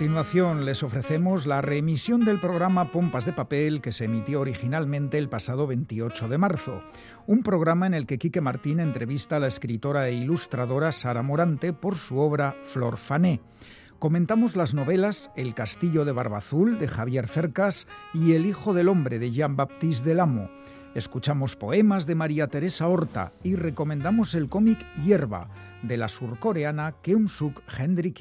Continuación 0.00 0.64
les 0.64 0.82
ofrecemos 0.82 1.44
la 1.44 1.60
reemisión 1.60 2.24
del 2.24 2.40
programa 2.40 2.90
Pompas 2.90 3.26
de 3.26 3.34
Papel 3.34 3.82
que 3.82 3.92
se 3.92 4.06
emitió 4.06 4.40
originalmente 4.40 5.18
el 5.18 5.28
pasado 5.28 5.66
28 5.66 6.26
de 6.26 6.38
marzo, 6.38 6.82
un 7.26 7.42
programa 7.42 7.86
en 7.86 7.92
el 7.92 8.06
que 8.06 8.16
Quique 8.16 8.40
Martín 8.40 8.80
entrevista 8.80 9.36
a 9.36 9.40
la 9.40 9.46
escritora 9.46 10.08
e 10.08 10.14
ilustradora 10.14 10.90
Sara 10.92 11.20
Morante 11.20 11.74
por 11.74 11.96
su 11.96 12.16
obra 12.16 12.56
Flor 12.62 12.96
Fané. 12.96 13.42
Comentamos 13.98 14.56
las 14.56 14.72
novelas 14.72 15.30
El 15.36 15.52
Castillo 15.52 16.06
de 16.06 16.12
Barbazul 16.12 16.78
de 16.78 16.88
Javier 16.88 17.26
Cercas 17.26 17.86
y 18.14 18.32
El 18.32 18.46
Hijo 18.46 18.72
del 18.72 18.88
Hombre 18.88 19.18
de 19.18 19.32
Jean-Baptiste 19.32 20.08
Delamo. 20.08 20.48
Escuchamos 20.94 21.56
poemas 21.56 22.06
de 22.06 22.14
María 22.14 22.46
Teresa 22.46 22.88
Horta 22.88 23.34
y 23.42 23.54
recomendamos 23.54 24.34
el 24.34 24.48
cómic 24.48 24.78
Hierba 25.04 25.50
de 25.82 25.98
la 25.98 26.08
surcoreana 26.08 26.94
Keum-suk 27.02 27.60
Hendry 27.78 28.14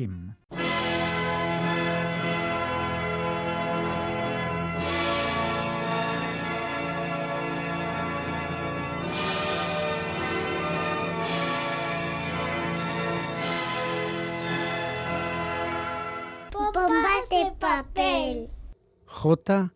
J 19.21 19.69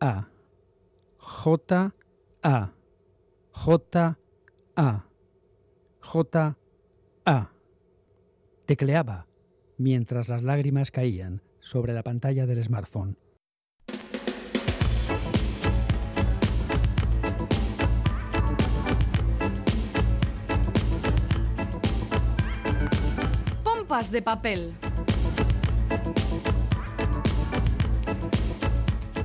A 0.00 0.28
J 1.20 1.92
A 2.42 2.72
J 3.52 4.16
A 4.74 5.04
J 6.00 6.56
A 7.24 7.52
Tecleaba 8.66 9.26
mientras 9.76 10.28
las 10.28 10.42
lágrimas 10.42 10.90
caían 10.90 11.42
sobre 11.60 11.92
la 11.92 12.02
pantalla 12.02 12.44
del 12.46 12.60
smartphone. 12.64 13.16
Pompas 23.62 24.10
de 24.10 24.22
papel. 24.22 24.74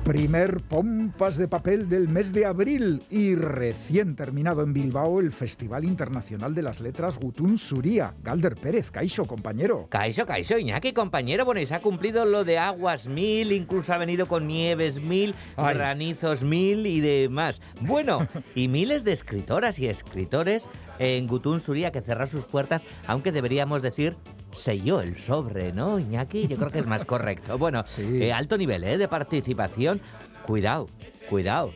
Primer 0.04 0.60
pompas 0.60 1.38
de 1.38 1.48
papel 1.48 1.88
del 1.88 2.10
mes 2.10 2.30
de 2.34 2.44
abril 2.44 3.02
y 3.08 3.36
recién 3.36 4.16
terminado 4.16 4.62
en 4.62 4.74
Bilbao 4.74 5.18
el 5.18 5.32
Festival 5.32 5.82
Internacional 5.82 6.54
de 6.54 6.60
las 6.60 6.80
Letras 6.80 7.18
Gutun 7.18 7.56
Suría. 7.56 8.14
Galder 8.22 8.54
Pérez, 8.54 8.90
Caixo, 8.90 9.24
compañero. 9.24 9.86
Caixo, 9.88 10.26
Caixo, 10.26 10.58
Iñaki, 10.58 10.92
compañero. 10.92 11.46
Bueno, 11.46 11.62
y 11.62 11.66
se 11.66 11.74
ha 11.74 11.80
cumplido 11.80 12.26
lo 12.26 12.44
de 12.44 12.58
aguas 12.58 13.08
mil, 13.08 13.50
incluso 13.50 13.94
ha 13.94 13.96
venido 13.96 14.28
con 14.28 14.46
nieves 14.46 15.00
mil, 15.00 15.34
Ay. 15.56 15.74
granizos 15.74 16.42
mil 16.44 16.86
y 16.86 17.00
demás. 17.00 17.62
Bueno, 17.80 18.28
y 18.54 18.68
miles 18.68 19.04
de 19.04 19.12
escritoras 19.12 19.78
y 19.78 19.86
escritores 19.86 20.68
en 20.98 21.26
Gutun 21.26 21.60
Suría 21.60 21.92
que 21.92 22.02
cerrar 22.02 22.28
sus 22.28 22.44
puertas, 22.44 22.84
aunque 23.06 23.32
deberíamos 23.32 23.80
decir 23.80 24.18
selló 24.54 25.00
el 25.00 25.16
sobre, 25.16 25.72
¿no, 25.72 25.98
Iñaki? 25.98 26.46
Yo 26.48 26.56
creo 26.56 26.70
que 26.70 26.78
es 26.78 26.86
más 26.86 27.04
correcto. 27.04 27.58
Bueno, 27.58 27.82
Sí. 27.86 28.22
eh, 28.22 28.32
alto 28.32 28.56
nivel 28.56 28.84
¿eh? 28.84 28.98
de 28.98 29.08
participación. 29.08 30.00
Cuidado, 30.46 30.88
cuidado. 31.28 31.72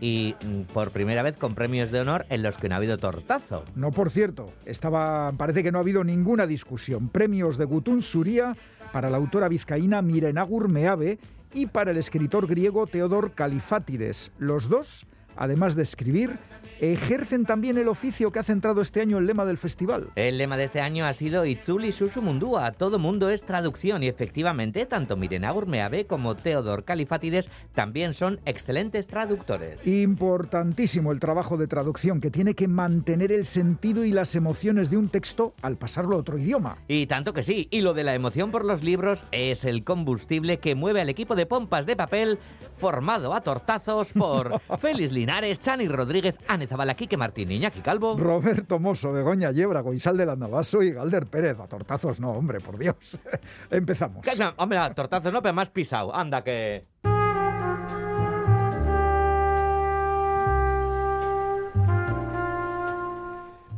Y 0.00 0.34
mm, 0.44 0.62
por 0.72 0.90
primera 0.90 1.22
vez 1.22 1.36
con 1.36 1.54
premios 1.54 1.90
de 1.92 2.00
honor 2.00 2.26
en 2.28 2.42
los 2.42 2.58
que 2.58 2.68
no 2.68 2.74
ha 2.74 2.78
habido 2.78 2.98
tortazo. 2.98 3.64
No, 3.76 3.90
por 3.92 4.10
cierto, 4.10 4.52
estaba, 4.64 5.32
parece 5.36 5.62
que 5.62 5.70
no 5.70 5.78
ha 5.78 5.82
habido 5.82 6.02
ninguna 6.02 6.46
discusión. 6.46 7.08
Premios 7.08 7.56
de 7.56 7.64
Gutun 7.66 8.02
Suría 8.02 8.56
para 8.92 9.10
la 9.10 9.16
autora 9.18 9.48
vizcaína 9.48 10.02
Mirenagur 10.02 10.68
Meave 10.68 11.18
y 11.54 11.66
para 11.66 11.92
el 11.92 11.98
escritor 11.98 12.46
griego 12.48 12.86
Teodor 12.86 13.32
Califátides. 13.32 14.32
Los 14.38 14.68
dos, 14.68 15.06
además 15.36 15.76
de 15.76 15.82
escribir, 15.82 16.38
ejercen 16.80 17.44
también 17.44 17.78
el 17.78 17.86
oficio 17.86 18.32
que 18.32 18.40
ha 18.40 18.42
centrado 18.42 18.82
este 18.82 19.00
año 19.00 19.18
el 19.18 19.26
lema 19.26 19.44
del 19.44 19.56
festival. 19.56 20.10
El 20.16 20.38
lema 20.38 20.56
de 20.56 20.64
este 20.64 20.80
año 20.80 21.06
ha 21.06 21.12
sido 21.12 21.46
Itzuli 21.46 21.92
Susu 21.92 22.22
Mundua. 22.22 22.72
Todo 22.72 22.98
mundo 22.98 23.30
es 23.30 23.44
traducción 23.44 24.02
y 24.02 24.08
efectivamente 24.08 24.84
tanto 24.86 25.16
Mirena 25.16 25.52
Urmeave 25.52 26.06
como 26.06 26.34
Teodor 26.34 26.84
Califátides 26.84 27.48
también 27.72 28.14
son 28.14 28.40
excelentes 28.46 29.06
traductores. 29.06 29.86
Importantísimo 29.86 31.12
el 31.12 31.20
trabajo 31.20 31.56
de 31.56 31.68
traducción 31.68 32.20
que 32.20 32.30
tiene 32.30 32.54
que 32.54 32.66
mantener 32.66 33.30
el 33.30 33.44
sentido 33.44 34.04
y 34.04 34.10
las 34.10 34.34
emociones 34.34 34.90
de 34.90 34.96
un 34.96 35.08
texto 35.08 35.54
al 35.62 35.76
pasarlo 35.76 36.16
a 36.16 36.18
otro 36.18 36.36
idioma. 36.36 36.78
Y 36.88 37.06
tanto 37.06 37.32
que 37.32 37.44
sí, 37.44 37.68
y 37.70 37.82
lo 37.82 37.94
de 37.94 38.02
la 38.02 38.14
emoción 38.14 38.50
por 38.50 38.64
los 38.64 38.82
libros 38.82 39.24
es 39.30 39.64
el 39.64 39.84
combustible 39.84 40.58
que 40.58 40.74
mueve 40.74 41.00
al 41.00 41.08
equipo 41.08 41.36
de 41.36 41.46
pompas 41.46 41.86
de 41.86 41.94
papel 41.94 42.40
formado 42.76 43.34
a 43.34 43.42
tortazos 43.42 44.12
por 44.12 44.60
Félix 44.80 45.12
Linares, 45.22 45.60
Chani 45.60 45.86
Rodríguez, 45.86 46.36
Ane 46.48 46.66
Zabala, 46.66 46.94
Quique 46.94 47.16
Martín, 47.16 47.52
Iñaki 47.52 47.80
Calvo. 47.80 48.16
Roberto 48.18 48.80
Mosso, 48.80 49.12
Begoña 49.12 49.52
Yebra, 49.52 49.80
Goizal 49.80 50.16
de 50.16 50.26
Navaso 50.26 50.82
y 50.82 50.90
Galder 50.90 51.26
Pérez. 51.26 51.60
A 51.60 51.68
tortazos 51.68 52.18
no, 52.18 52.32
hombre, 52.32 52.58
por 52.58 52.76
Dios. 52.76 53.20
Empezamos. 53.70 54.26
No, 54.36 54.52
hombre, 54.56 54.78
a 54.78 54.92
tortazos 54.92 55.32
no, 55.32 55.40
pero 55.40 55.54
más 55.54 55.70
pisado. 55.70 56.12
Anda 56.12 56.42
que... 56.42 56.88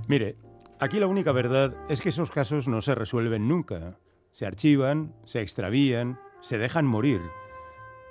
Mire, 0.09 0.37
aquí 0.81 0.99
la 0.99 1.07
única 1.07 1.33
verdad 1.33 1.75
es 1.91 2.01
que 2.01 2.09
esos 2.09 2.31
casos 2.31 2.69
no 2.69 2.81
se 2.81 2.95
resuelven 2.95 3.49
nunca. 3.49 3.99
Se 4.31 4.47
archivan, 4.47 5.15
se 5.27 5.43
extravían, 5.43 6.19
se 6.41 6.57
dejan 6.57 6.87
morir. 6.87 7.21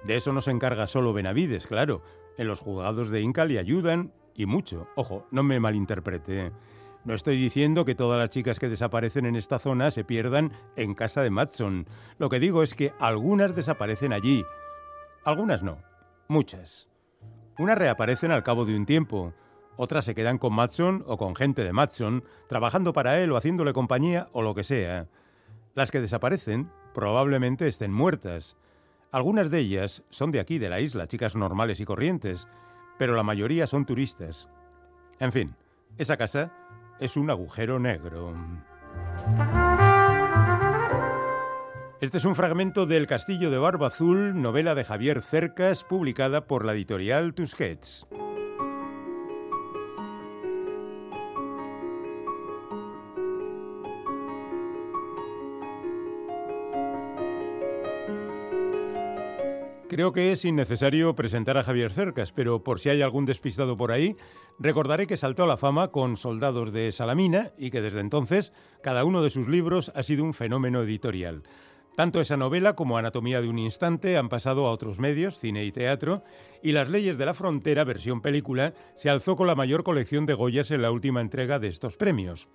De 0.04 0.18
eso 0.18 0.34
no 0.34 0.44
se 0.44 0.52
encarga 0.52 0.86
solo 0.86 1.14
Benavides, 1.14 1.66
claro. 1.66 2.04
En 2.38 2.48
los 2.48 2.60
juzgados 2.60 3.10
de 3.10 3.22
Inca 3.22 3.46
le 3.46 3.60
ayudan 3.60 4.12
y 4.36 4.46
mucho. 4.46 4.88
Ojo, 4.96 5.28
no 5.32 5.44
me 5.44 5.60
malinterprete. 5.60 6.52
No 7.06 7.14
estoy 7.14 7.38
diciendo 7.38 7.84
que 7.84 7.96
todas 7.96 8.18
las 8.18 8.30
chicas 8.30 8.60
que 8.60 8.70
desaparecen 8.70 9.26
en 9.26 9.36
esta 9.36 9.60
zona 9.60 9.92
se 9.92 10.06
pierdan 10.06 10.54
en 10.76 10.94
casa 10.94 11.22
de 11.22 11.30
Matson. 11.30 11.86
Lo 12.18 12.30
que 12.30 12.40
digo 12.40 12.64
es 12.64 12.76
que 12.76 12.94
algunas 13.00 13.56
desaparecen 13.56 14.14
allí. 14.14 14.44
Algunas 15.26 15.64
no, 15.64 15.80
muchas. 16.28 16.90
Unas 17.58 17.78
reaparecen 17.78 18.32
al 18.32 18.44
cabo 18.44 18.66
de 18.66 18.76
un 18.76 18.86
tiempo, 18.86 19.34
otras 19.76 20.06
se 20.06 20.16
quedan 20.16 20.38
con 20.38 20.54
Matson 20.54 21.04
o 21.08 21.18
con 21.18 21.36
gente 21.36 21.64
de 21.64 21.74
Matson, 21.74 22.24
trabajando 22.48 22.94
para 22.94 23.20
él 23.22 23.32
o 23.32 23.38
haciéndole 23.38 23.74
compañía 23.74 24.30
o 24.32 24.42
lo 24.42 24.54
que 24.54 24.64
sea. 24.64 25.08
Las 25.74 25.92
que 25.92 26.02
desaparecen 26.02 26.72
probablemente 26.94 27.68
estén 27.68 27.92
muertas. 27.92 28.56
Algunas 29.14 29.52
de 29.52 29.60
ellas 29.60 30.02
son 30.10 30.32
de 30.32 30.40
aquí, 30.40 30.58
de 30.58 30.70
la 30.70 30.80
isla, 30.82 31.06
chicas 31.06 31.36
normales 31.36 31.80
y 31.80 31.86
corrientes, 31.86 32.48
pero 32.98 33.16
la 33.16 33.22
mayoría 33.22 33.68
son 33.68 33.86
turistas. 33.86 34.50
En 35.20 35.32
fin, 35.32 35.56
esa 36.00 36.18
casa 36.18 36.52
es 37.00 37.16
un 37.16 37.30
agujero 37.30 37.78
negro. 37.78 38.34
Este 42.02 42.18
es 42.18 42.26
un 42.26 42.36
fragmento 42.36 42.88
del 42.88 43.06
Castillo 43.06 43.52
de 43.52 43.60
Barba 43.60 43.88
Azul, 43.88 44.42
novela 44.42 44.74
de 44.74 44.84
Javier 44.84 45.22
Cercas, 45.22 45.84
publicada 45.84 46.48
por 46.48 46.66
la 46.66 46.74
editorial 46.74 47.36
Tusquets. 47.36 48.08
Creo 59.94 60.12
que 60.12 60.32
es 60.32 60.44
innecesario 60.44 61.16
presentar 61.16 61.56
a 61.56 61.64
Javier 61.64 61.94
Cercas, 61.94 62.32
pero 62.32 62.64
por 62.64 62.80
si 62.80 62.90
hay 62.90 63.04
algún 63.04 63.28
despistado 63.28 63.78
por 63.78 63.92
ahí, 63.92 64.16
recordaré 64.58 65.06
que 65.06 65.18
saltó 65.18 65.44
a 65.44 65.48
la 65.48 65.56
fama 65.56 65.90
con 65.90 66.18
Soldados 66.18 66.74
de 66.74 66.92
Salamina 66.92 67.52
y 67.60 67.70
que 67.70 67.80
desde 67.80 68.00
entonces 68.00 68.54
cada 68.82 69.06
uno 69.06 69.22
de 69.22 69.30
sus 69.30 69.48
libros 69.48 69.92
ha 69.94 70.02
sido 70.02 70.24
un 70.24 70.34
fenómeno 70.34 70.82
editorial. 70.82 71.44
Tanto 71.96 72.22
esa 72.22 72.38
novela 72.38 72.74
como 72.74 72.98
Anatomía 72.98 73.40
de 73.40 73.50
un 73.50 73.60
Instante 73.60 74.18
han 74.18 74.30
pasado 74.30 74.66
a 74.66 74.72
otros 74.72 74.98
medios, 74.98 75.38
cine 75.38 75.64
y 75.64 75.72
teatro, 75.72 76.24
y 76.64 76.72
Las 76.72 76.90
leyes 76.90 77.20
de 77.20 77.28
la 77.28 77.36
frontera, 77.36 77.84
versión 77.84 78.20
película, 78.20 78.74
se 78.96 79.12
alzó 79.12 79.36
con 79.36 79.46
la 79.46 79.54
mayor 79.54 79.84
colección 79.84 80.26
de 80.26 80.34
Goyas 80.34 80.72
en 80.72 80.82
la 80.82 80.90
última 80.90 81.22
entrega 81.22 81.60
de 81.60 81.68
estos 81.68 81.98
premios. 81.98 82.50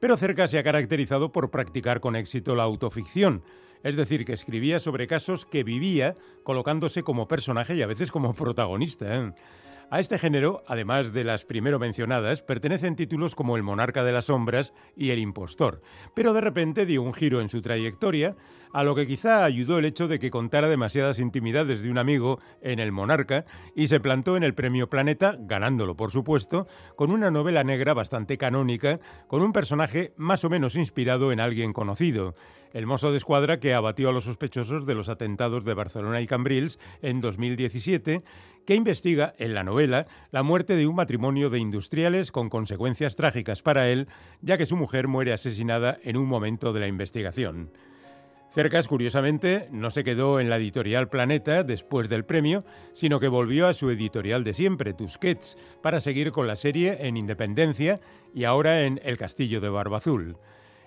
Pero 0.00 0.16
Cerca 0.16 0.48
se 0.48 0.58
ha 0.58 0.64
caracterizado 0.64 1.30
por 1.30 1.52
practicar 1.52 2.00
con 2.00 2.16
éxito 2.16 2.56
la 2.56 2.64
autoficción, 2.64 3.44
es 3.82 3.96
decir, 3.96 4.24
que 4.24 4.32
escribía 4.32 4.80
sobre 4.80 5.06
casos 5.06 5.44
que 5.46 5.64
vivía 5.64 6.14
colocándose 6.44 7.02
como 7.02 7.28
personaje 7.28 7.74
y 7.74 7.82
a 7.82 7.86
veces 7.86 8.10
como 8.10 8.34
protagonista. 8.34 9.14
¿eh? 9.14 9.32
A 9.92 10.00
este 10.00 10.16
género, 10.16 10.62
además 10.66 11.12
de 11.12 11.22
las 11.22 11.44
primero 11.44 11.78
mencionadas, 11.78 12.40
pertenecen 12.40 12.96
títulos 12.96 13.34
como 13.34 13.58
El 13.58 13.62
monarca 13.62 14.02
de 14.02 14.12
las 14.12 14.24
sombras 14.24 14.72
y 14.96 15.10
El 15.10 15.18
impostor. 15.18 15.82
Pero 16.14 16.32
de 16.32 16.40
repente 16.40 16.86
dio 16.86 17.02
un 17.02 17.12
giro 17.12 17.42
en 17.42 17.50
su 17.50 17.60
trayectoria, 17.60 18.34
a 18.72 18.84
lo 18.84 18.94
que 18.94 19.06
quizá 19.06 19.44
ayudó 19.44 19.78
el 19.78 19.84
hecho 19.84 20.08
de 20.08 20.18
que 20.18 20.30
contara 20.30 20.68
demasiadas 20.68 21.18
intimidades 21.18 21.82
de 21.82 21.90
un 21.90 21.98
amigo 21.98 22.38
en 22.62 22.78
El 22.78 22.90
Monarca 22.90 23.44
y 23.76 23.88
se 23.88 24.00
plantó 24.00 24.38
en 24.38 24.44
el 24.44 24.54
Premio 24.54 24.88
Planeta, 24.88 25.36
ganándolo 25.38 25.94
por 25.94 26.10
supuesto, 26.10 26.66
con 26.96 27.10
una 27.10 27.30
novela 27.30 27.62
negra 27.62 27.92
bastante 27.92 28.38
canónica, 28.38 28.98
con 29.28 29.42
un 29.42 29.52
personaje 29.52 30.14
más 30.16 30.42
o 30.44 30.48
menos 30.48 30.74
inspirado 30.74 31.32
en 31.32 31.40
alguien 31.40 31.74
conocido 31.74 32.34
el 32.72 32.86
mozo 32.86 33.10
de 33.10 33.18
escuadra 33.18 33.60
que 33.60 33.74
abatió 33.74 34.08
a 34.08 34.12
los 34.12 34.24
sospechosos 34.24 34.86
de 34.86 34.94
los 34.94 35.08
atentados 35.08 35.64
de 35.64 35.74
Barcelona 35.74 36.20
y 36.20 36.26
Cambrils 36.26 36.78
en 37.02 37.20
2017, 37.20 38.22
que 38.66 38.74
investiga 38.74 39.34
en 39.38 39.54
la 39.54 39.64
novela 39.64 40.06
la 40.30 40.42
muerte 40.42 40.76
de 40.76 40.86
un 40.86 40.94
matrimonio 40.94 41.50
de 41.50 41.58
industriales 41.58 42.32
con 42.32 42.48
consecuencias 42.48 43.16
trágicas 43.16 43.62
para 43.62 43.88
él, 43.88 44.08
ya 44.40 44.58
que 44.58 44.66
su 44.66 44.76
mujer 44.76 45.08
muere 45.08 45.32
asesinada 45.32 45.98
en 46.02 46.16
un 46.16 46.26
momento 46.26 46.72
de 46.72 46.80
la 46.80 46.88
investigación. 46.88 47.70
Cercas, 48.52 48.86
curiosamente, 48.86 49.66
no 49.70 49.90
se 49.90 50.04
quedó 50.04 50.38
en 50.38 50.50
la 50.50 50.58
editorial 50.58 51.08
Planeta 51.08 51.64
después 51.64 52.10
del 52.10 52.26
premio, 52.26 52.66
sino 52.92 53.18
que 53.18 53.28
volvió 53.28 53.66
a 53.66 53.72
su 53.72 53.88
editorial 53.88 54.44
de 54.44 54.52
siempre, 54.52 54.92
Tusquets, 54.92 55.56
para 55.82 56.02
seguir 56.02 56.32
con 56.32 56.46
la 56.46 56.56
serie 56.56 56.98
en 57.06 57.16
Independencia 57.16 58.00
y 58.34 58.44
ahora 58.44 58.82
en 58.82 59.00
El 59.04 59.16
Castillo 59.16 59.62
de 59.62 59.70
Barbazul. 59.70 60.36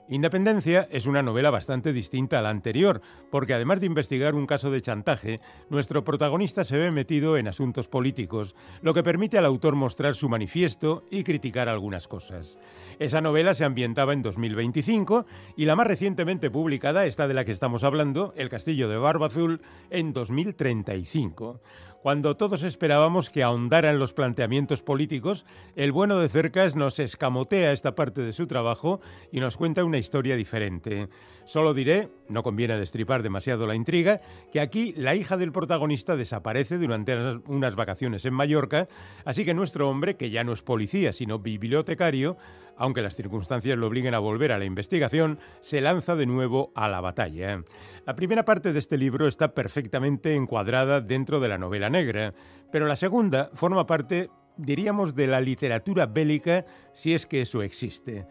Independencia 0.07 0.87
es 0.91 1.07
una 1.07 1.23
novela 1.23 1.49
bastante 1.49 1.91
distinta 1.91 2.37
a 2.37 2.43
la 2.43 2.51
anterior, 2.51 3.01
porque 3.31 3.55
además 3.55 3.79
de 3.79 3.87
investigar 3.87 4.35
un 4.35 4.45
caso 4.45 4.69
de 4.69 4.79
chantaje, 4.79 5.39
nuestro 5.71 6.03
protagonista 6.03 6.63
se 6.63 6.77
ve 6.77 6.91
metido 6.91 7.37
en 7.37 7.47
asuntos 7.47 7.87
políticos, 7.87 8.55
lo 8.83 8.93
que 8.93 9.01
permite 9.01 9.39
al 9.39 9.45
autor 9.45 9.73
mostrar 9.73 10.15
su 10.15 10.29
manifiesto 10.29 11.03
y 11.09 11.23
criticar 11.23 11.69
algunas 11.69 12.07
cosas. 12.07 12.59
Esa 12.99 13.19
novela 13.19 13.55
se 13.55 13.65
ambientaba 13.65 14.13
en 14.13 14.21
2025 14.21 15.25
y 15.57 15.65
la 15.65 15.75
más 15.75 15.87
recientemente 15.87 16.51
publicada, 16.51 17.07
esta 17.07 17.27
de 17.27 17.33
la 17.33 17.43
que 17.43 17.51
estamos 17.51 17.83
hablando, 17.83 18.31
El 18.37 18.49
Castillo 18.49 18.87
de 18.87 18.97
Barba 18.97 19.25
Azul, 19.25 19.61
en 19.89 20.13
2035. 20.13 21.61
Cuando 22.05 22.35
todos 22.35 22.61
esperábamos 22.61 23.31
que 23.31 23.41
ahondaran 23.41 23.97
los 23.97 24.13
planteamientos 24.13 24.83
políticos, 24.83 25.43
el 25.75 25.91
bueno 25.91 26.19
de 26.19 26.29
Cercas 26.29 26.75
nos 26.75 26.99
escamotea 26.99 27.71
esta 27.71 27.95
parte 27.95 28.21
de 28.21 28.31
su 28.31 28.45
trabajo 28.45 29.01
y 29.31 29.39
nos 29.39 29.57
cuenta 29.57 29.83
una 29.83 29.97
historia 29.97 30.35
diferente. 30.35 31.09
Solo 31.45 31.75
diré, 31.75 32.09
no 32.27 32.41
conviene 32.41 32.77
destripar 32.77 33.21
demasiado 33.21 33.67
la 33.67 33.75
intriga, 33.75 34.19
que 34.51 34.59
aquí 34.59 34.93
la 34.97 35.13
hija 35.13 35.37
del 35.37 35.51
protagonista 35.51 36.15
desaparece 36.15 36.79
durante 36.79 37.15
unas 37.45 37.75
vacaciones 37.75 38.25
en 38.25 38.33
Mallorca, 38.33 38.87
así 39.25 39.45
que 39.45 39.53
nuestro 39.53 39.87
hombre, 39.87 40.17
que 40.17 40.31
ya 40.31 40.43
no 40.43 40.53
es 40.53 40.63
policía, 40.63 41.13
sino 41.13 41.37
bibliotecario, 41.37 42.35
aunque 42.77 43.03
las 43.03 43.15
circunstancias 43.15 43.77
lo 43.77 43.85
obliguen 43.85 44.15
a 44.15 44.19
volver 44.19 44.51
a 44.51 44.57
la 44.57 44.65
investigación, 44.65 45.37
se 45.59 45.81
lanza 45.81 46.15
de 46.15 46.25
nuevo 46.25 46.71
a 46.73 46.89
la 46.89 46.99
batalla. 46.99 47.63
La 48.07 48.15
primera 48.15 48.43
parte 48.43 48.73
de 48.73 48.79
este 48.79 48.97
libro 48.97 49.27
está 49.27 49.53
perfectamente 49.53 50.33
encuadrada 50.33 50.99
dentro 50.99 51.39
de 51.39 51.47
la 51.47 51.59
novela 51.59 51.91
negra, 51.91 52.33
pero 52.71 52.87
la 52.87 52.95
segunda 52.95 53.51
forma 53.53 53.85
parte, 53.85 54.31
diríamos, 54.57 55.13
de 55.13 55.27
la 55.27 55.41
literatura 55.41 56.07
bélica, 56.07 56.65
si 56.91 57.13
es 57.13 57.27
que 57.27 57.41
eso 57.41 57.61
existe. 57.61 58.25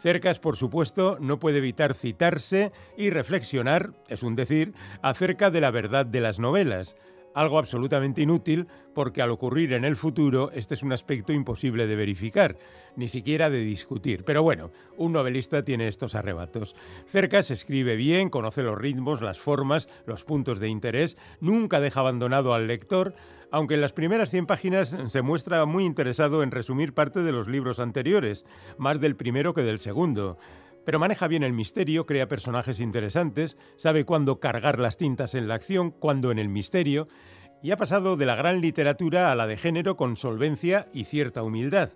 Cercas, 0.00 0.38
por 0.38 0.56
supuesto, 0.56 1.18
no 1.20 1.38
puede 1.38 1.58
evitar 1.58 1.94
citarse 1.94 2.72
y 2.96 3.10
reflexionar, 3.10 3.92
es 4.08 4.22
un 4.22 4.34
decir, 4.34 4.72
acerca 5.02 5.50
de 5.50 5.60
la 5.60 5.70
verdad 5.70 6.06
de 6.06 6.20
las 6.20 6.38
novelas, 6.38 6.96
algo 7.34 7.58
absolutamente 7.58 8.22
inútil 8.22 8.66
porque 8.94 9.22
al 9.22 9.30
ocurrir 9.30 9.72
en 9.72 9.84
el 9.84 9.96
futuro 9.96 10.50
este 10.52 10.74
es 10.74 10.82
un 10.82 10.92
aspecto 10.92 11.32
imposible 11.32 11.86
de 11.86 11.96
verificar, 11.96 12.56
ni 12.96 13.08
siquiera 13.08 13.50
de 13.50 13.60
discutir. 13.60 14.24
Pero 14.24 14.42
bueno, 14.42 14.70
un 14.96 15.12
novelista 15.12 15.64
tiene 15.64 15.88
estos 15.88 16.14
arrebatos. 16.14 16.74
Cercas 17.06 17.50
escribe 17.50 17.96
bien, 17.96 18.30
conoce 18.30 18.62
los 18.62 18.78
ritmos, 18.78 19.22
las 19.22 19.38
formas, 19.38 19.88
los 20.06 20.24
puntos 20.24 20.58
de 20.60 20.68
interés, 20.68 21.16
nunca 21.40 21.80
deja 21.80 22.00
abandonado 22.00 22.54
al 22.54 22.66
lector, 22.66 23.14
aunque 23.50 23.74
en 23.74 23.80
las 23.80 23.92
primeras 23.92 24.30
100 24.30 24.46
páginas 24.46 24.96
se 25.08 25.22
muestra 25.22 25.64
muy 25.64 25.84
interesado 25.84 26.42
en 26.42 26.50
resumir 26.50 26.94
parte 26.94 27.22
de 27.22 27.32
los 27.32 27.48
libros 27.48 27.80
anteriores, 27.80 28.44
más 28.78 29.00
del 29.00 29.16
primero 29.16 29.54
que 29.54 29.62
del 29.62 29.78
segundo. 29.78 30.38
Pero 30.84 30.98
maneja 30.98 31.28
bien 31.28 31.42
el 31.42 31.52
misterio, 31.52 32.06
crea 32.06 32.28
personajes 32.28 32.80
interesantes, 32.80 33.56
sabe 33.76 34.04
cuándo 34.04 34.40
cargar 34.40 34.78
las 34.78 34.96
tintas 34.96 35.34
en 35.34 35.48
la 35.48 35.54
acción, 35.54 35.90
cuándo 35.90 36.30
en 36.30 36.38
el 36.38 36.48
misterio, 36.48 37.08
y 37.62 37.70
ha 37.72 37.76
pasado 37.76 38.16
de 38.16 38.26
la 38.26 38.36
gran 38.36 38.60
literatura 38.60 39.30
a 39.30 39.34
la 39.34 39.46
de 39.46 39.56
género 39.56 39.96
con 39.96 40.16
solvencia 40.16 40.88
y 40.92 41.04
cierta 41.04 41.42
humildad. 41.42 41.90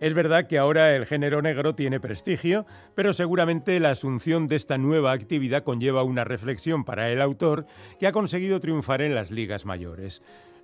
Es 0.00 0.14
verdad 0.14 0.46
que 0.46 0.58
ahora 0.58 0.96
el 0.96 1.04
género 1.04 1.42
negro 1.42 1.74
tiene 1.74 2.00
prestigio, 2.00 2.64
pero 2.94 3.12
seguramente 3.12 3.78
la 3.80 3.90
asunción 3.90 4.48
de 4.48 4.56
esta 4.56 4.78
nueva 4.78 5.12
actividad 5.12 5.62
conlleva 5.62 6.02
una 6.02 6.24
reflexión 6.24 6.84
para 6.84 7.10
el 7.10 7.20
autor 7.20 7.66
que 7.98 8.06
ha 8.06 8.12
conseguido 8.12 8.60
triunfar 8.60 9.02
en 9.02 9.14
las 9.14 9.30
ligas 9.30 9.66
mayores. 9.66 10.22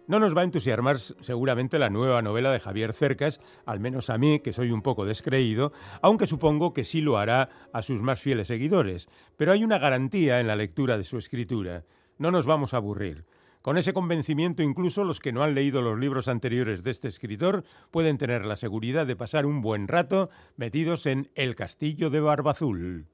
No 0.08 0.20
nos 0.20 0.36
va 0.36 0.42
a 0.42 0.44
entusiasmar 0.44 1.00
seguramente 1.00 1.80
la 1.80 1.90
nueva 1.90 2.22
novela 2.22 2.52
de 2.52 2.60
Javier 2.60 2.92
Cercas, 2.92 3.40
al 3.64 3.80
menos 3.80 4.08
a 4.08 4.18
mí, 4.18 4.38
que 4.38 4.52
soy 4.52 4.70
un 4.70 4.80
poco 4.80 5.04
descreído, 5.04 5.72
aunque 6.00 6.28
supongo 6.28 6.72
que 6.72 6.84
sí 6.84 7.00
lo 7.00 7.18
hará 7.18 7.48
a 7.72 7.82
sus 7.82 8.02
más 8.02 8.20
fieles 8.20 8.46
seguidores. 8.46 9.08
Pero 9.36 9.50
hay 9.50 9.64
una 9.64 9.78
garantía 9.78 10.38
en 10.38 10.46
la 10.46 10.54
lectura 10.54 10.96
de 10.96 11.02
su 11.02 11.18
escritura. 11.18 11.84
No 12.18 12.30
nos 12.30 12.46
vamos 12.46 12.72
a 12.72 12.76
aburrir. 12.76 13.24
Con 13.62 13.78
ese 13.78 13.92
convencimiento 13.92 14.62
incluso 14.62 15.02
los 15.02 15.18
que 15.18 15.32
no 15.32 15.42
han 15.42 15.56
leído 15.56 15.82
los 15.82 15.98
libros 15.98 16.28
anteriores 16.28 16.84
de 16.84 16.92
este 16.92 17.08
escritor 17.08 17.64
pueden 17.90 18.16
tener 18.16 18.46
la 18.46 18.54
seguridad 18.54 19.08
de 19.08 19.16
pasar 19.16 19.44
un 19.44 19.60
buen 19.60 19.88
rato 19.88 20.30
metidos 20.56 21.06
en 21.06 21.30
El 21.34 21.56
Castillo 21.56 22.10
de 22.10 22.20
Barbazul. 22.20 23.08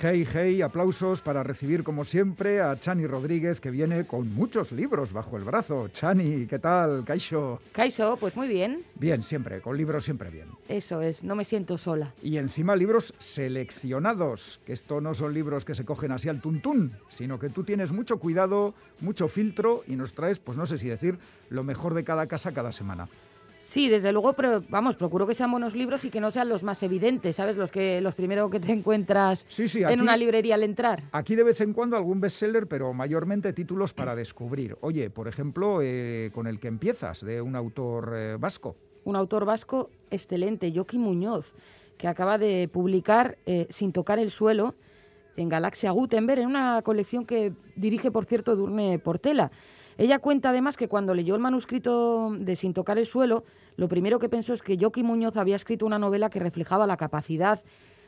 Hey, 0.00 0.24
hey, 0.32 0.62
aplausos 0.62 1.22
para 1.22 1.42
recibir 1.42 1.82
como 1.82 2.04
siempre 2.04 2.60
a 2.60 2.78
Chani 2.78 3.04
Rodríguez 3.08 3.60
que 3.60 3.72
viene 3.72 4.06
con 4.06 4.32
muchos 4.32 4.70
libros 4.70 5.12
bajo 5.12 5.36
el 5.36 5.42
brazo. 5.42 5.88
Chani, 5.88 6.46
¿qué 6.46 6.60
tal? 6.60 7.04
Kaisho. 7.04 7.60
Kaisho, 7.72 8.16
pues 8.16 8.36
muy 8.36 8.46
bien. 8.46 8.84
Bien, 8.94 9.24
siempre, 9.24 9.60
con 9.60 9.76
libros 9.76 10.04
siempre 10.04 10.30
bien. 10.30 10.46
Eso 10.68 11.02
es, 11.02 11.24
no 11.24 11.34
me 11.34 11.44
siento 11.44 11.76
sola. 11.76 12.14
Y 12.22 12.36
encima 12.36 12.76
libros 12.76 13.12
seleccionados, 13.18 14.60
que 14.64 14.72
esto 14.72 15.00
no 15.00 15.14
son 15.14 15.34
libros 15.34 15.64
que 15.64 15.74
se 15.74 15.84
cogen 15.84 16.12
así 16.12 16.28
al 16.28 16.40
tuntún, 16.40 16.92
sino 17.08 17.40
que 17.40 17.48
tú 17.48 17.64
tienes 17.64 17.90
mucho 17.90 18.20
cuidado, 18.20 18.74
mucho 19.00 19.26
filtro 19.26 19.82
y 19.88 19.96
nos 19.96 20.12
traes, 20.12 20.38
pues 20.38 20.56
no 20.56 20.64
sé 20.64 20.78
si 20.78 20.86
decir, 20.86 21.18
lo 21.50 21.64
mejor 21.64 21.94
de 21.94 22.04
cada 22.04 22.28
casa 22.28 22.52
cada 22.52 22.70
semana. 22.70 23.08
Sí, 23.68 23.90
desde 23.90 24.12
luego, 24.12 24.32
pero 24.32 24.64
vamos, 24.70 24.96
procuro 24.96 25.26
que 25.26 25.34
sean 25.34 25.50
buenos 25.50 25.76
libros 25.76 26.02
y 26.06 26.08
que 26.08 26.22
no 26.22 26.30
sean 26.30 26.48
los 26.48 26.64
más 26.64 26.82
evidentes, 26.82 27.36
¿sabes? 27.36 27.58
Los 27.58 27.70
que 27.70 28.00
los 28.00 28.14
primeros 28.14 28.50
que 28.50 28.60
te 28.60 28.72
encuentras 28.72 29.44
en 29.58 30.00
una 30.00 30.16
librería 30.16 30.54
al 30.54 30.62
entrar. 30.62 31.02
Aquí 31.12 31.34
de 31.34 31.42
vez 31.42 31.60
en 31.60 31.74
cuando 31.74 31.94
algún 31.94 32.18
bestseller, 32.18 32.66
pero 32.66 32.94
mayormente 32.94 33.52
títulos 33.52 33.92
para 33.92 34.16
descubrir. 34.16 34.78
Oye, 34.80 35.10
por 35.10 35.28
ejemplo, 35.28 35.80
eh, 35.82 36.30
con 36.32 36.46
el 36.46 36.60
que 36.60 36.68
empiezas, 36.68 37.20
de 37.20 37.42
un 37.42 37.54
autor 37.54 38.14
eh, 38.16 38.36
vasco. 38.40 38.74
Un 39.04 39.16
autor 39.16 39.44
vasco 39.44 39.90
excelente, 40.10 40.72
Joaquín 40.74 41.02
Muñoz, 41.02 41.52
que 41.98 42.08
acaba 42.08 42.38
de 42.38 42.70
publicar 42.72 43.36
eh, 43.44 43.66
Sin 43.68 43.92
tocar 43.92 44.18
el 44.18 44.30
suelo 44.30 44.76
en 45.36 45.50
Galaxia 45.50 45.90
Gutenberg, 45.90 46.40
en 46.40 46.46
una 46.46 46.80
colección 46.80 47.26
que 47.26 47.52
dirige, 47.76 48.10
por 48.10 48.24
cierto, 48.24 48.56
Durne 48.56 48.98
Portela. 48.98 49.50
Ella 49.98 50.20
cuenta 50.20 50.50
además 50.50 50.76
que 50.76 50.88
cuando 50.88 51.12
leyó 51.12 51.34
el 51.34 51.40
manuscrito 51.40 52.32
de 52.38 52.54
Sin 52.54 52.72
tocar 52.72 52.98
el 52.98 53.06
suelo, 53.06 53.44
lo 53.76 53.88
primero 53.88 54.20
que 54.20 54.28
pensó 54.28 54.54
es 54.54 54.62
que 54.62 54.78
Joaquín 54.78 55.06
Muñoz 55.06 55.36
había 55.36 55.56
escrito 55.56 55.84
una 55.84 55.98
novela 55.98 56.30
que 56.30 56.38
reflejaba 56.38 56.86
la 56.86 56.96
capacidad 56.96 57.62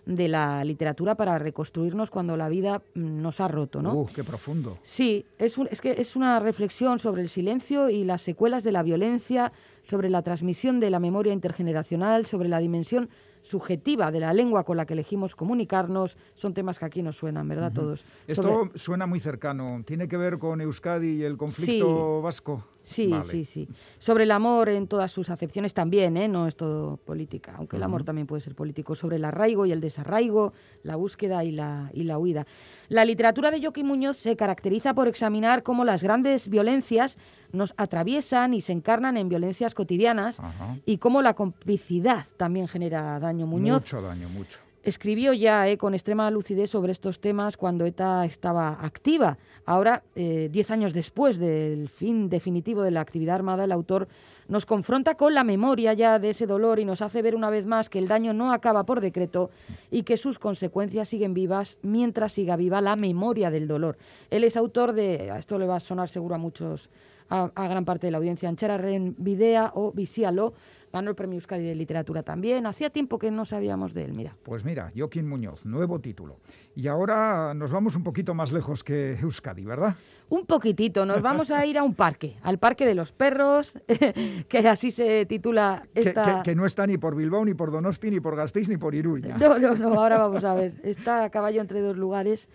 de 0.07 0.29
la 0.29 0.65
literatura 0.65 1.17
para 1.17 1.39
reconstruirnos 1.39 2.11
cuando 2.11 2.37
la 2.37 2.49
vida 2.49 2.83
mm, 2.95 3.21
nos 3.21 3.41
ha 3.41 3.49
roto, 3.49 3.83
¿no? 3.83 3.95
Uf, 3.95 4.13
qué 4.13 4.25
profundo. 4.25 4.79
Sí, 4.83 5.27
es, 5.39 5.59
es 5.71 5.81
que 5.81 6.01
es 6.01 6.17
una 6.17 6.39
reflexión 6.39 6.99
sobre 6.99 7.23
el 7.23 7.29
silencio 7.29 7.91
y 7.91 8.05
las 8.05 8.23
secuelas 8.23 8.65
de 8.65 8.73
la 8.73 8.83
violencia, 8.83 9.53
sobre 9.83 10.09
la 10.11 10.23
transmisión 10.23 10.81
de 10.81 10.91
la 10.91 11.01
memoria 11.01 11.33
intergeneracional, 11.33 12.25
sobre 12.25 12.49
la 12.49 12.61
dimensión 12.61 13.11
subjetiva 13.43 14.11
de 14.11 14.21
la 14.21 14.33
lengua 14.33 14.65
con 14.65 14.77
la 14.77 14.87
que 14.87 14.95
elegimos 14.95 15.35
comunicarnos, 15.35 16.17
son 16.35 16.55
temas 16.55 16.79
que 16.79 16.85
aquí 16.85 17.03
nos 17.03 17.17
suenan, 17.17 17.49
¿verdad? 17.49 17.73
Todos. 17.73 18.05
Esto 18.27 18.71
suena 18.75 19.07
muy 19.07 19.21
cercano. 19.21 19.83
¿Tiene 19.85 20.09
que 20.09 20.17
ver 20.17 20.39
con 20.39 20.61
Euskadi 20.61 21.21
y 21.21 21.23
el 21.23 21.37
conflicto 21.37 22.23
vasco? 22.23 22.65
Sí, 22.83 23.13
sí, 23.25 23.45
sí. 23.45 23.69
Sobre 23.99 24.25
el 24.25 24.31
amor 24.31 24.69
en 24.71 24.87
todas 24.89 25.13
sus 25.13 25.31
acepciones 25.31 25.75
también, 25.75 26.17
¿eh? 26.17 26.29
no 26.29 26.47
es 26.47 26.57
todo 26.57 26.97
política, 26.97 27.55
aunque 27.57 27.77
el 27.77 27.83
amor 27.83 28.05
también 28.05 28.27
puede 28.27 28.41
ser 28.41 28.55
político. 28.55 28.95
Sobre 28.95 29.17
el 29.17 29.25
arraigo 29.25 29.67
y 29.67 29.73
el 29.73 29.81
desarraigo, 29.81 30.53
la 30.83 30.97
búsqueda 30.97 31.45
y 31.45 31.53
la, 31.53 31.91
y 31.93 32.05
la 32.05 32.19
huida. 32.19 32.47
La 32.89 33.05
literatura 33.05 33.51
de 33.51 33.61
Joaquín 33.61 33.87
Muñoz 33.87 34.17
se 34.17 34.35
caracteriza 34.35 34.95
por 34.95 35.09
examinar 35.09 35.63
cómo 35.63 35.85
las 35.85 36.03
grandes 36.03 36.49
violencias 36.49 37.19
nos 37.53 37.75
atraviesan 37.77 38.55
y 38.55 38.61
se 38.61 38.73
encarnan 38.73 39.17
en 39.17 39.29
violencias 39.29 39.75
cotidianas 39.75 40.41
y 40.87 40.99
cómo 40.99 41.23
la 41.23 41.35
complicidad 41.35 42.27
también 42.37 42.69
genera 42.69 43.19
daño. 43.19 43.47
Muñoz 43.47 43.83
mucho 43.83 44.03
daño, 44.03 44.29
mucho. 44.29 44.59
Escribió 44.83 45.35
ya 45.35 45.69
eh, 45.69 45.77
con 45.77 45.93
extrema 45.93 46.31
lucidez 46.31 46.71
sobre 46.71 46.93
estos 46.93 47.21
temas 47.21 47.59
cuando 47.59 47.85
ETA 47.85 48.25
estaba 48.25 48.79
activa. 48.81 49.37
Ahora, 49.67 50.03
eh, 50.15 50.49
diez 50.51 50.71
años 50.71 50.95
después 50.95 51.39
del 51.39 51.91
fin 51.91 52.31
definitivo 52.31 52.83
de 52.83 52.91
la 52.91 53.03
actividad 53.03 53.35
armada, 53.35 53.65
el 53.65 53.73
autor 53.73 54.09
nos 54.49 54.65
confronta 54.65 55.17
con 55.17 55.35
la 55.35 55.45
memoria 55.45 55.93
ya 55.93 56.19
de 56.19 56.31
ese 56.31 56.47
dolor 56.47 56.81
y 56.81 56.87
nos 56.87 57.03
hace 57.03 57.21
ver 57.21 57.37
una 57.37 57.51
vez 57.51 57.67
más 57.67 57.91
que 57.91 57.99
el 57.99 58.09
daño 58.09 58.33
no 58.33 58.53
acaba 58.53 58.85
por 58.85 59.03
decreto 59.03 59.51
y 59.91 60.03
que 60.03 60.17
sus 60.17 60.39
consecuencias 60.39 61.09
siguen 61.09 61.35
vivas 61.35 61.77
mientras 61.83 62.33
siga 62.33 62.57
viva 62.57 62.81
la 62.81 62.97
memoria 62.97 63.51
del 63.51 63.69
dolor. 63.69 63.99
Él 64.31 64.45
es 64.45 64.57
autor 64.57 64.95
de, 64.95 65.29
esto 65.39 65.59
le 65.59 65.67
va 65.67 65.77
a 65.77 65.81
sonar 65.81 66.09
seguro 66.09 66.37
a 66.37 66.39
muchos, 66.39 66.89
a, 67.31 67.51
a 67.55 67.69
gran 67.69 67.85
parte 67.85 68.07
de 68.07 68.11
la 68.11 68.19
audiencia, 68.19 68.49
Anchera 68.49 68.77
Ren 68.77 69.15
Videa 69.19 69.73
o 69.75 69.93
Visialo, 69.93 70.55
ganó 70.93 71.11
el 71.11 71.17
premio 71.17 71.37
Euskadi 71.37 71.65
de 71.65 71.75
Literatura 71.75 72.23
también. 72.23 72.67
Hacía 72.67 72.91
tiempo 72.91 73.19
que 73.19 73.31
no 73.31 73.45
sabíamos 73.45 73.95
de 73.95 74.05
él, 74.05 74.13
mira. 74.13 74.37
Pues 74.43 74.65
mira, 74.65 74.93
Joaquín 74.97 75.29
Muñoz, 75.29 75.65
nuevo 75.65 76.01
título. 76.01 76.39
Y 76.75 76.89
ahora 76.89 77.55
nos 77.55 77.73
vamos 77.73 77.97
un 77.97 78.03
poquito 78.03 78.35
más 78.35 78.53
lejos 78.53 78.85
que 78.85 79.13
Euskadi, 79.21 79.65
¿verdad? 79.65 79.95
Un 80.29 80.47
poquitito, 80.47 81.05
nos 81.05 81.23
vamos 81.23 81.51
a 81.51 81.67
ir 81.67 81.77
a 81.77 81.83
un 81.83 81.95
parque, 81.95 82.37
al 82.43 82.59
Parque 82.59 82.87
de 82.87 82.95
los 82.95 83.11
Perros, 83.11 83.77
que 84.49 84.59
así 84.59 84.93
se 84.93 85.27
titula 85.27 85.89
esta... 85.93 86.25
Que, 86.25 86.33
que, 86.35 86.43
que, 86.51 86.55
no 86.55 86.67
está 86.67 86.87
ni 86.87 86.99
por 86.99 87.17
Bilbao, 87.17 87.45
ni 87.45 87.55
por 87.55 87.73
Donosti, 87.73 88.11
ni 88.11 88.21
por 88.21 88.37
Gasteiz, 88.37 88.69
ni 88.69 88.77
por 88.77 88.95
Iruña. 88.95 89.37
No, 89.37 89.59
no, 89.59 89.75
no, 89.75 90.01
ahora 90.01 90.19
vamos 90.19 90.45
a 90.45 90.55
ver. 90.55 90.75
Está 90.85 91.25
a 91.25 91.31
caballo 91.31 91.61
entre 91.61 91.81
dos 91.81 91.97
lugares. 91.97 92.49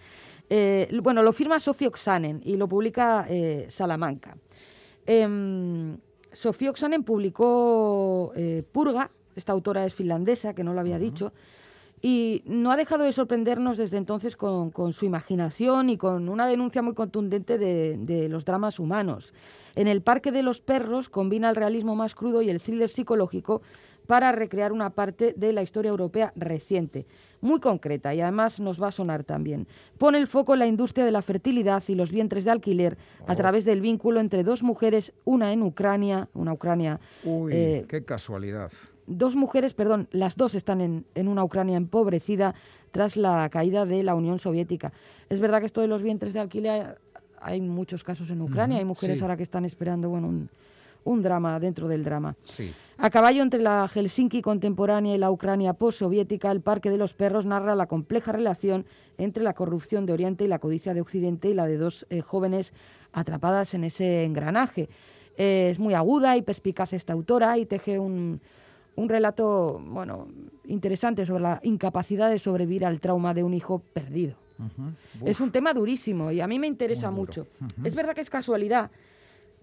Eh, 0.49 0.87
bueno, 1.03 1.21
lo 1.21 1.33
firma 1.33 1.59
Sofía 1.59 1.89
Oxanen 1.89 2.41
y 2.45 2.55
lo 2.55 2.67
publica 2.67 3.25
eh, 3.27 3.65
Salamanca. 3.69 4.37
Eh, 5.05 5.97
Sofía 6.35 6.69
Oxanen 6.69 7.03
publicó 7.03 8.33
eh, 8.35 8.63
Purga, 8.71 9.09
esta 9.35 9.53
autora 9.53 9.85
es 9.85 9.95
finlandesa, 9.95 10.53
que 10.53 10.63
no 10.63 10.73
lo 10.73 10.81
había 10.81 10.95
uh 10.95 10.99
-huh. 10.99 11.01
dicho, 11.01 11.33
y 12.01 12.43
no 12.45 12.71
ha 12.71 12.77
dejado 12.77 13.03
de 13.03 13.11
sorprendernos 13.13 13.77
desde 13.77 13.97
entonces 13.97 14.35
con, 14.37 14.69
con 14.69 14.93
su 14.93 15.05
imaginación 15.05 15.89
y 15.89 15.97
con 15.97 16.29
una 16.29 16.45
denuncia 16.45 16.81
muy 16.81 16.93
contundente 16.93 17.57
de, 17.57 17.97
de, 17.97 18.29
los 18.29 18.45
dramas 18.45 18.79
humanos. 18.79 19.33
En 19.75 19.87
el 19.87 20.01
Parque 20.01 20.31
de 20.31 20.43
los 20.43 20.61
Perros 20.61 21.09
combina 21.09 21.49
el 21.49 21.55
realismo 21.55 21.95
más 21.95 22.13
crudo 22.13 22.41
y 22.41 22.49
el 22.49 22.61
thriller 22.61 22.89
psicológico 22.89 23.61
para 24.07 24.31
recrear 24.31 24.71
una 24.71 24.91
parte 24.91 25.33
de 25.35 25.53
la 25.53 25.61
historia 25.61 25.89
europea 25.89 26.31
reciente, 26.35 27.05
muy 27.41 27.59
concreta 27.59 28.13
y 28.13 28.21
además 28.21 28.59
nos 28.59 28.81
va 28.81 28.87
a 28.87 28.91
sonar 28.91 29.23
también. 29.23 29.67
Pone 29.97 30.17
el 30.17 30.27
foco 30.27 30.53
en 30.53 30.59
la 30.59 30.67
industria 30.67 31.05
de 31.05 31.11
la 31.11 31.21
fertilidad 31.21 31.83
y 31.87 31.95
los 31.95 32.11
vientres 32.11 32.45
de 32.45 32.51
alquiler 32.51 32.97
oh. 33.21 33.31
a 33.31 33.35
través 33.35 33.65
del 33.65 33.81
vínculo 33.81 34.19
entre 34.19 34.43
dos 34.43 34.63
mujeres, 34.63 35.13
una 35.25 35.53
en 35.53 35.61
Ucrania, 35.61 36.29
una 36.33 36.53
Ucrania... 36.53 36.99
Uy, 37.23 37.51
eh, 37.53 37.85
qué 37.87 38.03
casualidad. 38.03 38.71
Dos 39.07 39.35
mujeres, 39.35 39.73
perdón, 39.73 40.07
las 40.11 40.35
dos 40.35 40.55
están 40.55 40.81
en, 40.81 41.05
en 41.13 41.27
una 41.27 41.43
Ucrania 41.43 41.77
empobrecida 41.77 42.55
tras 42.91 43.17
la 43.17 43.47
caída 43.49 43.85
de 43.85 44.01
la 44.01 44.15
Unión 44.15 44.39
Soviética. 44.39 44.93
Es 45.29 45.39
verdad 45.39 45.59
que 45.59 45.67
esto 45.67 45.81
de 45.81 45.87
los 45.87 46.01
vientres 46.01 46.33
de 46.33 46.39
alquiler 46.39 46.97
hay 47.41 47.61
muchos 47.61 48.03
casos 48.03 48.31
en 48.31 48.41
Ucrania, 48.41 48.75
uh 48.75 48.77
-huh, 48.77 48.81
hay 48.81 48.85
mujeres 48.85 49.17
sí. 49.17 49.23
ahora 49.23 49.37
que 49.37 49.43
están 49.43 49.65
esperando, 49.65 50.09
bueno, 50.09 50.27
un, 50.27 50.49
un 51.05 51.21
drama 51.21 51.59
dentro 51.59 51.87
del 51.87 52.03
drama. 52.03 52.35
Sí. 52.43 52.71
A 52.97 53.09
caballo 53.09 53.41
entre 53.41 53.61
la 53.61 53.87
Helsinki 53.87 54.41
contemporánea 54.41 55.15
y 55.15 55.17
la 55.17 55.31
Ucrania 55.31 55.73
postsoviética, 55.73 56.51
el 56.51 56.61
Parque 56.61 56.89
de 56.89 56.97
los 56.97 57.13
Perros 57.13 57.45
narra 57.45 57.75
la 57.75 57.87
compleja 57.87 58.31
relación 58.31 58.85
entre 59.17 59.43
la 59.43 59.53
corrupción 59.53 60.05
de 60.05 60.13
Oriente 60.13 60.43
y 60.43 60.47
la 60.47 60.59
codicia 60.59 60.93
de 60.93 61.01
Occidente 61.01 61.49
y 61.49 61.53
la 61.53 61.67
de 61.67 61.77
dos 61.77 62.05
eh, 62.09 62.21
jóvenes 62.21 62.73
atrapadas 63.13 63.73
en 63.73 63.83
ese 63.83 64.23
engranaje. 64.23 64.89
Eh, 65.37 65.69
es 65.71 65.79
muy 65.79 65.93
aguda 65.93 66.37
y 66.37 66.41
perspicaz 66.41 66.93
esta 66.93 67.13
autora 67.13 67.57
y 67.57 67.65
teje 67.65 67.99
un, 67.99 68.41
un 68.95 69.09
relato 69.09 69.81
bueno, 69.85 70.27
interesante 70.65 71.25
sobre 71.25 71.43
la 71.43 71.59
incapacidad 71.63 72.29
de 72.29 72.39
sobrevivir 72.39 72.85
al 72.85 72.99
trauma 72.99 73.33
de 73.33 73.43
un 73.43 73.53
hijo 73.53 73.79
perdido. 73.93 74.35
Uh 74.57 74.63
-huh. 74.63 74.93
Es 75.25 75.41
un 75.41 75.51
tema 75.51 75.73
durísimo 75.73 76.31
y 76.31 76.39
a 76.39 76.47
mí 76.47 76.59
me 76.59 76.67
interesa 76.67 77.11
mucho. 77.11 77.41
Uh 77.59 77.65
-huh. 77.65 77.87
Es 77.87 77.93
verdad 77.93 78.15
que 78.15 78.21
es 78.21 78.29
casualidad 78.29 78.89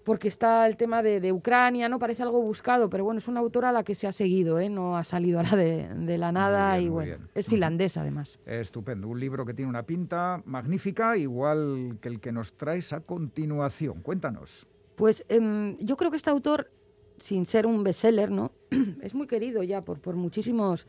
porque 0.04 0.28
está 0.28 0.66
el 0.66 0.76
tema 0.76 1.02
de, 1.02 1.20
de, 1.20 1.32
Ucrania, 1.32 1.88
¿no? 1.88 1.98
Parece 1.98 2.22
algo 2.22 2.42
buscado, 2.42 2.90
pero 2.90 3.04
bueno, 3.04 3.18
es 3.18 3.28
una 3.28 3.40
autora 3.40 3.70
a 3.70 3.72
la 3.72 3.84
que 3.84 3.94
se 3.94 4.06
ha 4.06 4.12
seguido, 4.12 4.58
¿eh? 4.58 4.68
No 4.68 4.96
ha 4.96 5.04
salido 5.04 5.38
ahora 5.38 5.56
de, 5.56 5.88
de 5.88 6.18
la 6.18 6.32
nada 6.32 6.74
bien, 6.76 6.86
y 6.86 6.88
bueno, 6.90 7.16
bien. 7.16 7.28
es 7.34 7.46
finlandesa 7.46 8.00
además. 8.00 8.38
Estupendo, 8.46 9.08
un 9.08 9.20
libro 9.20 9.46
que 9.46 9.54
tiene 9.54 9.68
una 9.68 9.84
pinta 9.84 10.42
magnífica, 10.44 11.16
igual 11.16 11.98
que 12.00 12.08
el 12.08 12.20
que 12.20 12.32
nos 12.32 12.52
traes 12.54 12.92
a 12.92 13.00
continuación. 13.00 14.02
Cuéntanos. 14.02 14.66
Pues 14.96 15.24
eh, 15.28 15.76
yo 15.80 15.96
creo 15.96 16.10
que 16.10 16.16
este 16.16 16.30
autor, 16.30 16.70
sin 17.18 17.46
ser 17.46 17.66
un 17.66 17.84
bestseller, 17.84 18.30
¿no? 18.30 18.52
es 19.02 19.14
muy 19.14 19.26
querido 19.26 19.62
ya 19.62 19.82
por, 19.82 20.00
por 20.00 20.16
muchísimos 20.16 20.86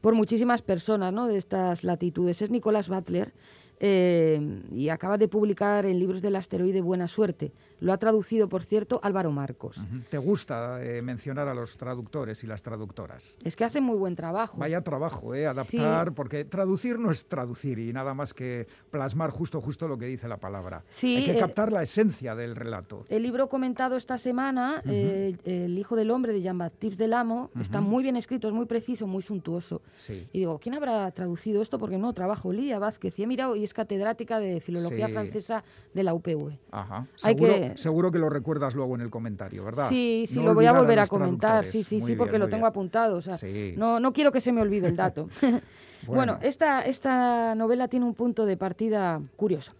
por 0.00 0.14
muchísimas 0.14 0.62
personas 0.62 1.12
¿no? 1.12 1.26
de 1.26 1.36
estas 1.36 1.84
latitudes. 1.84 2.42
Es 2.42 2.50
Nicolás 2.50 2.88
Butler 2.88 3.32
eh, 3.80 4.62
y 4.72 4.88
acaba 4.88 5.18
de 5.18 5.28
publicar 5.28 5.86
en 5.86 5.98
Libros 5.98 6.22
del 6.22 6.36
Asteroide 6.36 6.80
Buena 6.80 7.08
Suerte. 7.08 7.52
Lo 7.80 7.92
ha 7.92 7.98
traducido, 7.98 8.48
por 8.48 8.64
cierto, 8.64 8.98
Álvaro 9.02 9.30
Marcos. 9.30 9.78
Uh 9.78 9.82
-huh. 9.82 10.04
¿Te 10.10 10.18
gusta 10.18 10.82
eh, 10.82 11.00
mencionar 11.00 11.46
a 11.46 11.54
los 11.54 11.76
traductores 11.76 12.42
y 12.42 12.46
las 12.46 12.62
traductoras? 12.62 13.38
Es 13.44 13.54
que 13.54 13.64
hacen 13.64 13.84
muy 13.84 13.96
buen 13.96 14.16
trabajo. 14.16 14.58
Vaya 14.58 14.80
trabajo, 14.80 15.34
¿eh? 15.34 15.46
Adaptar, 15.46 16.08
sí. 16.08 16.12
porque 16.14 16.44
traducir 16.44 16.98
no 16.98 17.10
es 17.10 17.26
traducir 17.26 17.78
y 17.78 17.92
nada 17.92 18.14
más 18.14 18.34
que 18.34 18.66
plasmar 18.90 19.30
justo 19.30 19.60
justo 19.60 19.86
lo 19.86 19.96
que 19.96 20.06
dice 20.06 20.26
la 20.26 20.38
palabra. 20.38 20.82
Sí, 20.88 21.16
Hay 21.16 21.24
que 21.24 21.36
eh, 21.36 21.38
captar 21.38 21.72
la 21.72 21.82
esencia 21.82 22.34
del 22.34 22.56
relato. 22.56 23.04
El 23.08 23.22
libro 23.22 23.48
comentado 23.48 23.96
esta 23.96 24.18
semana, 24.18 24.82
uh 24.84 24.88
-huh. 24.88 25.38
El 25.44 25.78
Hijo 25.78 25.94
del 25.94 26.10
Hombre 26.10 26.32
de 26.32 26.42
Jean-Baptiste 26.42 27.04
Delamo, 27.04 27.50
uh 27.54 27.58
-huh. 27.58 27.62
está 27.62 27.80
muy 27.80 28.02
bien 28.02 28.16
escrito, 28.16 28.48
es 28.48 28.54
muy 28.54 28.66
preciso, 28.66 29.06
muy 29.06 29.22
suntuoso. 29.22 29.82
Sí. 29.94 30.26
Y 30.32 30.40
digo, 30.40 30.58
¿quién 30.58 30.74
habrá 30.74 31.08
traducido 31.12 31.62
esto? 31.62 31.78
Porque 31.78 31.96
no, 31.96 32.12
trabajo 32.12 32.52
Lía 32.52 32.78
Vázquez. 32.80 33.16
Y 33.18 33.22
he 33.22 33.26
mirado 33.26 33.54
y 33.54 33.67
es 33.68 33.74
catedrática 33.74 34.40
de 34.40 34.60
Filología 34.60 35.06
sí. 35.06 35.12
Francesa 35.12 35.64
de 35.94 36.02
la 36.02 36.14
UPV. 36.14 36.58
Ajá. 36.70 37.06
Seguro, 37.14 37.54
que... 37.54 37.76
seguro 37.76 38.10
que 38.10 38.18
lo 38.18 38.28
recuerdas 38.30 38.74
luego 38.74 38.94
en 38.94 39.02
el 39.02 39.10
comentario, 39.10 39.64
¿verdad? 39.64 39.88
Sí, 39.88 40.26
sí, 40.28 40.36
no 40.36 40.46
lo 40.46 40.54
voy 40.54 40.66
a 40.66 40.72
volver 40.72 40.98
a, 40.98 41.02
a 41.02 41.06
comentar. 41.06 41.64
Sí, 41.64 41.84
sí, 41.84 41.98
muy 41.98 42.12
sí, 42.12 42.16
porque 42.16 42.38
lo 42.38 42.46
tengo 42.46 42.62
bien. 42.62 42.70
apuntado. 42.70 43.16
O 43.16 43.20
sea, 43.20 43.36
sí. 43.36 43.74
no, 43.76 44.00
no 44.00 44.12
quiero 44.12 44.32
que 44.32 44.40
se 44.40 44.52
me 44.52 44.60
olvide 44.60 44.88
el 44.88 44.96
dato. 44.96 45.28
bueno, 45.42 45.62
bueno 46.06 46.38
esta, 46.42 46.82
esta 46.82 47.54
novela 47.54 47.88
tiene 47.88 48.06
un 48.06 48.14
punto 48.14 48.46
de 48.46 48.56
partida 48.56 49.20
curioso. 49.36 49.72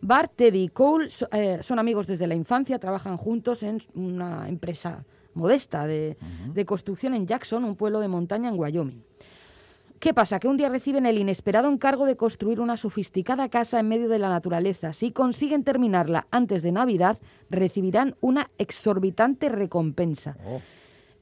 Bart, 0.00 0.32
Teddy 0.36 0.64
y 0.64 0.68
Cole 0.68 1.08
eh, 1.32 1.58
son 1.62 1.78
amigos 1.78 2.06
desde 2.06 2.26
la 2.26 2.34
infancia, 2.34 2.78
trabajan 2.78 3.16
juntos 3.16 3.62
en 3.62 3.80
una 3.94 4.48
empresa 4.48 5.04
modesta 5.34 5.86
de, 5.86 6.16
uh 6.20 6.24
-huh. 6.24 6.52
de 6.52 6.64
construcción 6.64 7.14
en 7.14 7.26
Jackson, 7.26 7.64
un 7.64 7.76
pueblo 7.76 8.00
de 8.00 8.08
montaña 8.08 8.48
en 8.48 8.58
Wyoming. 8.58 9.02
¿Qué 9.98 10.12
pasa? 10.12 10.38
Que 10.38 10.48
un 10.48 10.58
día 10.58 10.68
reciben 10.68 11.06
el 11.06 11.18
inesperado 11.18 11.70
encargo 11.70 12.04
de 12.04 12.16
construir 12.16 12.60
una 12.60 12.76
sofisticada 12.76 13.48
casa 13.48 13.80
en 13.80 13.88
medio 13.88 14.08
de 14.08 14.18
la 14.18 14.28
naturaleza. 14.28 14.92
Si 14.92 15.10
consiguen 15.10 15.64
terminarla 15.64 16.26
antes 16.30 16.62
de 16.62 16.72
Navidad, 16.72 17.18
recibirán 17.48 18.14
una 18.20 18.50
exorbitante 18.58 19.48
recompensa. 19.48 20.36
Oh. 20.46 20.60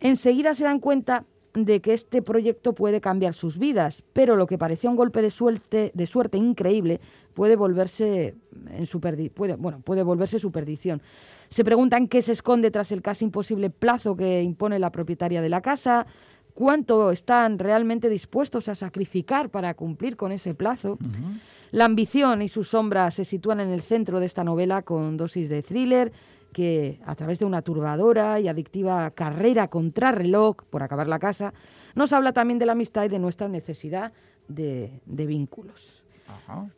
Enseguida 0.00 0.54
se 0.54 0.64
dan 0.64 0.80
cuenta 0.80 1.24
de 1.54 1.80
que 1.80 1.92
este 1.92 2.20
proyecto 2.20 2.74
puede 2.74 3.00
cambiar 3.00 3.32
sus 3.32 3.58
vidas, 3.58 4.02
pero 4.12 4.34
lo 4.34 4.46
que 4.46 4.58
parecía 4.58 4.90
un 4.90 4.96
golpe 4.96 5.22
de 5.22 5.30
suerte, 5.30 5.92
de 5.94 6.06
suerte 6.06 6.36
increíble 6.36 7.00
puede 7.32 7.54
volverse 7.54 8.34
en 8.70 8.86
su 8.86 9.00
puede, 9.00 9.54
bueno, 9.54 9.80
puede 9.80 10.02
volverse 10.02 10.40
su 10.40 10.50
perdición. 10.50 11.00
Se 11.48 11.64
preguntan 11.64 12.08
qué 12.08 12.22
se 12.22 12.32
esconde 12.32 12.72
tras 12.72 12.90
el 12.90 13.02
casi 13.02 13.24
imposible 13.24 13.70
plazo 13.70 14.16
que 14.16 14.42
impone 14.42 14.80
la 14.80 14.90
propietaria 14.90 15.40
de 15.42 15.48
la 15.48 15.60
casa, 15.60 16.06
cuánto 16.54 17.10
están 17.10 17.58
realmente 17.58 18.08
dispuestos 18.08 18.68
a 18.68 18.74
sacrificar 18.74 19.50
para 19.50 19.74
cumplir 19.74 20.16
con 20.16 20.32
ese 20.32 20.54
plazo. 20.54 20.92
Uh 20.92 20.96
-huh. 20.96 21.40
La 21.72 21.84
ambición 21.84 22.40
y 22.40 22.48
sus 22.48 22.68
sombras 22.68 23.14
se 23.14 23.24
sitúan 23.24 23.60
en 23.60 23.70
el 23.70 23.82
centro 23.82 24.20
de 24.20 24.26
esta 24.26 24.44
novela 24.44 24.82
con 24.82 25.16
dosis 25.16 25.48
de 25.48 25.62
thriller 25.62 26.12
que, 26.52 27.00
a 27.04 27.16
través 27.16 27.40
de 27.40 27.46
una 27.46 27.62
turbadora 27.62 28.38
y 28.38 28.46
adictiva 28.46 29.10
carrera 29.10 29.66
contra 29.68 30.12
reloj 30.12 30.58
por 30.70 30.84
acabar 30.84 31.08
la 31.08 31.18
casa, 31.18 31.52
nos 31.96 32.12
habla 32.12 32.32
también 32.32 32.60
de 32.60 32.66
la 32.66 32.72
amistad 32.72 33.04
y 33.04 33.08
de 33.08 33.18
nuestra 33.18 33.48
necesidad 33.48 34.12
de, 34.46 35.00
de 35.04 35.26
vínculos. 35.26 36.04
Ajá. 36.28 36.70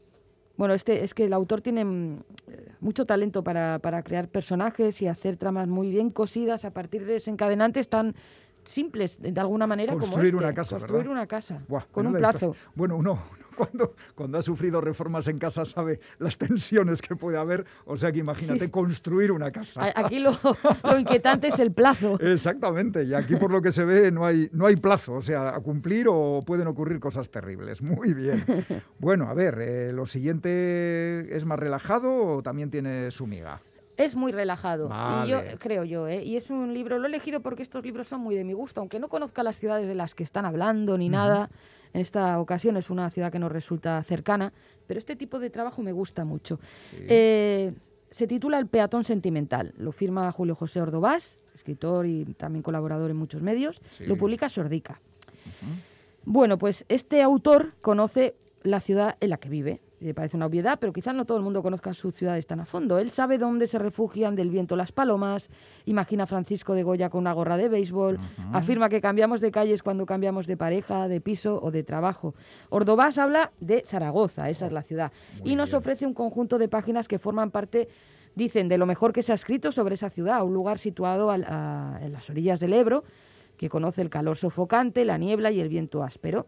Bueno, 0.56 0.72
este, 0.72 1.04
es 1.04 1.12
que 1.12 1.24
el 1.24 1.34
autor 1.34 1.60
tiene 1.60 1.84
mm, 1.84 2.22
mucho 2.80 3.04
talento 3.04 3.44
para, 3.44 3.78
para 3.78 4.02
crear 4.02 4.28
personajes 4.28 5.02
y 5.02 5.06
hacer 5.06 5.36
tramas 5.36 5.68
muy 5.68 5.90
bien 5.90 6.10
cosidas 6.10 6.64
a 6.64 6.70
partir 6.70 7.04
de 7.04 7.14
desencadenantes 7.14 7.88
tan 7.88 8.14
simples 8.66 9.18
de 9.20 9.40
alguna 9.40 9.66
manera 9.66 9.92
construir 9.92 10.32
como 10.32 10.42
este. 10.42 10.46
una 10.46 10.54
casa 10.54 10.76
construir 10.76 10.98
¿verdad? 10.98 11.12
una 11.12 11.26
casa 11.26 11.62
Buah, 11.68 11.84
con 11.90 12.06
un 12.06 12.14
plazo. 12.14 12.54
bueno 12.74 12.96
uno 12.96 13.22
cuando, 13.56 13.94
cuando 14.14 14.38
ha 14.38 14.42
sufrido 14.42 14.80
reformas 14.80 15.26
en 15.28 15.38
casa 15.38 15.64
sabe 15.64 15.98
las 16.18 16.38
tensiones 16.38 17.02
que 17.02 17.16
puede 17.16 17.38
haber. 17.38 17.64
O 17.86 17.96
sea 17.96 18.12
que 18.12 18.18
imagínate 18.18 18.66
sí. 18.66 18.70
construir 18.70 19.32
una 19.32 19.50
casa. 19.50 19.92
Aquí 19.94 20.20
lo, 20.20 20.32
lo, 20.84 20.98
inquietante 20.98 21.48
es 21.48 21.58
el 21.58 21.72
plazo. 21.72 22.18
Exactamente 22.20 23.04
y 23.04 23.14
aquí 23.14 23.36
por 23.36 23.50
lo 23.50 23.62
que 23.62 23.72
se 23.72 23.84
ve 23.84 24.12
no 24.12 24.24
hay 24.24 24.48
no 24.52 24.66
hay 24.66 24.76
plazo 24.76 25.14
o 25.14 25.22
sea 25.22 25.54
a 25.54 25.60
cumplir 25.60 26.06
o 26.08 26.42
pueden 26.46 26.68
ocurrir 26.68 27.00
cosas 27.00 27.30
terribles. 27.30 27.82
Muy 27.82 28.14
bien. 28.14 28.44
Bueno 28.98 29.28
a 29.28 29.34
ver 29.34 29.58
eh, 29.60 29.92
lo 29.92 30.04
siguiente 30.04 31.34
es 31.34 31.44
más 31.44 31.58
relajado 31.58 32.12
o 32.12 32.42
también 32.42 32.70
tiene 32.70 33.10
su 33.10 33.26
miga 33.26 33.60
es 33.96 34.14
muy 34.14 34.32
relajado, 34.32 34.88
vale. 34.88 35.26
y 35.26 35.30
yo 35.30 35.58
creo 35.58 35.84
yo, 35.84 36.08
¿eh? 36.08 36.22
y 36.22 36.36
es 36.36 36.50
un 36.50 36.74
libro, 36.74 36.98
lo 36.98 37.04
he 37.04 37.08
elegido 37.08 37.40
porque 37.40 37.62
estos 37.62 37.84
libros 37.84 38.08
son 38.08 38.20
muy 38.20 38.34
de 38.34 38.44
mi 38.44 38.52
gusto, 38.52 38.80
aunque 38.80 39.00
no 39.00 39.08
conozca 39.08 39.42
las 39.42 39.58
ciudades 39.58 39.88
de 39.88 39.94
las 39.94 40.14
que 40.14 40.22
están 40.22 40.44
hablando 40.44 40.98
ni 40.98 41.06
uh 41.06 41.08
-huh. 41.08 41.12
nada, 41.12 41.50
En 41.94 42.02
esta 42.02 42.38
ocasión 42.40 42.76
es 42.76 42.90
una 42.90 43.08
ciudad 43.10 43.32
que 43.32 43.38
nos 43.38 43.50
resulta 43.50 44.02
cercana, 44.02 44.52
pero 44.86 44.98
este 44.98 45.16
tipo 45.16 45.38
de 45.38 45.48
trabajo 45.48 45.82
me 45.82 45.92
gusta 45.92 46.26
mucho. 46.26 46.60
Eh, 46.92 47.72
se 48.10 48.26
titula 48.26 48.58
El 48.58 48.66
peatón 48.66 49.02
sentimental. 49.02 49.72
Lo 49.78 49.92
firma 49.92 50.30
Julio 50.30 50.54
José 50.54 50.82
Ordovás, 50.82 51.40
escritor 51.54 52.04
y 52.06 52.24
también 52.36 52.62
colaborador 52.62 53.10
en 53.10 53.16
muchos 53.16 53.40
medios. 53.40 53.80
Sí. 53.96 54.04
Lo 54.04 54.16
publica 54.16 54.48
Sordica. 54.50 55.00
Bueno, 56.24 56.58
pues 56.58 56.84
este 56.88 57.22
autor 57.22 57.72
conoce 57.80 58.34
la 58.62 58.80
ciudad 58.80 59.16
en 59.20 59.30
la 59.30 59.38
que 59.38 59.48
vive. 59.48 59.80
Le 59.98 60.12
parece 60.12 60.36
una 60.36 60.44
obviedad, 60.44 60.78
pero 60.78 60.92
quizás 60.92 61.14
no 61.14 61.24
todo 61.24 61.38
el 61.38 61.42
mundo 61.42 61.62
conozca 61.62 61.94
sus 61.94 62.14
ciudades 62.14 62.46
tan 62.46 62.60
a 62.60 62.66
fondo. 62.66 62.98
Él 62.98 63.10
sabe 63.10 63.38
dónde 63.38 63.66
se 63.66 63.78
refugian 63.78 64.36
del 64.36 64.50
viento 64.50 64.76
las 64.76 64.92
palomas, 64.92 65.48
imagina 65.86 66.24
a 66.24 66.26
Francisco 66.26 66.74
de 66.74 66.82
Goya 66.82 67.08
con 67.08 67.20
una 67.22 67.32
gorra 67.32 67.56
de 67.56 67.70
béisbol, 67.70 68.18
afirma 68.52 68.90
que 68.90 69.00
cambiamos 69.00 69.40
de 69.40 69.50
calles 69.50 69.82
cuando 69.82 70.04
cambiamos 70.04 70.46
de 70.46 70.58
pareja, 70.58 71.08
de 71.08 71.22
piso 71.22 71.58
o 71.62 71.70
de 71.70 71.82
trabajo. 71.82 72.34
Ordovás 72.68 73.16
habla 73.16 73.52
de 73.60 73.84
Zaragoza, 73.88 74.50
esa 74.50 74.66
es 74.66 74.72
la 74.72 74.82
ciudad, 74.82 75.12
Muy 75.40 75.52
y 75.52 75.56
nos 75.56 75.70
bien. 75.70 75.78
ofrece 75.78 76.04
un 76.06 76.12
conjunto 76.12 76.58
de 76.58 76.68
páginas 76.68 77.08
que 77.08 77.18
forman 77.18 77.50
parte, 77.50 77.88
dicen, 78.34 78.68
de 78.68 78.76
lo 78.76 78.84
mejor 78.84 79.14
que 79.14 79.22
se 79.22 79.32
ha 79.32 79.34
escrito 79.34 79.72
sobre 79.72 79.94
esa 79.94 80.10
ciudad, 80.10 80.44
un 80.44 80.52
lugar 80.52 80.78
situado 80.78 81.30
a- 81.30 81.98
en 82.02 82.12
las 82.12 82.28
orillas 82.28 82.60
del 82.60 82.74
Ebro, 82.74 83.02
que 83.56 83.70
conoce 83.70 84.02
el 84.02 84.10
calor 84.10 84.36
sofocante, 84.36 85.06
la 85.06 85.16
niebla 85.16 85.50
y 85.52 85.60
el 85.60 85.70
viento 85.70 86.02
áspero. 86.02 86.46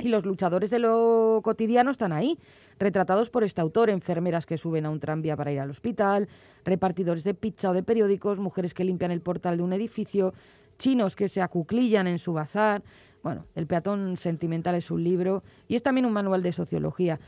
Y 0.00 0.08
los 0.08 0.26
luchadores 0.26 0.70
de 0.70 0.80
lo 0.80 1.40
cotidiano 1.44 1.92
están 1.92 2.12
ahí, 2.12 2.36
retratados 2.78 3.30
por 3.30 3.44
este 3.44 3.60
autor, 3.60 3.90
enfermeras 3.90 4.46
que 4.46 4.58
suben 4.58 4.86
a 4.86 4.90
un 4.90 5.00
tranvía 5.00 5.36
para 5.36 5.52
ir 5.52 5.60
al 5.60 5.70
hospital, 5.70 6.28
repartidores 6.64 7.24
de 7.24 7.34
pizza 7.34 7.70
o 7.70 7.74
de 7.74 7.82
periódicos, 7.82 8.40
mujeres 8.40 8.74
que 8.74 8.84
limpian 8.84 9.10
el 9.10 9.20
portal 9.20 9.56
de 9.56 9.62
un 9.62 9.72
edificio, 9.72 10.34
chinos 10.78 11.16
que 11.16 11.28
se 11.28 11.40
acuclillan 11.42 12.06
en 12.06 12.18
su 12.18 12.32
bazar. 12.32 12.82
Bueno, 13.22 13.46
El 13.54 13.66
peatón 13.66 14.16
sentimental 14.16 14.74
es 14.74 14.90
un 14.90 15.02
libro 15.02 15.42
y 15.66 15.76
es 15.76 15.82
también 15.82 16.04
un 16.04 16.12
manual 16.12 16.42
de 16.42 16.52
sociología. 16.52 17.18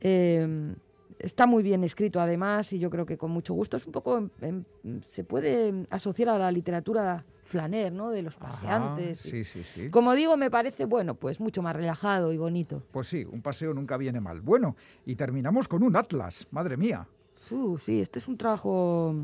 Eh, 0.00 0.74
está 1.18 1.46
muy 1.46 1.62
bien 1.62 1.84
escrito 1.84 2.20
además 2.20 2.72
y 2.72 2.78
yo 2.78 2.90
creo 2.90 3.06
que 3.06 3.16
con 3.16 3.30
mucho 3.30 3.54
gusto 3.54 3.76
es 3.76 3.86
un 3.86 3.92
poco 3.92 4.18
em, 4.18 4.30
em, 4.40 5.00
se 5.06 5.24
puede 5.24 5.86
asociar 5.90 6.30
a 6.30 6.38
la 6.38 6.50
literatura 6.50 7.24
flaner, 7.52 7.92
¿no? 7.92 8.10
De 8.10 8.22
los 8.22 8.36
Ajá, 8.38 8.48
paseantes. 8.48 9.18
sí, 9.20 9.44
sí, 9.44 9.62
sí. 9.62 9.90
Como 9.90 10.14
digo, 10.14 10.36
me 10.36 10.50
parece, 10.50 10.86
bueno, 10.86 11.14
pues 11.14 11.38
mucho 11.38 11.62
más 11.62 11.76
relajado 11.76 12.32
y 12.32 12.38
bonito. 12.38 12.82
Pues 12.90 13.06
sí, 13.06 13.24
un 13.24 13.42
paseo 13.42 13.74
nunca 13.74 13.96
viene 13.96 14.20
mal. 14.20 14.40
Bueno, 14.40 14.74
y 15.06 15.14
terminamos 15.14 15.68
con 15.68 15.82
un 15.82 15.94
atlas, 15.94 16.48
madre 16.50 16.76
mía. 16.76 17.06
Uh, 17.50 17.76
sí, 17.78 18.00
este 18.00 18.18
es 18.18 18.26
un 18.26 18.38
trabajo 18.38 19.14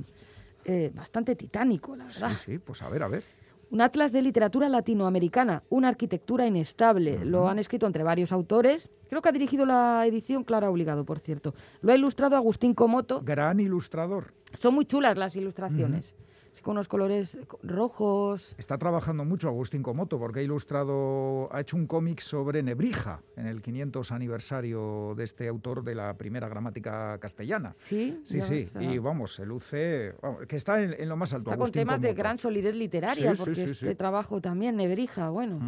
eh, 0.64 0.92
bastante 0.94 1.34
titánico, 1.34 1.96
la 1.96 2.04
verdad. 2.04 2.30
Sí, 2.30 2.52
sí, 2.52 2.58
pues 2.58 2.82
a 2.82 2.88
ver, 2.90 3.02
a 3.02 3.08
ver. 3.08 3.24
Un 3.70 3.80
atlas 3.80 4.12
de 4.12 4.22
literatura 4.22 4.68
latinoamericana, 4.68 5.62
una 5.68 5.88
arquitectura 5.88 6.46
inestable. 6.46 7.24
Lo 7.24 7.48
han 7.48 7.58
escrito 7.58 7.86
entre 7.86 8.02
varios 8.02 8.32
autores. 8.32 8.90
Creo 9.10 9.20
que 9.20 9.28
ha 9.28 9.32
dirigido 9.32 9.66
la 9.66 10.06
edición 10.06 10.44
Clara 10.44 10.70
Obligado, 10.70 11.04
por 11.04 11.18
cierto. 11.18 11.54
Lo 11.82 11.92
ha 11.92 11.94
ilustrado 11.96 12.36
Agustín 12.36 12.72
Comoto. 12.74 13.20
Gran 13.22 13.60
ilustrador. 13.60 14.32
Son 14.54 14.74
muy 14.74 14.86
chulas 14.86 15.18
las 15.18 15.36
ilustraciones. 15.36 16.14
Con 16.62 16.72
unos 16.72 16.88
colores 16.88 17.38
co- 17.46 17.58
rojos. 17.62 18.54
Está 18.58 18.78
trabajando 18.78 19.24
mucho 19.24 19.48
Agustín 19.48 19.82
Comoto 19.82 20.18
porque 20.18 20.40
ha 20.40 20.42
ilustrado, 20.42 21.48
ha 21.52 21.60
hecho 21.60 21.76
un 21.76 21.86
cómic 21.86 22.20
sobre 22.20 22.62
Nebrija 22.62 23.20
en 23.36 23.46
el 23.46 23.62
500 23.62 24.12
aniversario 24.12 25.14
de 25.16 25.24
este 25.24 25.48
autor 25.48 25.82
de 25.84 25.94
la 25.94 26.14
primera 26.14 26.48
gramática 26.48 27.18
castellana. 27.18 27.72
Sí, 27.76 28.20
Sí, 28.24 28.40
sí, 28.40 28.54
está. 28.60 28.82
y 28.82 28.98
vamos, 28.98 29.34
se 29.34 29.46
luce, 29.46 30.14
vamos, 30.22 30.46
que 30.46 30.56
está 30.56 30.82
en, 30.82 30.94
en 30.98 31.08
lo 31.08 31.16
más 31.16 31.32
alto. 31.34 31.50
Está 31.50 31.58
con 31.62 31.70
temas 31.72 32.00
de 32.00 32.12
gran 32.14 32.38
solidez 32.38 32.74
literaria, 32.74 33.34
Sí, 33.34 33.38
porque 33.44 33.54
sí, 33.66 33.70
este 33.72 33.94
trabajo 33.94 34.40
también, 34.40 34.76
Nebrija, 34.76 35.30
bueno. 35.30 35.58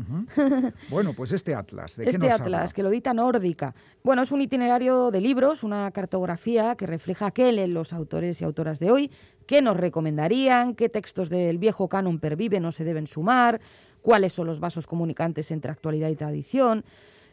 Bueno, 0.90 1.12
pues 1.14 1.32
este 1.32 1.54
atlas, 1.54 1.96
¿de 1.96 2.04
qué 2.04 2.10
Este 2.10 2.18
nos 2.18 2.32
atlas, 2.32 2.60
habla? 2.62 2.72
que 2.72 2.82
lo 2.82 2.88
edita 2.90 3.12
Nórdica. 3.14 3.75
Bueno, 4.02 4.22
es 4.22 4.32
un 4.32 4.40
itinerario 4.40 5.10
de 5.10 5.20
libros, 5.20 5.62
una 5.64 5.90
cartografía 5.90 6.75
que 6.76 6.87
refleja 6.87 7.30
qué 7.30 7.52
leen 7.52 7.75
los 7.75 7.92
autores 7.92 8.40
y 8.40 8.44
autoras 8.44 8.78
de 8.78 8.90
hoy, 8.90 9.10
qué 9.47 9.62
nos 9.62 9.76
recomendarían, 9.76 10.75
qué 10.75 10.88
textos 10.88 11.28
del 11.28 11.59
viejo 11.59 11.88
canon 11.88 12.18
perviven 12.18 12.64
o 12.64 12.73
se 12.73 12.85
deben 12.85 13.06
sumar, 13.06 13.61
cuáles 14.00 14.32
son 14.32 14.47
los 14.47 14.61
vasos 14.61 14.87
comunicantes 14.87 15.50
entre 15.50 15.70
actualidad 15.70 16.09
y 16.09 16.16
tradición. 16.16 16.85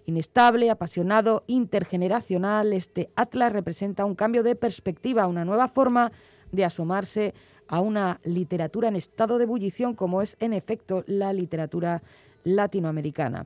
Inestable, 0.05 0.69
apasionado, 0.69 1.43
intergeneracional, 1.47 2.73
este 2.73 3.09
atlas 3.15 3.51
representa 3.51 4.05
un 4.05 4.15
cambio 4.15 4.41
de 4.41 4.55
perspectiva, 4.55 5.27
una 5.27 5.45
nueva 5.45 5.67
forma 5.67 6.11
de 6.51 6.63
asomarse 6.63 7.33
a 7.67 7.81
una 7.81 8.19
literatura 8.23 8.87
en 8.87 8.95
estado 8.95 9.37
de 9.37 9.43
ebullición 9.43 9.93
como 9.93 10.21
es 10.21 10.37
en 10.39 10.53
efecto 10.53 11.03
la 11.07 11.33
literatura 11.33 12.01
latinoamericana. 12.43 13.45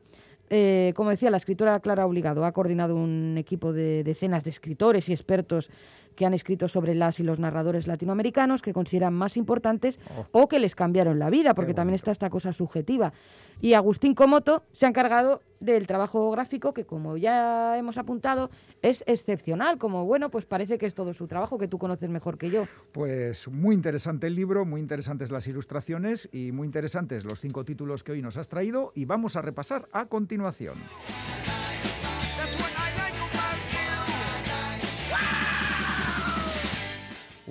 Eh, 0.54 0.92
como 0.98 1.12
decía, 1.12 1.32
la 1.32 1.38
escritora 1.38 1.80
Clara 1.80 2.06
Obligado 2.06 2.44
ha 2.44 2.52
coordinado 2.52 2.94
un 2.94 3.38
equipo 3.38 3.72
de 3.72 4.04
decenas 4.04 4.44
de 4.44 4.50
escritores 4.50 5.08
y 5.08 5.14
expertos 5.14 5.72
que 6.16 6.26
han 6.26 6.34
escrito 6.34 6.68
sobre 6.68 6.94
las 6.94 7.22
y 7.22 7.24
los 7.24 7.40
narradores 7.40 7.88
latinoamericanos 7.88 8.62
que 8.62 8.74
consideran 8.74 9.14
más 9.14 9.38
importantes 9.38 9.98
o 10.34 10.50
que 10.50 10.60
les 10.60 10.76
cambiaron 10.76 11.20
la 11.20 11.30
vida, 11.30 11.54
porque 11.54 11.74
también 11.74 11.96
está 11.96 12.12
esta 12.12 12.30
cosa 12.30 12.52
subjetiva. 12.52 13.14
Y 13.62 13.76
Agustín 13.76 14.14
Comoto 14.14 14.64
se 14.74 14.86
ha 14.86 14.90
encargado 14.90 15.42
del 15.62 15.86
trabajo 15.86 16.32
gráfico 16.32 16.74
que, 16.74 16.86
como 16.86 17.18
ya 17.18 17.78
hemos 17.78 17.98
apuntado, 17.98 18.50
es 18.82 19.04
excepcional. 19.06 19.78
Como, 19.78 20.06
bueno, 20.06 20.32
pues 20.32 20.46
parece 20.46 20.78
que 20.78 20.88
es 20.88 20.96
todo 20.96 21.14
su 21.14 21.28
trabajo, 21.28 21.60
que 21.60 21.68
tú 21.68 21.78
conoces 21.78 22.10
mejor 22.10 22.38
que 22.38 22.50
yo. 22.50 22.66
Pues 22.92 23.48
muy 23.48 23.76
interesante 23.76 24.28
el 24.28 24.36
libro, 24.36 24.66
muy 24.66 24.82
interesantes 24.82 25.32
las 25.32 25.48
ilustraciones 25.48 26.28
y 26.32 26.52
muy 26.52 26.66
interesantes 26.66 27.24
los 27.24 27.40
cinco 27.40 27.64
títulos 27.64 28.04
que 28.04 28.14
hoy 28.14 28.22
nos 28.22 28.38
has 28.38 28.48
traído 28.48 28.92
y 28.96 29.06
vamos 29.06 29.36
a 29.36 29.42
repasar 29.42 29.88
a 29.94 30.08
continuación. 30.08 30.41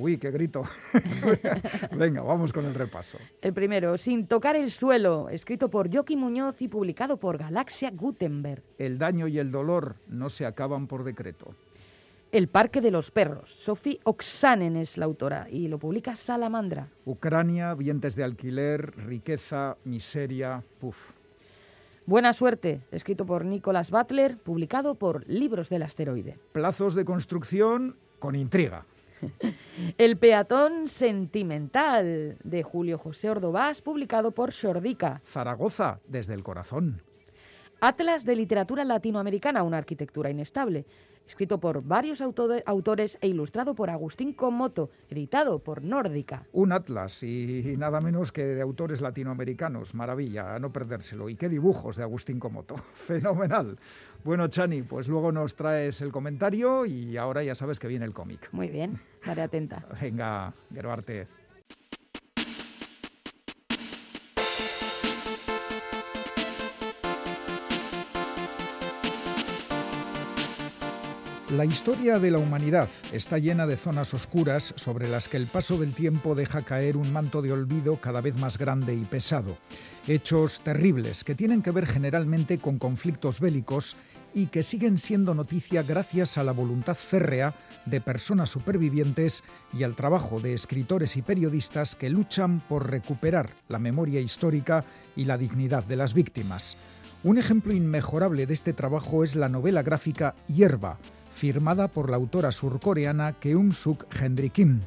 Uy, 0.01 0.17
qué 0.17 0.31
grito. 0.31 0.63
Venga, 1.97 2.23
vamos 2.23 2.55
con 2.55 2.65
el 2.65 2.75
repaso. 2.75 3.19
El 3.43 3.53
primero, 3.53 3.99
Sin 3.99 4.27
tocar 4.27 4.57
el 4.57 4.71
suelo, 4.71 5.29
escrito 5.29 5.69
por 5.69 5.93
Joaquín 5.93 6.21
Muñoz 6.21 6.63
y 6.63 6.69
publicado 6.69 7.19
por 7.19 7.37
Galaxia 7.37 7.91
Gutenberg. 7.91 8.63
El 8.79 8.99
daño 8.99 9.29
y 9.29 9.39
el 9.39 9.51
dolor 9.51 9.97
no 10.09 10.31
se 10.31 10.47
acaban 10.47 10.87
por 10.87 11.05
decreto. 11.05 11.55
El 12.33 12.49
Parque 12.49 12.81
de 12.81 12.91
los 12.91 13.11
Perros, 13.11 13.51
Sophie 13.51 14.01
Oksanen 14.05 14.77
es 14.77 14.97
la 14.97 15.05
autora 15.05 15.49
y 15.51 15.69
lo 15.69 15.79
publica 15.79 16.17
Salamandra. 16.17 16.89
Ucrania, 17.05 17.75
vientres 17.75 18.15
de 18.17 18.25
alquiler, 18.25 18.97
riqueza, 19.05 19.77
miseria, 19.85 20.63
puf. 20.79 21.11
Buena 22.07 22.33
suerte, 22.33 22.81
escrito 22.91 23.27
por 23.27 23.45
Nicholas 23.45 23.91
Butler, 23.91 24.39
publicado 24.39 24.95
por 24.95 25.29
Libros 25.29 25.69
del 25.69 25.83
Asteroide. 25.83 26.39
Plazos 26.53 26.95
de 26.95 27.05
construcción 27.05 27.97
con 28.19 28.35
intriga. 28.35 28.85
El 29.99 30.17
peatón 30.17 30.89
sentimental, 30.89 32.37
de 32.43 32.63
Julio 32.63 32.99
José 32.99 33.31
Ordovás, 33.31 33.83
publicado 33.83 34.33
por 34.33 34.53
Sordica. 34.53 35.21
Zaragoza, 35.27 36.01
desde 36.09 36.35
el 36.35 36.43
corazón. 36.43 37.03
Atlas 37.81 38.25
de 38.25 38.37
Literatura 38.37 38.85
Latinoamericana, 38.85 39.63
una 39.63 39.79
arquitectura 39.79 40.31
inestable, 40.31 40.85
escrito 41.31 41.61
por 41.61 41.85
varios 41.85 42.21
autores 42.21 43.17
e 43.21 43.29
ilustrado 43.29 43.77
por 43.77 43.89
Agustín 43.89 44.33
Comoto, 44.33 44.91
editado 45.09 45.61
por 45.61 45.85
Nórdica. 45.85 46.43
Un 46.53 46.73
atlas 46.73 47.23
y 47.23 47.77
nada 47.79 48.01
menos 48.01 48.33
que 48.33 48.45
de 48.45 48.61
autores 48.61 49.01
latinoamericanos. 49.01 49.95
Maravilla, 49.95 50.57
a 50.57 50.59
no 50.59 50.73
perdérselo. 50.73 51.29
Y 51.29 51.37
qué 51.37 51.49
dibujos 51.49 51.95
de 51.97 52.03
Agustín 52.03 52.41
Comoto. 52.41 52.75
Fenomenal. 53.07 53.79
Bueno, 54.25 54.49
Chani, 54.49 54.83
pues 54.83 55.07
luego 55.07 55.31
nos 55.31 55.55
traes 55.55 56.01
el 56.01 56.11
comentario 56.11 56.85
y 56.85 57.17
ahora 57.17 57.45
ya 57.45 57.55
sabes 57.55 57.79
que 57.79 57.87
viene 57.87 58.05
el 58.05 58.13
cómic. 58.13 58.49
Muy 58.51 58.69
bien, 58.69 59.01
estaré 59.21 59.43
atenta. 59.43 59.87
Venga, 60.01 60.53
Gerbarte. 60.75 61.29
La 71.57 71.65
historia 71.65 72.21
de 72.21 72.31
la 72.31 72.39
humanidad 72.39 72.89
está 73.11 73.37
llena 73.39 73.67
de 73.67 73.77
zonas 73.77 74.15
oscuras 74.15 74.73
sobre 74.77 75.09
las 75.09 75.29
que 75.29 75.37
el 75.37 75.49
paso 75.49 75.79
del 75.79 75.95
tiempo 75.95 76.37
deja 76.37 76.63
caer 76.63 76.97
un 76.97 77.13
manto 77.13 77.43
de 77.43 77.51
olvido 77.51 77.97
cada 77.97 78.21
vez 78.21 78.39
más 78.39 78.57
grande 78.57 78.95
y 78.95 79.05
pesado. 79.05 79.59
Hechos 80.07 80.61
terribles 80.61 81.25
que 81.25 81.35
tienen 81.35 81.61
que 81.61 81.73
ver 81.73 81.87
generalmente 81.87 82.59
con 82.59 82.79
conflictos 82.79 83.41
bélicos 83.41 83.97
y 84.33 84.47
que 84.47 84.63
siguen 84.63 84.97
siendo 84.97 85.35
noticia 85.35 85.83
gracias 85.83 86.39
a 86.39 86.45
la 86.45 86.53
voluntad 86.53 86.95
férrea 86.95 87.53
de 87.85 88.01
personas 88.01 88.49
supervivientes 88.49 89.43
y 89.77 89.83
al 89.83 89.97
trabajo 89.97 90.39
de 90.39 90.55
escritores 90.55 91.17
y 91.17 91.23
periodistas 91.23 91.97
que 91.97 92.11
luchan 92.11 92.61
por 92.61 92.89
recuperar 92.89 93.51
la 93.69 93.81
memoria 93.81 94.21
histórica 94.21 94.85
y 95.17 95.25
la 95.25 95.37
dignidad 95.37 95.83
de 95.83 95.97
las 95.97 96.15
víctimas. 96.15 96.77
Un 97.25 97.39
ejemplo 97.39 97.75
inmejorable 97.75 98.47
de 98.47 98.55
este 98.55 98.73
trabajo 98.73 99.25
es 99.25 99.35
la 99.35 99.49
novela 99.49 99.83
gráfica 99.83 100.35
Hierba, 100.47 100.99
firmada 101.41 101.89
por 101.91 102.11
la 102.11 102.19
autora 102.19 102.53
surcoreana 102.53 103.33
Keum 103.33 103.73
Suk 103.73 104.05
Hendry 104.15 104.51
Kim. 104.51 104.81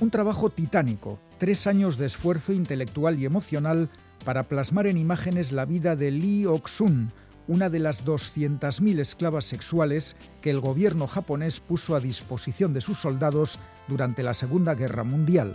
Un 0.00 0.10
trabajo 0.10 0.48
titánico, 0.48 1.18
tres 1.36 1.66
años 1.66 1.98
de 1.98 2.06
esfuerzo 2.06 2.52
intelectual 2.52 3.18
y 3.18 3.24
emocional 3.24 3.90
para 4.24 4.44
plasmar 4.44 4.86
en 4.86 4.96
imágenes 4.96 5.50
la 5.50 5.64
vida 5.64 5.96
de 5.96 6.12
Lee 6.12 6.46
Ok-sun, 6.46 7.08
una 7.48 7.70
de 7.70 7.80
las 7.80 8.04
200.000 8.04 9.00
esclavas 9.00 9.46
sexuales 9.46 10.14
que 10.40 10.50
el 10.50 10.60
gobierno 10.60 11.08
japonés 11.08 11.58
puso 11.58 11.96
a 11.96 12.00
disposición 12.00 12.72
de 12.72 12.82
sus 12.82 12.98
soldados 12.98 13.58
durante 13.88 14.22
la 14.22 14.32
Segunda 14.32 14.76
Guerra 14.76 15.02
Mundial. 15.02 15.54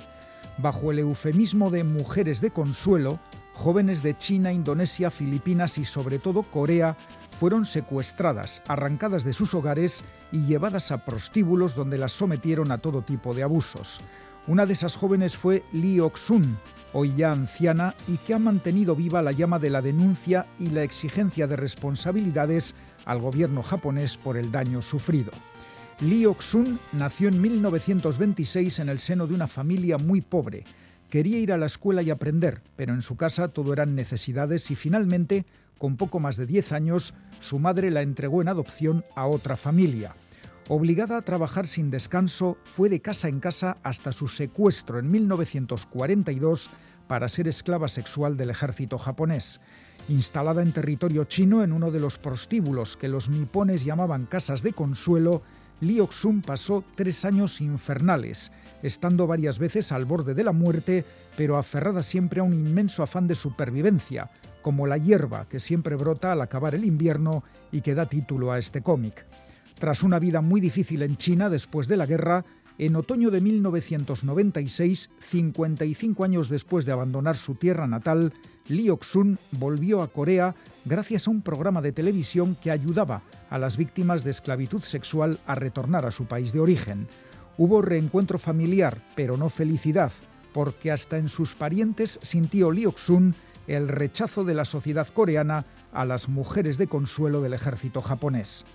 Bajo 0.57 0.91
el 0.91 0.99
eufemismo 0.99 1.71
de 1.71 1.85
mujeres 1.85 2.41
de 2.41 2.51
consuelo, 2.51 3.21
jóvenes 3.53 4.03
de 4.03 4.17
China, 4.17 4.51
Indonesia, 4.51 5.09
Filipinas 5.09 5.77
y 5.77 5.85
sobre 5.85 6.19
todo 6.19 6.43
Corea 6.43 6.97
fueron 7.35 7.65
secuestradas, 7.65 8.61
arrancadas 8.67 9.23
de 9.23 9.33
sus 9.33 9.53
hogares 9.53 10.03
y 10.31 10.45
llevadas 10.45 10.91
a 10.91 11.05
prostíbulos 11.05 11.75
donde 11.75 11.97
las 11.97 12.13
sometieron 12.13 12.71
a 12.71 12.79
todo 12.79 13.01
tipo 13.01 13.33
de 13.33 13.43
abusos. 13.43 13.99
Una 14.47 14.65
de 14.65 14.73
esas 14.73 14.95
jóvenes 14.95 15.35
fue 15.35 15.63
Lee 15.71 15.99
Ok-sun, 15.99 16.57
hoy 16.93 17.13
ya 17.15 17.31
anciana 17.31 17.95
y 18.07 18.17
que 18.17 18.35
ha 18.35 18.39
mantenido 18.39 18.95
viva 18.95 19.21
la 19.21 19.31
llama 19.31 19.59
de 19.59 19.69
la 19.71 19.81
denuncia 19.81 20.45
y 20.59 20.69
la 20.69 20.83
exigencia 20.83 21.47
de 21.47 21.55
responsabilidades 21.55 22.75
al 23.05 23.19
gobierno 23.19 23.63
japonés 23.63 24.17
por 24.17 24.37
el 24.37 24.51
daño 24.51 24.81
sufrido. 24.81 25.31
Lee 25.99 26.25
Ok-sun 26.25 26.79
nació 26.91 27.29
en 27.29 27.41
1926 27.41 28.79
en 28.79 28.89
el 28.89 28.99
seno 28.99 29.27
de 29.27 29.33
una 29.33 29.47
familia 29.47 29.97
muy 29.97 30.21
pobre. 30.21 30.63
Quería 31.15 31.39
ir 31.39 31.53
a 31.53 31.57
la 31.57 31.67
escuela 31.67 32.01
y 32.01 32.09
aprender, 32.09 32.61
pero 32.75 32.93
en 32.93 33.01
su 33.01 33.15
casa 33.15 33.47
todo 33.47 33.71
eran 33.71 33.95
necesidades 33.95 34.69
y 34.69 34.75
finalmente, 34.75 35.45
con 35.77 35.95
poco 35.95 36.19
más 36.19 36.35
de 36.35 36.45
10 36.45 36.73
años, 36.73 37.13
su 37.39 37.57
madre 37.57 37.89
la 37.89 38.01
entregó 38.01 38.41
en 38.41 38.49
adopción 38.49 39.05
a 39.15 39.25
otra 39.25 39.55
familia. 39.55 40.13
Obligada 40.67 41.15
a 41.15 41.21
trabajar 41.21 41.69
sin 41.69 41.89
descanso, 41.89 42.57
fue 42.65 42.89
de 42.89 42.99
casa 42.99 43.29
en 43.29 43.39
casa 43.39 43.77
hasta 43.81 44.11
su 44.11 44.27
secuestro 44.27 44.99
en 44.99 45.09
1942 45.09 46.69
para 47.07 47.29
ser 47.29 47.47
esclava 47.47 47.87
sexual 47.87 48.35
del 48.35 48.49
ejército 48.49 48.97
japonés. 48.97 49.61
Instalada 50.09 50.63
en 50.63 50.73
territorio 50.73 51.23
chino 51.23 51.63
en 51.63 51.71
uno 51.71 51.91
de 51.91 52.01
los 52.01 52.17
prostíbulos 52.17 52.97
que 52.97 53.07
los 53.07 53.29
nipones 53.29 53.85
llamaban 53.85 54.25
casas 54.25 54.63
de 54.63 54.73
consuelo, 54.73 55.43
Lee 55.81 55.99
Ok-sun 55.99 56.41
pasó 56.41 56.83
tres 56.95 57.25
años 57.25 57.59
infernales, 57.61 58.51
estando 58.81 59.27
varias 59.27 59.59
veces 59.59 59.91
al 59.91 60.05
borde 60.05 60.33
de 60.33 60.43
la 60.43 60.53
muerte, 60.53 61.03
pero 61.35 61.57
aferrada 61.57 62.01
siempre 62.01 62.39
a 62.39 62.43
un 62.43 62.53
inmenso 62.53 63.03
afán 63.03 63.27
de 63.27 63.35
supervivencia, 63.35 64.29
como 64.61 64.87
la 64.87 64.97
hierba 64.97 65.47
que 65.49 65.59
siempre 65.59 65.95
brota 65.95 66.31
al 66.31 66.41
acabar 66.41 66.75
el 66.75 66.85
invierno 66.85 67.43
y 67.71 67.81
que 67.81 67.93
da 67.93 68.07
título 68.07 68.51
a 68.51 68.59
este 68.59 68.81
cómic. 68.81 69.25
Tras 69.77 70.03
una 70.03 70.19
vida 70.19 70.41
muy 70.41 70.61
difícil 70.61 71.01
en 71.01 71.17
China 71.17 71.49
después 71.49 71.87
de 71.87 71.97
la 71.97 72.05
guerra, 72.05 72.45
en 72.77 72.95
otoño 72.95 73.29
de 73.29 73.41
1996, 73.41 75.09
55 75.19 76.23
años 76.23 76.49
después 76.49 76.85
de 76.85 76.91
abandonar 76.93 77.37
su 77.37 77.55
tierra 77.55 77.87
natal, 77.87 78.33
Lee 78.67 78.89
Ok-sun 78.89 79.37
volvió 79.51 80.01
a 80.01 80.07
Corea 80.07 80.55
gracias 80.85 81.27
a 81.27 81.31
un 81.31 81.41
programa 81.41 81.81
de 81.81 81.91
televisión 81.91 82.57
que 82.61 82.71
ayudaba 82.71 83.21
a 83.49 83.59
las 83.59 83.77
víctimas 83.77 84.23
de 84.23 84.31
esclavitud 84.31 84.81
sexual 84.81 85.39
a 85.45 85.55
retornar 85.55 86.05
a 86.05 86.11
su 86.11 86.25
país 86.25 86.51
de 86.51 86.59
origen. 86.59 87.07
Hubo 87.57 87.81
reencuentro 87.81 88.39
familiar, 88.39 89.01
pero 89.15 89.37
no 89.37 89.49
felicidad, 89.49 90.11
porque 90.51 90.91
hasta 90.91 91.17
en 91.17 91.29
sus 91.29 91.55
parientes 91.55 92.19
sintió 92.23 92.71
Lee 92.71 92.87
Ok-sun 92.87 93.35
el 93.67 93.87
rechazo 93.87 94.43
de 94.43 94.55
la 94.55 94.65
sociedad 94.65 95.07
coreana 95.07 95.65
a 95.93 96.05
las 96.05 96.27
mujeres 96.27 96.77
de 96.77 96.87
consuelo 96.87 97.41
del 97.41 97.53
ejército 97.53 98.01
japonés. 98.01 98.65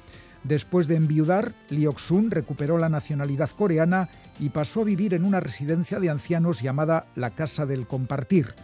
Después 0.45 0.89
de 0.89 0.97
enviudar, 0.97 1.53
Lee 1.69 1.87
Ok-sun 1.87 2.31
recuperó 2.31 2.79
la 2.79 2.89
nacionalidad 2.89 3.51
coreana 3.51 4.09
y 4.39 4.51
pasó 4.51 4.83
a 4.83 4.85
vivir 4.85 5.15
en 5.15 5.25
una 5.25 5.41
residencia 5.41 6.01
de 6.01 6.11
ancianos 6.11 6.63
llamada 6.63 7.07
la 7.17 7.31
Casa 7.31 7.67
del 7.67 7.87
Compartir. 7.87 8.55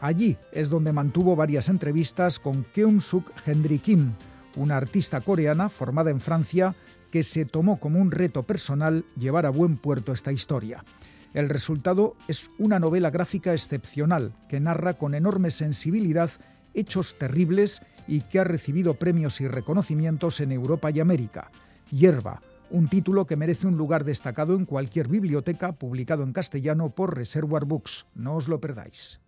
Allí 0.00 0.36
es 0.52 0.68
donde 0.68 0.92
mantuvo 0.92 1.36
varias 1.36 1.68
entrevistas 1.68 2.38
con 2.38 2.64
Keum-suk 2.74 3.32
Hendry 3.46 3.78
Kim, 3.78 4.12
una 4.56 4.76
artista 4.76 5.20
coreana 5.20 5.68
formada 5.68 6.10
en 6.10 6.20
Francia 6.20 6.74
que 7.10 7.22
se 7.22 7.44
tomó 7.44 7.78
como 7.78 8.00
un 8.00 8.10
reto 8.10 8.42
personal 8.42 9.04
llevar 9.18 9.46
a 9.46 9.50
buen 9.50 9.76
puerto 9.76 10.12
esta 10.12 10.32
historia. 10.32 10.84
El 11.32 11.48
resultado 11.48 12.16
es 12.28 12.50
una 12.58 12.78
novela 12.78 13.10
gráfica 13.10 13.52
excepcional 13.52 14.32
que 14.48 14.60
narra 14.60 14.94
con 14.94 15.14
enorme 15.14 15.50
sensibilidad 15.50 16.30
hechos 16.74 17.16
terribles 17.18 17.82
y 18.06 18.20
que 18.20 18.38
ha 18.38 18.44
recibido 18.44 18.94
premios 18.94 19.40
y 19.40 19.48
reconocimientos 19.48 20.40
en 20.40 20.52
Europa 20.52 20.90
y 20.90 21.00
América. 21.00 21.50
Hierba, 21.90 22.42
un 22.70 22.88
título 22.88 23.26
que 23.26 23.36
merece 23.36 23.66
un 23.66 23.76
lugar 23.76 24.04
destacado 24.04 24.54
en 24.54 24.66
cualquier 24.66 25.08
biblioteca 25.08 25.72
publicado 25.72 26.22
en 26.22 26.32
castellano 26.32 26.90
por 26.90 27.16
Reservoir 27.16 27.64
Books. 27.64 28.06
No 28.14 28.36
os 28.36 28.48
lo 28.48 28.60
perdáis. 28.60 29.20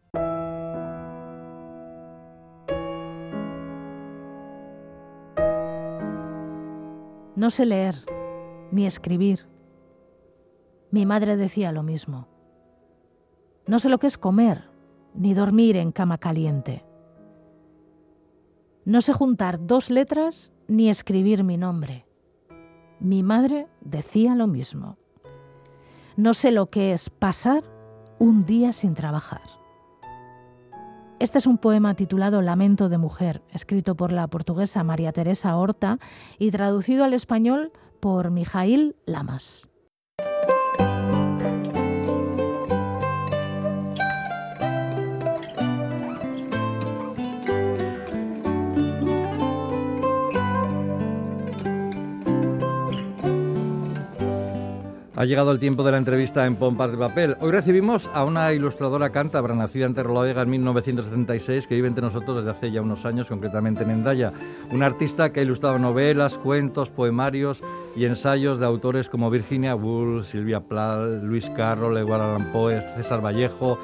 No 7.37 7.51
sé 7.51 7.67
leer 7.67 7.97
ni 8.73 8.85
escribir. 8.85 9.47
Mi 10.91 11.07
madre 11.07 11.37
decía 11.37 11.71
lo 11.71 11.83
mismo. 11.83 12.27
No 13.67 13.79
sé 13.79 13.89
lo 13.89 13.99
que 13.99 14.07
es 14.07 14.19
comer 14.19 14.71
ni 15.15 15.35
dormir 15.35 15.77
en 15.77 15.93
cama 15.93 16.19
caliente. 16.19 16.85
No 18.85 19.01
sé 19.03 19.13
juntar 19.13 19.67
dos 19.67 19.91
letras 19.91 20.53
ni 20.67 20.89
escribir 20.89 21.45
mi 21.45 21.57
nombre. 21.57 22.07
Mi 23.01 23.23
madre 23.23 23.69
decía 23.83 24.35
lo 24.35 24.47
mismo. 24.47 24.97
No 26.17 26.35
sé 26.35 26.51
lo 26.51 26.71
que 26.71 26.93
es 26.93 27.11
pasar 27.11 27.63
un 28.19 28.47
día 28.47 28.73
sin 28.73 28.95
trabajar. 28.95 29.58
Este 31.21 31.39
es 31.39 31.49
un 31.49 31.59
poema 31.59 31.95
titulado 31.95 32.43
Lamento 32.43 32.89
de 32.89 32.97
Mujer, 32.97 33.43
escrito 33.53 33.97
por 33.97 34.13
la 34.13 34.29
portuguesa 34.29 34.85
María 34.85 35.11
Teresa 35.11 35.57
Horta 35.57 35.99
y 36.39 36.53
traducido 36.53 37.05
al 37.05 37.13
español 37.13 37.73
por 37.99 38.31
Mijail 38.31 38.95
Lamas. 39.05 39.69
Ha 55.19 55.25
llegado 55.25 55.51
el 55.51 55.59
tiempo 55.59 55.83
de 55.83 55.91
la 55.91 55.99
entrevista 55.99 56.47
en 56.47 56.55
Pompas 56.55 56.93
de 56.93 56.97
Papel. 56.97 57.37
Hoy 57.41 57.51
recibimos 57.51 58.09
a 58.15 58.25
una 58.25 58.53
ilustradora 58.53 59.11
cántabra 59.11 59.53
nacida 59.57 59.87
en 59.87 59.93
Terloega 59.93 60.43
en 60.43 60.51
1976 60.51 61.67
que 61.67 61.75
vive 61.75 61.89
entre 61.89 62.03
nosotros 62.03 62.37
desde 62.37 62.51
hace 62.53 62.71
ya 62.71 62.83
unos 62.83 63.05
años, 63.05 63.27
concretamente 63.27 63.83
en 63.83 63.91
Endaya. 63.91 64.33
Una 64.71 64.87
artista 64.87 65.33
que 65.33 65.41
ha 65.41 65.43
ilustrado 65.43 65.77
novelas, 65.81 66.39
cuentos, 66.39 66.91
poemarios 66.91 67.65
y 67.97 68.05
ensayos 68.05 68.61
de 68.61 68.67
autores 68.67 69.09
como 69.09 69.29
Virginia 69.29 69.75
Woolf, 69.75 70.29
Silvia 70.29 70.61
Plath, 70.61 71.21
Luis 71.25 71.51
Carroll, 71.51 71.99
Edward 71.99 72.23
Allan 72.23 72.53
Poe, 72.53 72.81
César 72.95 73.21
Vallejo, 73.21 73.77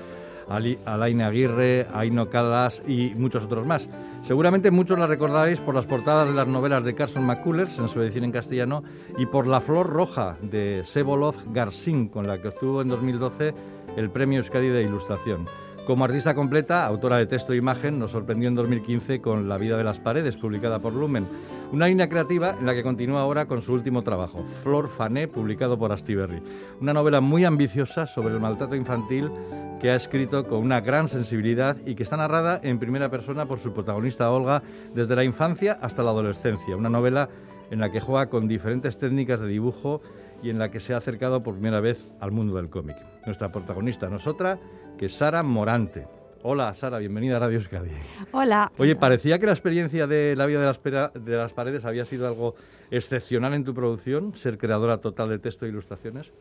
Alain 0.49 1.21
Aguirre, 1.21 1.89
Aino 1.93 2.31
Calas 2.31 2.81
y 2.87 3.13
muchos 3.17 3.47
otros 3.47 3.67
más. 3.67 3.89
Seguramente 4.25 4.71
muchos 4.71 4.99
la 4.99 5.07
recordaréis 5.07 5.61
por 5.61 5.75
las 5.75 5.85
portadas 5.85 6.27
de 6.27 6.35
las 6.35 6.49
novelas 6.49 6.83
de 6.83 6.95
Carson 6.95 7.27
McCullers 7.27 7.79
en 7.79 7.91
su 7.91 8.01
edición 8.01 8.25
en 8.25 8.33
castellano 8.33 8.83
y 9.19 9.27
por 9.27 9.47
La 9.47 9.61
Flor 9.61 9.87
Roja 9.87 10.39
de 10.41 10.83
Sebolov 10.87 11.37
Garcín, 11.53 12.09
con 12.09 12.27
la 12.27 12.41
que 12.41 12.49
obtuvo 12.49 12.81
en 12.81 12.89
2012 12.89 13.55
el 13.99 14.09
Premio 14.09 14.39
Euskadi 14.39 14.69
de 14.69 14.83
Ilustración. 14.83 15.47
Como 15.87 16.07
artista 16.07 16.35
completa, 16.35 16.87
autora 16.87 17.19
de 17.19 17.27
texto 17.27 17.53
e 17.53 17.57
imagen, 17.57 17.99
nos 17.99 18.13
sorprendió 18.13 18.49
en 18.49 18.55
2015 18.55 19.21
con 19.21 19.51
La 19.51 19.59
vida 19.59 19.77
de 19.77 19.85
las 19.85 20.01
paredes, 20.01 20.39
publicada 20.39 20.79
por 20.79 20.95
Lumen. 20.95 21.29
Una 21.73 21.89
línea 21.89 22.09
creativa 22.09 22.57
en 22.59 22.65
la 22.65 22.73
que 22.73 22.83
continúa 22.83 23.21
ahora 23.21 23.45
con 23.45 23.61
su 23.61 23.75
último 23.75 24.03
trabajo, 24.03 24.45
Flor 24.45 24.89
Fané, 24.89 25.29
publicado 25.29 25.79
por 25.79 25.93
Astiberri. 25.93 26.41
Una 26.81 26.95
novela 26.95 27.21
muy 27.21 27.45
ambiciosa 27.45 28.07
sobre 28.07 28.33
el 28.33 28.41
maltrato 28.41 28.75
infantil 28.75 29.31
que 29.79 29.91
ha 29.91 29.97
escrito 29.97 30.49
con 30.49 30.61
una 30.61 30.81
gran 30.81 31.11
sensibilidad 31.11 31.77
y 31.85 31.95
que 31.95 32.05
está 32.05 32.17
narrada 32.17 32.61
en 32.63 32.79
primera 32.79 33.11
persona 33.11 33.45
por 33.45 33.59
su 33.59 33.75
protagonista 33.75 34.31
Olga 34.31 34.63
desde 34.95 35.15
la 35.15 35.25
infancia 35.25 35.79
hasta 35.83 36.03
la 36.03 36.13
adolescencia. 36.13 36.79
Una 36.79 36.89
novela 36.89 37.29
en 37.71 37.81
la 37.81 37.93
que 37.93 38.01
juega 38.01 38.31
con 38.31 38.49
diferentes 38.49 38.97
técnicas 38.97 39.41
de 39.41 39.49
dibujo 39.49 40.01
y 40.43 40.51
en 40.51 40.59
la 40.59 40.71
que 40.71 40.81
se 40.81 40.95
ha 40.95 40.99
acercado 40.99 41.43
por 41.43 41.55
primera 41.55 41.81
vez 41.81 42.07
al 42.21 42.31
mundo 42.31 42.57
del 42.57 42.71
cómic. 42.71 42.97
Nuestra 43.27 43.51
protagonista 43.51 44.09
no 44.09 44.17
es 44.17 44.27
otra 44.27 44.59
que 44.99 45.09
Sara 45.09 45.43
Morante. 45.43 46.07
Hola 46.43 46.75
Sara, 46.75 46.99
bienvenida 46.99 47.37
a 47.37 47.39
Radio 47.39 47.57
Euskadi. 47.57 47.91
Hola. 48.33 48.71
Oye, 48.77 48.97
parecía 48.97 49.39
que 49.39 49.47
la 49.47 49.53
experiencia 49.53 50.07
de 50.07 50.35
la 50.37 50.45
vida 50.45 50.61
de 50.61 50.67
las, 50.67 50.83
de 51.15 51.37
las 51.37 51.55
paredes 51.55 51.85
había 51.87 52.05
sido 52.05 52.27
algo 52.27 52.55
excepcional 52.91 53.55
en 53.55 53.65
tu 53.65 53.75
producción, 53.75 54.35
ser 54.35 54.59
creadora 54.59 54.99
total 54.99 55.31
de 55.31 55.39
texto 55.39 55.65
e 55.65 55.71
ilustraciones, 55.71 56.33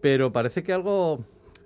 pero 0.00 0.32
parece 0.32 0.62
que 0.62 0.72
algo 0.72 1.24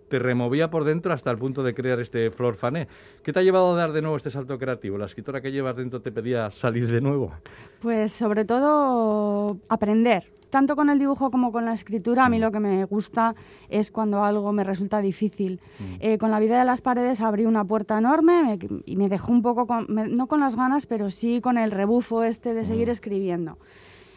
te 0.08 0.18
removía 0.18 0.70
por 0.70 0.84
dentro 0.84 1.12
hasta 1.12 1.30
el 1.30 1.38
punto 1.38 1.62
de 1.62 1.74
crear 1.74 2.00
este 2.00 2.30
Flor 2.30 2.54
Fané. 2.54 2.88
¿Qué 3.22 3.32
te 3.32 3.40
ha 3.40 3.42
llevado 3.42 3.72
a 3.72 3.76
dar 3.76 3.92
de 3.92 4.02
nuevo 4.02 4.16
este 4.16 4.30
salto 4.30 4.58
creativo? 4.58 4.98
¿La 4.98 5.06
escritora 5.06 5.40
que 5.40 5.52
llevas 5.52 5.76
dentro 5.76 6.00
te 6.00 6.12
pedía 6.12 6.50
salir 6.50 6.86
de 6.90 7.00
nuevo? 7.00 7.32
Pues 7.80 8.12
sobre 8.12 8.44
todo 8.44 9.58
aprender, 9.68 10.32
tanto 10.50 10.76
con 10.76 10.90
el 10.90 10.98
dibujo 10.98 11.30
como 11.30 11.52
con 11.52 11.64
la 11.64 11.72
escritura, 11.72 12.24
a 12.24 12.28
mí 12.28 12.38
lo 12.38 12.50
que 12.52 12.60
me 12.60 12.84
gusta 12.84 13.34
es 13.68 13.90
cuando 13.90 14.24
algo 14.24 14.52
me 14.52 14.64
resulta 14.64 15.00
difícil. 15.00 15.60
Eh, 16.00 16.18
con 16.18 16.30
la 16.30 16.38
vida 16.38 16.58
de 16.58 16.64
las 16.64 16.80
paredes 16.82 17.20
abrí 17.20 17.46
una 17.46 17.64
puerta 17.64 17.98
enorme 17.98 18.42
me- 18.42 18.58
y 18.84 18.96
me 18.96 19.08
dejó 19.08 19.32
un 19.32 19.42
poco, 19.42 19.66
con- 19.66 19.86
me- 19.88 20.08
no 20.08 20.26
con 20.26 20.40
las 20.40 20.56
ganas, 20.56 20.86
pero 20.86 21.10
sí 21.10 21.40
con 21.40 21.58
el 21.58 21.70
rebufo 21.70 22.22
este 22.24 22.54
de 22.54 22.64
seguir 22.64 22.88
escribiendo. 22.90 23.58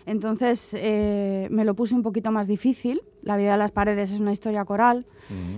Entonces 0.05 0.71
eh, 0.77 1.47
me 1.51 1.65
lo 1.65 1.75
puse 1.75 1.93
un 1.93 2.01
poquito 2.03 2.31
más 2.31 2.47
difícil. 2.47 3.01
La 3.21 3.37
vida 3.37 3.51
de 3.51 3.57
las 3.57 3.71
paredes 3.71 4.11
es 4.11 4.19
una 4.19 4.31
historia 4.31 4.65
coral. 4.65 5.05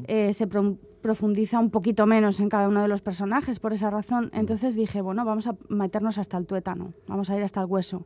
Eh, 0.08 0.34
se 0.34 0.48
pro- 0.48 0.78
profundiza 1.02 1.60
un 1.60 1.70
poquito 1.70 2.06
menos 2.06 2.40
en 2.40 2.50
cada 2.50 2.68
uno 2.68 2.82
de 2.82 2.88
los 2.88 3.02
personajes 3.02 3.60
por 3.60 3.72
esa 3.74 3.90
razón. 3.90 4.30
Entonces 4.34 4.76
dije, 4.76 5.02
bueno, 5.02 5.24
vamos 5.26 5.48
a 5.48 5.56
meternos 5.70 6.18
hasta 6.18 6.38
el 6.38 6.46
tuétano, 6.48 6.94
vamos 7.08 7.30
a 7.30 7.38
ir 7.38 7.44
hasta 7.44 7.62
el 7.62 7.68
hueso. 7.68 8.06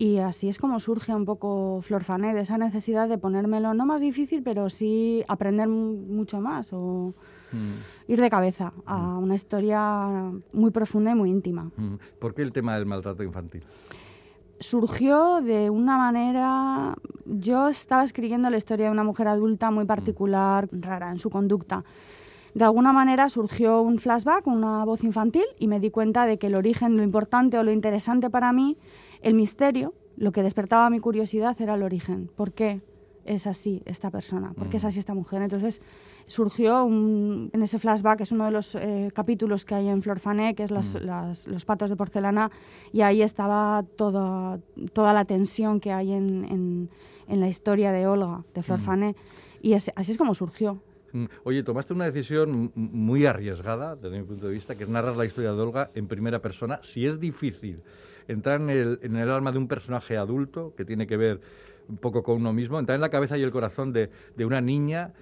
Y 0.00 0.18
así 0.18 0.48
es 0.48 0.58
como 0.58 0.78
surge 0.78 1.12
un 1.12 1.24
poco 1.24 1.80
Florfané, 1.82 2.32
de 2.32 2.42
esa 2.42 2.56
necesidad 2.56 3.08
de 3.08 3.18
ponérmelo 3.18 3.74
no 3.74 3.84
más 3.84 4.00
difícil, 4.00 4.44
pero 4.44 4.68
sí 4.68 5.24
aprender 5.26 5.66
mu- 5.68 5.96
mucho 6.06 6.40
más 6.40 6.72
o 6.72 7.14
ir 8.06 8.20
de 8.20 8.30
cabeza 8.30 8.72
a 8.84 9.16
una 9.18 9.34
historia 9.34 10.30
muy 10.52 10.70
profunda 10.70 11.10
y 11.10 11.14
muy 11.14 11.30
íntima. 11.30 11.70
Mm. 11.76 11.94
¿Por 12.20 12.34
qué 12.34 12.42
el 12.42 12.52
tema 12.52 12.74
del 12.76 12.86
maltrato 12.86 13.22
infantil? 13.22 13.64
surgió 14.60 15.40
de 15.40 15.70
una 15.70 15.96
manera... 15.96 16.96
Yo 17.24 17.68
estaba 17.68 18.02
escribiendo 18.02 18.50
la 18.50 18.56
historia 18.56 18.86
de 18.86 18.92
una 18.92 19.04
mujer 19.04 19.28
adulta 19.28 19.70
muy 19.70 19.84
particular, 19.84 20.68
rara 20.72 21.10
en 21.10 21.18
su 21.18 21.30
conducta. 21.30 21.84
De 22.54 22.64
alguna 22.64 22.92
manera 22.92 23.28
surgió 23.28 23.82
un 23.82 23.98
flashback, 23.98 24.46
una 24.48 24.84
voz 24.84 25.04
infantil, 25.04 25.44
y 25.60 25.68
me 25.68 25.78
di 25.78 25.90
cuenta 25.90 26.26
de 26.26 26.38
que 26.38 26.48
el 26.48 26.56
origen, 26.56 26.96
lo 26.96 27.04
importante 27.04 27.56
o 27.56 27.62
lo 27.62 27.70
interesante 27.70 28.30
para 28.30 28.52
mí, 28.52 28.76
el 29.22 29.34
misterio, 29.34 29.94
lo 30.16 30.32
que 30.32 30.42
despertaba 30.42 30.90
mi 30.90 30.98
curiosidad 31.00 31.56
era 31.60 31.74
el 31.74 31.82
origen. 31.82 32.28
¿Por 32.36 32.52
qué 32.52 32.80
es 33.24 33.46
así 33.46 33.82
esta 33.84 34.10
persona? 34.10 34.52
¿Por 34.54 34.68
qué 34.70 34.78
es 34.78 34.84
así 34.84 34.98
esta 34.98 35.14
mujer? 35.14 35.42
Entonces 35.42 35.82
surgió 36.26 36.84
un- 36.84 37.50
en 37.52 37.62
ese 37.62 37.78
flashback, 37.78 38.20
es 38.22 38.32
uno 38.32 38.44
de 38.46 38.50
los 38.50 38.74
eh, 38.74 39.10
capítulos 39.14 39.64
que 39.64 39.74
hay 39.74 39.88
en 39.88 40.02
Florfané, 40.02 40.54
que 40.54 40.62
es 40.62 40.70
las- 40.70 40.94
las- 41.02 41.46
los 41.46 41.64
patos 41.64 41.90
de 41.90 41.96
porcelana, 41.96 42.50
y 42.92 43.02
ahí 43.02 43.22
estaba 43.22 43.84
toda, 43.96 44.60
toda 44.92 45.12
la 45.12 45.24
tensión 45.24 45.78
que 45.80 45.92
hay 45.92 46.12
en, 46.12 46.44
en- 46.46 46.90
en 47.28 47.40
la 47.40 47.48
historia 47.48 47.92
de 47.92 48.06
Olga, 48.06 48.44
de 48.54 48.62
Florfané, 48.62 49.14
y 49.62 49.72
es- 49.74 49.90
así 49.94 50.12
es 50.12 50.18
como 50.18 50.34
surgió. 50.34 50.82
Mm, 51.12 51.24
Oye, 51.44 51.62
tomaste 51.62 51.94
una 51.94 52.04
decisión 52.04 52.70
muy 52.74 53.24
arriesgada, 53.26 53.96
desde 53.96 54.18
mi 54.18 54.24
punto 54.24 54.46
de 54.46 54.52
vista, 54.52 54.74
que 54.74 54.84
es 54.84 54.90
narrar 54.90 55.16
la 55.16 55.24
historia 55.24 55.52
de 55.52 55.60
Olga 55.60 55.90
en 55.94 56.06
primera 56.08 56.40
persona. 56.40 56.80
Si 56.82 57.06
es 57.06 57.18
difícil 57.18 57.80
entrar 58.28 58.60
en 58.60 58.70
el, 58.70 59.00
en 59.02 59.16
el 59.16 59.28
alma 59.30 59.50
de 59.50 59.58
un 59.58 59.66
personaje 59.66 60.16
adulto, 60.16 60.74
que 60.76 60.84
tiene 60.84 61.06
que 61.06 61.16
ver 61.16 61.40
un 61.88 61.96
poco 61.96 62.22
con 62.22 62.36
uno 62.36 62.52
mismo, 62.52 62.78
entrar 62.78 62.94
en 62.94 63.00
la 63.00 63.08
cabeza 63.08 63.36
y 63.36 63.42
el 63.42 63.50
corazón 63.50 63.92
de, 63.92 64.10
de 64.36 64.44
una 64.44 64.60
niña 64.60 65.12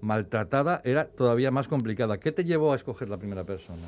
maltratada 0.00 0.82
era 0.84 1.06
todavía 1.06 1.50
más 1.50 1.68
complicada. 1.68 2.18
¿Qué 2.18 2.32
te 2.32 2.44
llevó 2.44 2.72
a 2.72 2.76
escoger 2.76 3.08
la 3.08 3.16
primera 3.16 3.44
persona? 3.44 3.82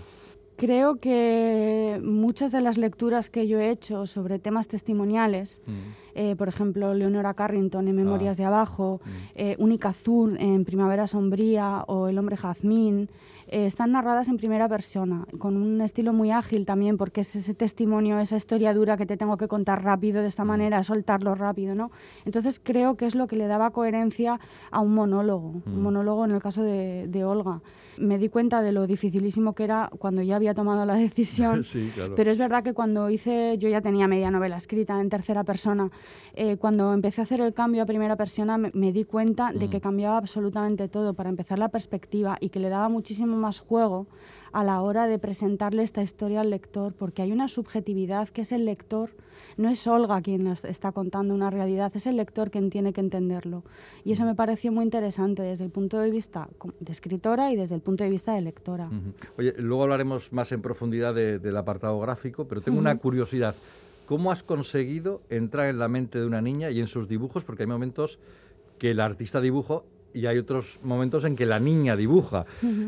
Creo 0.57 0.97
que 0.97 2.01
muchas 2.03 2.51
de 2.51 2.61
las 2.61 2.79
lecturas 2.79 3.31
que 3.31 3.47
yo 3.47 3.61
he 3.61 3.71
hecho 3.71 4.09
sobre 4.09 4.41
temas 4.41 4.67
testimoniales, 4.67 5.63
eh, 6.17 6.35
por 6.35 6.49
ejemplo, 6.49 6.95
Leonora 6.95 7.35
Carrington 7.35 7.87
en 7.87 7.95
Memorias 7.95 8.37
de 8.39 8.45
Abajo, 8.45 9.01
eh, 9.37 9.55
Única 9.61 9.91
Azul 9.91 10.37
en 10.41 10.65
Primavera 10.65 11.07
Sombría 11.07 11.85
o 11.87 12.09
El 12.09 12.19
hombre 12.19 12.37
jazmín, 12.37 13.09
eh, 13.49 13.67
están 13.67 13.93
narradas 13.93 14.29
en 14.29 14.37
primera 14.37 14.69
persona, 14.69 15.27
con 15.39 15.57
un 15.57 15.81
estilo 15.81 16.13
muy 16.13 16.31
ágil 16.31 16.67
también, 16.67 16.97
porque 16.97 17.23
es 17.23 17.35
ese 17.35 17.55
testimonio, 17.55 18.19
esa 18.19 18.37
historia 18.37 18.75
dura 18.75 18.97
que 18.97 19.07
te 19.07 19.17
tengo 19.17 19.37
que 19.37 19.49
contar 19.49 19.83
rápido, 19.83 20.21
de 20.21 20.29
esta 20.29 20.45
manera, 20.45 20.83
soltarlo 20.83 21.35
rápido, 21.35 21.75
¿no? 21.75 21.91
Entonces 22.25 22.61
creo 22.63 22.97
que 22.97 23.07
es 23.07 23.15
lo 23.15 23.27
que 23.27 23.37
le 23.37 23.47
daba 23.47 23.71
coherencia 23.71 24.39
a 24.71 24.81
un 24.81 24.95
monólogo, 24.95 25.63
un 25.67 25.83
monólogo 25.83 26.25
en 26.25 26.33
el 26.33 26.43
caso 26.43 26.63
de, 26.63 27.07
de 27.09 27.25
Olga. 27.25 27.61
Me 27.97 28.19
di 28.19 28.29
cuenta 28.29 28.63
de 28.63 28.73
lo 28.73 28.87
dificilísimo 28.87 29.55
que 29.55 29.65
era 29.65 29.91
cuando 29.99 30.23
ya 30.23 30.37
había 30.37 30.55
tomado 30.55 30.85
la 30.85 30.95
decisión, 30.95 31.65
Sí, 31.69 31.91
claro. 31.95 32.15
pero 32.15 32.31
es 32.31 32.39
verdad 32.39 32.63
que 32.63 32.75
cuando 32.75 33.11
hice, 33.11 33.57
yo 33.59 33.69
ya 33.69 33.81
tenía 33.81 34.07
media 34.07 34.31
novela 34.31 34.57
escrita 34.57 35.01
en 35.01 35.09
tercera 35.09 35.43
persona, 35.45 35.91
eh, 36.35 36.57
cuando 36.59 36.93
empecé 36.93 37.23
a 37.23 37.25
hacer 37.25 37.41
el 37.41 37.55
cambio 37.55 37.83
a 37.83 37.87
primera 37.87 38.17
persona 38.17 38.59
me, 38.59 38.71
me 38.75 38.93
di 38.93 39.05
cuenta 39.05 39.53
de 39.53 39.69
que 39.71 39.81
cambiaba 39.81 40.19
absolutamente 40.19 40.89
todo, 40.89 41.15
para 41.15 41.31
empezar 41.31 41.59
la 41.59 41.69
perspectiva 41.71 42.37
y 42.41 42.51
que 42.51 42.61
le 42.61 42.69
daba 42.69 42.89
muchísimo 42.89 43.38
más 43.38 43.61
juego 43.61 44.07
a 44.53 44.64
la 44.64 44.81
hora 44.83 45.07
de 45.07 45.18
presentarle 45.18 45.83
esta 45.83 46.03
historia 46.03 46.40
al 46.40 46.51
lector, 46.51 46.92
porque 46.94 47.22
hay 47.22 47.33
una 47.33 47.48
subjetividad 47.48 48.29
que 48.29 48.40
es 48.42 48.53
el 48.53 48.64
lector, 48.64 49.11
no 49.59 49.68
es 49.68 49.87
Olga 49.87 50.20
quien 50.22 50.46
está 50.46 50.92
contando 50.92 51.35
una 51.35 51.51
realidad, 51.51 51.92
es 51.94 52.07
el 52.07 52.16
lector 52.16 52.51
quien 52.51 52.70
tiene 52.70 52.92
que 52.92 53.01
entenderlo. 53.01 53.62
Y 54.05 54.12
eso 54.12 54.24
me 54.24 54.35
pareció 54.35 54.72
muy 54.72 54.85
interesante 54.85 55.42
desde 55.42 55.64
el 55.64 55.70
punto 55.70 55.98
de 55.98 56.11
vista 56.11 56.48
de 56.81 56.92
escritora 56.92 57.53
y 57.53 57.57
desde 57.57 57.74
el 57.74 57.81
punto 57.83 58.05
de 58.05 58.11
vista 58.11 58.33
de 58.35 58.40
lectora. 58.40 58.88
Oye, 59.37 59.55
luego 59.59 59.83
hablaremos 59.83 60.33
más 60.33 60.51
en 60.53 60.62
profundidad 60.62 61.14
de- 61.14 61.38
del 61.38 61.57
apartado 61.57 61.98
gráfico, 62.01 62.46
pero 62.46 62.61
tengo 62.61 62.79
una 62.79 62.96
curiosidad. 62.98 63.55
¿Cómo 64.07 64.31
has 64.33 64.42
conseguido 64.42 65.20
entrar 65.29 65.66
en 65.66 65.79
la 65.79 65.88
mente 65.88 66.18
de 66.18 66.24
una 66.27 66.40
niña 66.40 66.70
y 66.70 66.81
en 66.81 66.87
sus 66.87 67.07
dibujos? 67.09 67.44
Porque 67.44 67.64
hay 67.64 67.66
momentos 67.68 68.18
que 68.79 68.92
el 68.92 69.01
artista 69.01 69.40
dibuja 69.42 69.83
y 70.14 70.27
hay 70.27 70.38
otros 70.38 70.79
momentos 70.83 71.25
en 71.25 71.37
que 71.37 71.44
la 71.47 71.59
niña 71.61 71.94
dibuja. 71.97 72.44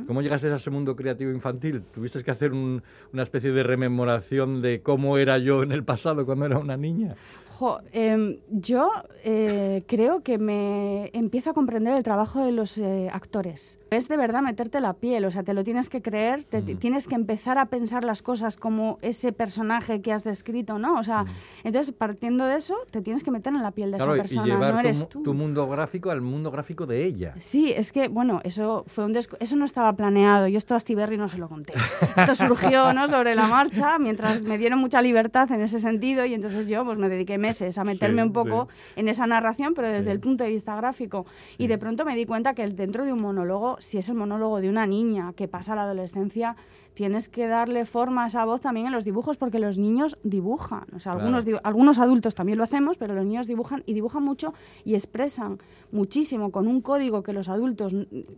¿Cómo 0.06 0.22
llegaste 0.22 0.48
a 0.48 0.56
ese 0.56 0.70
mundo 0.70 0.96
creativo 0.96 1.30
infantil? 1.30 1.83
¿Tuviste 1.92 2.22
que 2.24 2.30
hacer 2.30 2.52
un- 2.52 2.83
una 3.12 3.22
especie 3.22 3.52
de 3.52 3.62
rememoración 3.62 4.62
de 4.62 4.80
cómo 4.80 5.18
era 5.18 5.38
yo 5.38 5.62
en 5.62 5.72
el 5.72 5.85
pasado 5.85 6.24
cuando 6.24 6.46
era 6.46 6.59
una 6.59 6.76
niña? 6.76 7.14
Jo, 7.61 7.81
em, 7.92 8.38
yo 8.49 8.90
eh, 9.23 9.83
creo 9.87 10.23
que 10.23 10.38
me 10.38 11.11
empiezo 11.12 11.51
a 11.51 11.53
comprender 11.53 11.92
el 11.94 12.03
trabajo 12.03 12.42
de 12.42 12.53
los 12.53 12.79
eh, 12.79 13.11
actores. 13.12 13.79
Es 13.90 14.09
de 14.09 14.16
verdad 14.16 14.40
meterte 14.40 14.81
la 14.81 14.94
piel, 14.94 15.25
o 15.27 15.31
sea, 15.31 15.42
te 15.42 15.53
lo 15.53 15.62
tienes 15.62 15.88
que 15.90 16.01
creer, 16.01 16.44
te, 16.44 16.62
te- 16.62 16.75
tienes 16.77 17.07
que 17.07 17.16
empezar 17.16 17.59
a 17.59 17.66
pensar 17.66 18.03
las 18.05 18.23
cosas 18.23 18.57
como 18.57 18.99
ese 19.03 19.33
personaje 19.33 20.01
que 20.01 20.11
has 20.12 20.25
descrito, 20.25 20.79
¿no? 20.79 20.94
O 20.99 21.05
sea, 21.05 21.27
entonces 21.64 21.92
partiendo 21.92 22.46
de 22.46 22.57
eso, 22.57 22.77
te 22.92 23.03
tienes 23.03 23.23
que 23.25 23.31
meter 23.31 23.53
en 23.53 23.62
la 23.62 23.73
piel 23.73 23.90
de 23.90 23.96
Claro, 23.99 24.14
esa 24.14 24.18
y 24.20 24.23
persona, 24.23 24.46
llevar 24.46 24.75
no 24.75 24.81
tu 24.81 24.87
eres 24.87 24.99
mu- 25.01 25.07
tú. 25.07 25.23
tu 25.23 25.35
mundo 25.35 25.68
gráfico 25.68 26.11
al 26.11 26.23
mundo 26.23 26.51
gráfico 26.51 26.87
de 26.87 27.05
ella. 27.05 27.35
Sí, 27.40 27.73
es 27.77 27.92
que, 27.92 28.09
bueno, 28.09 28.40
eso 28.44 28.85
fue 28.87 29.05
un 29.05 29.14
eso 29.16 29.57
no 29.57 29.64
estaba 29.66 29.92
planeado. 29.94 30.46
Yo 30.49 30.57
esto 30.57 30.75
a 30.75 30.81
Stiberry 30.81 31.18
no 31.18 31.29
se 31.29 31.37
lo 31.37 31.49
conté. 31.49 31.75
Esto 32.16 32.35
surgió, 32.37 32.94
¿no? 32.94 33.09
Sobre 33.09 33.35
la 33.35 33.49
marcha, 33.49 33.99
mientras 33.99 34.44
me 34.44 34.57
dieron 34.57 34.79
mucha 34.79 35.03
libertad 35.03 35.51
en 35.53 35.61
ese 35.61 35.81
sentido 35.81 36.25
y 36.25 36.33
entonces 36.33 36.68
yo 36.68 36.85
pues 36.85 36.96
me 36.96 37.09
dediqué 37.09 37.38
meses 37.50 37.78
a 37.78 37.84
meterme 37.84 38.22
Sí, 38.22 38.26
un 38.28 38.32
poco 38.32 38.68
en 38.96 39.08
esa 39.08 39.26
narración, 39.26 39.74
pero 39.74 39.88
desde 39.88 40.10
el 40.10 40.20
punto 40.20 40.44
de 40.44 40.50
vista 40.50 40.74
gráfico. 40.76 41.26
Y 41.58 41.66
de 41.66 41.78
pronto 41.78 42.04
me 42.04 42.16
di 42.16 42.26
cuenta 42.26 42.54
que 42.54 42.66
dentro 42.68 43.04
de 43.04 43.12
un 43.12 43.20
monólogo, 43.22 43.76
si 43.80 43.98
es 43.98 44.08
el 44.08 44.14
monólogo 44.14 44.60
de 44.60 44.68
una 44.68 44.86
niña 44.86 45.32
que 45.34 45.48
pasa 45.48 45.72
a 45.72 45.76
la 45.76 45.82
adolescencia, 45.82 46.56
tienes 46.94 47.28
que 47.28 47.46
darle 47.46 47.84
forma 47.84 48.24
a 48.24 48.26
esa 48.26 48.44
voz 48.44 48.60
también 48.60 48.86
en 48.86 48.92
los 48.92 49.04
dibujos 49.04 49.36
porque 49.36 49.58
los 49.58 49.78
niños 49.78 50.18
dibujan. 50.24 50.84
O 50.94 50.98
sea, 50.98 51.12
Claro. 51.12 51.20
algunos, 51.20 51.44
di- 51.44 51.54
algunos 51.62 51.98
adultos 51.98 52.34
también 52.34 52.58
lo 52.58 52.64
hacemos, 52.64 52.96
pero 52.98 53.14
los 53.14 53.24
niños 53.24 53.46
dibujan 53.46 53.82
y 53.86 53.92
dibujan 53.94 54.22
mucho 54.24 54.52
y 54.84 54.94
expresan 54.94 55.58
muchísimo 55.92 56.50
con 56.50 56.66
un 56.66 56.80
código 56.80 57.22
que 57.22 57.32
los 57.32 57.48
adultos 57.48 57.94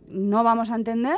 no 0.07 0.43
vamos 0.43 0.69
a 0.71 0.75
entender, 0.75 1.17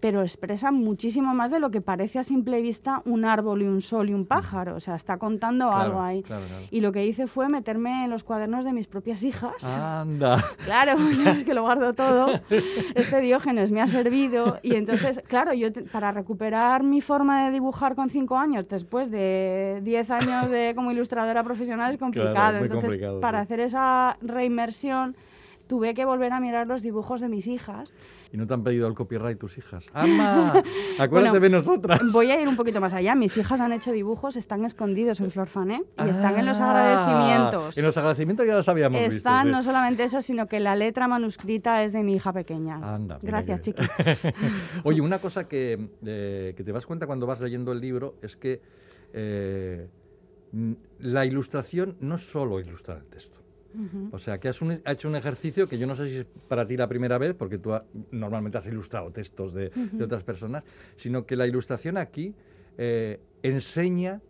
pero 0.00 0.22
expresan 0.22 0.74
muchísimo 0.74 1.34
más 1.34 1.50
de 1.50 1.60
lo 1.60 1.70
que 1.70 1.82
parece 1.82 2.18
a 2.18 2.22
simple 2.22 2.62
vista 2.62 3.02
un 3.04 3.26
árbol 3.26 3.60
y 3.60 3.66
un 3.66 3.82
sol 3.82 4.08
y 4.08 4.14
un 4.14 4.24
pájaro. 4.24 4.74
O 4.76 4.80
sea, 4.80 4.94
está 4.94 5.18
contando 5.18 5.66
Claro, 5.68 5.80
algo 5.82 6.00
ahí. 6.00 6.22
claro, 6.22 6.46
claro. 6.46 6.64
Y 6.70 6.80
lo 6.80 6.90
que 6.90 7.04
hice 7.06 7.26
fue 7.26 7.48
meterme 7.48 8.04
en 8.04 8.10
los 8.10 8.24
cuadernos 8.24 8.64
de 8.64 8.72
mis 8.72 8.86
propias 8.86 9.22
hijas. 9.22 9.78
Anda. 9.78 10.42
Claro, 10.64 10.98
ya 11.24 11.32
ves 11.34 11.44
que 11.44 11.52
lo 11.52 11.62
guardo 11.62 11.92
todo. 11.92 12.28
Este 12.94 13.20
Diógenes 13.20 13.72
me 13.72 13.82
ha 13.82 13.88
servido. 13.88 14.58
Y 14.62 14.76
entonces, 14.76 15.22
claro, 15.28 15.52
yo 15.52 15.70
te- 15.72 15.82
para 15.82 16.12
recuperar 16.12 16.82
mi 16.82 17.00
forma 17.02 17.44
de 17.44 17.50
dibujar 17.50 17.94
con 17.94 18.08
cinco 18.08 18.38
años, 18.38 18.66
después 18.68 19.10
de 19.10 19.80
diez 19.82 20.10
años 20.10 20.50
de, 20.50 20.72
como 20.74 20.92
ilustradora 20.92 21.42
profesional, 21.44 21.90
es 21.92 21.98
complicado. 21.98 22.54
Muy 22.58 22.62
entonces, 22.68 22.88
complicado, 22.90 23.20
para 23.20 23.40
sí. 23.40 23.42
hacer 23.42 23.60
esa 23.60 24.16
reinmersión, 24.22 25.14
tuve 25.66 25.92
que 25.94 26.04
volver 26.04 26.32
a 26.32 26.40
mirar 26.40 26.66
los 26.66 26.82
dibujos 26.82 27.20
de 27.20 27.28
mis 27.28 27.46
hijas. 27.46 27.92
Y 28.32 28.36
no 28.36 28.46
te 28.46 28.54
han 28.54 28.62
pedido 28.62 28.86
el 28.86 28.94
copyright 28.94 29.38
tus 29.38 29.58
hijas. 29.58 29.84
¡Ama! 29.92 30.62
Acuérdate 30.98 31.38
Bueno, 31.38 31.40
de 31.40 31.50
nosotras. 31.50 32.00
Voy 32.12 32.30
a 32.30 32.40
ir 32.40 32.46
un 32.46 32.54
poquito 32.56 32.80
más 32.80 32.94
allá. 32.94 33.14
Mis 33.16 33.36
hijas 33.36 33.60
han 33.60 33.72
hecho 33.72 33.90
dibujos, 33.90 34.36
están 34.36 34.64
escondidos 34.64 35.20
en 35.20 35.30
Florfané 35.32 35.82
y 35.98 36.08
están 36.08 36.38
en 36.38 36.46
los 36.46 36.60
Ah, 36.60 36.70
agradecimientos. 36.70 37.76
En 37.76 37.84
los 37.84 37.96
agradecimientos 37.96 38.46
ya 38.46 38.54
las 38.54 38.68
habíamos 38.68 39.00
visto. 39.00 39.16
Están 39.16 39.46
sí. 39.46 39.52
no 39.52 39.62
solamente 39.64 40.04
eso, 40.04 40.20
sino 40.20 40.46
que 40.46 40.60
la 40.60 40.76
letra 40.76 41.08
manuscrita 41.08 41.82
es 41.82 41.92
de 41.92 42.02
mi 42.04 42.14
hija 42.14 42.32
pequeña. 42.32 42.76
Anda, 42.76 43.18
Gracias, 43.20 43.62
chiqui. 43.62 43.82
Oye, 44.84 45.00
una 45.00 45.18
cosa 45.18 45.48
que, 45.48 45.88
eh, 46.06 46.54
que 46.56 46.62
te 46.62 46.72
das 46.72 46.86
cuenta 46.86 47.06
cuando 47.08 47.26
vas 47.26 47.40
leyendo 47.40 47.72
el 47.72 47.80
libro 47.80 48.14
es 48.22 48.36
que 48.36 48.60
eh, 49.12 49.88
la 51.00 51.24
ilustración 51.24 51.96
no 52.00 52.14
es 52.14 52.22
solo 52.30 52.60
ilustrar 52.60 52.98
el 52.98 53.06
texto. 53.06 53.39
O 54.12 54.18
sea, 54.18 54.38
que 54.38 54.48
has, 54.48 54.60
un- 54.62 54.80
has 54.84 54.94
hecho 54.94 55.08
un 55.08 55.16
ejercicio 55.16 55.68
que 55.68 55.78
yo 55.78 55.86
no 55.86 55.94
sé 55.94 56.06
si 56.08 56.16
es 56.18 56.26
para 56.48 56.66
ti 56.66 56.76
la 56.76 56.88
primera 56.88 57.18
vez, 57.18 57.34
porque 57.34 57.58
tú 57.58 57.72
ha- 57.72 57.84
normalmente 58.10 58.58
has 58.58 58.66
ilustrado 58.66 59.10
textos 59.12 59.54
de, 59.54 59.70
de 59.70 60.04
otras 60.04 60.24
personas, 60.24 60.64
sino 60.96 61.24
que 61.26 61.36
la 61.36 61.46
ilustración 61.46 61.96
aquí 61.96 62.34
eh, 62.78 63.20
enseña 63.42 64.20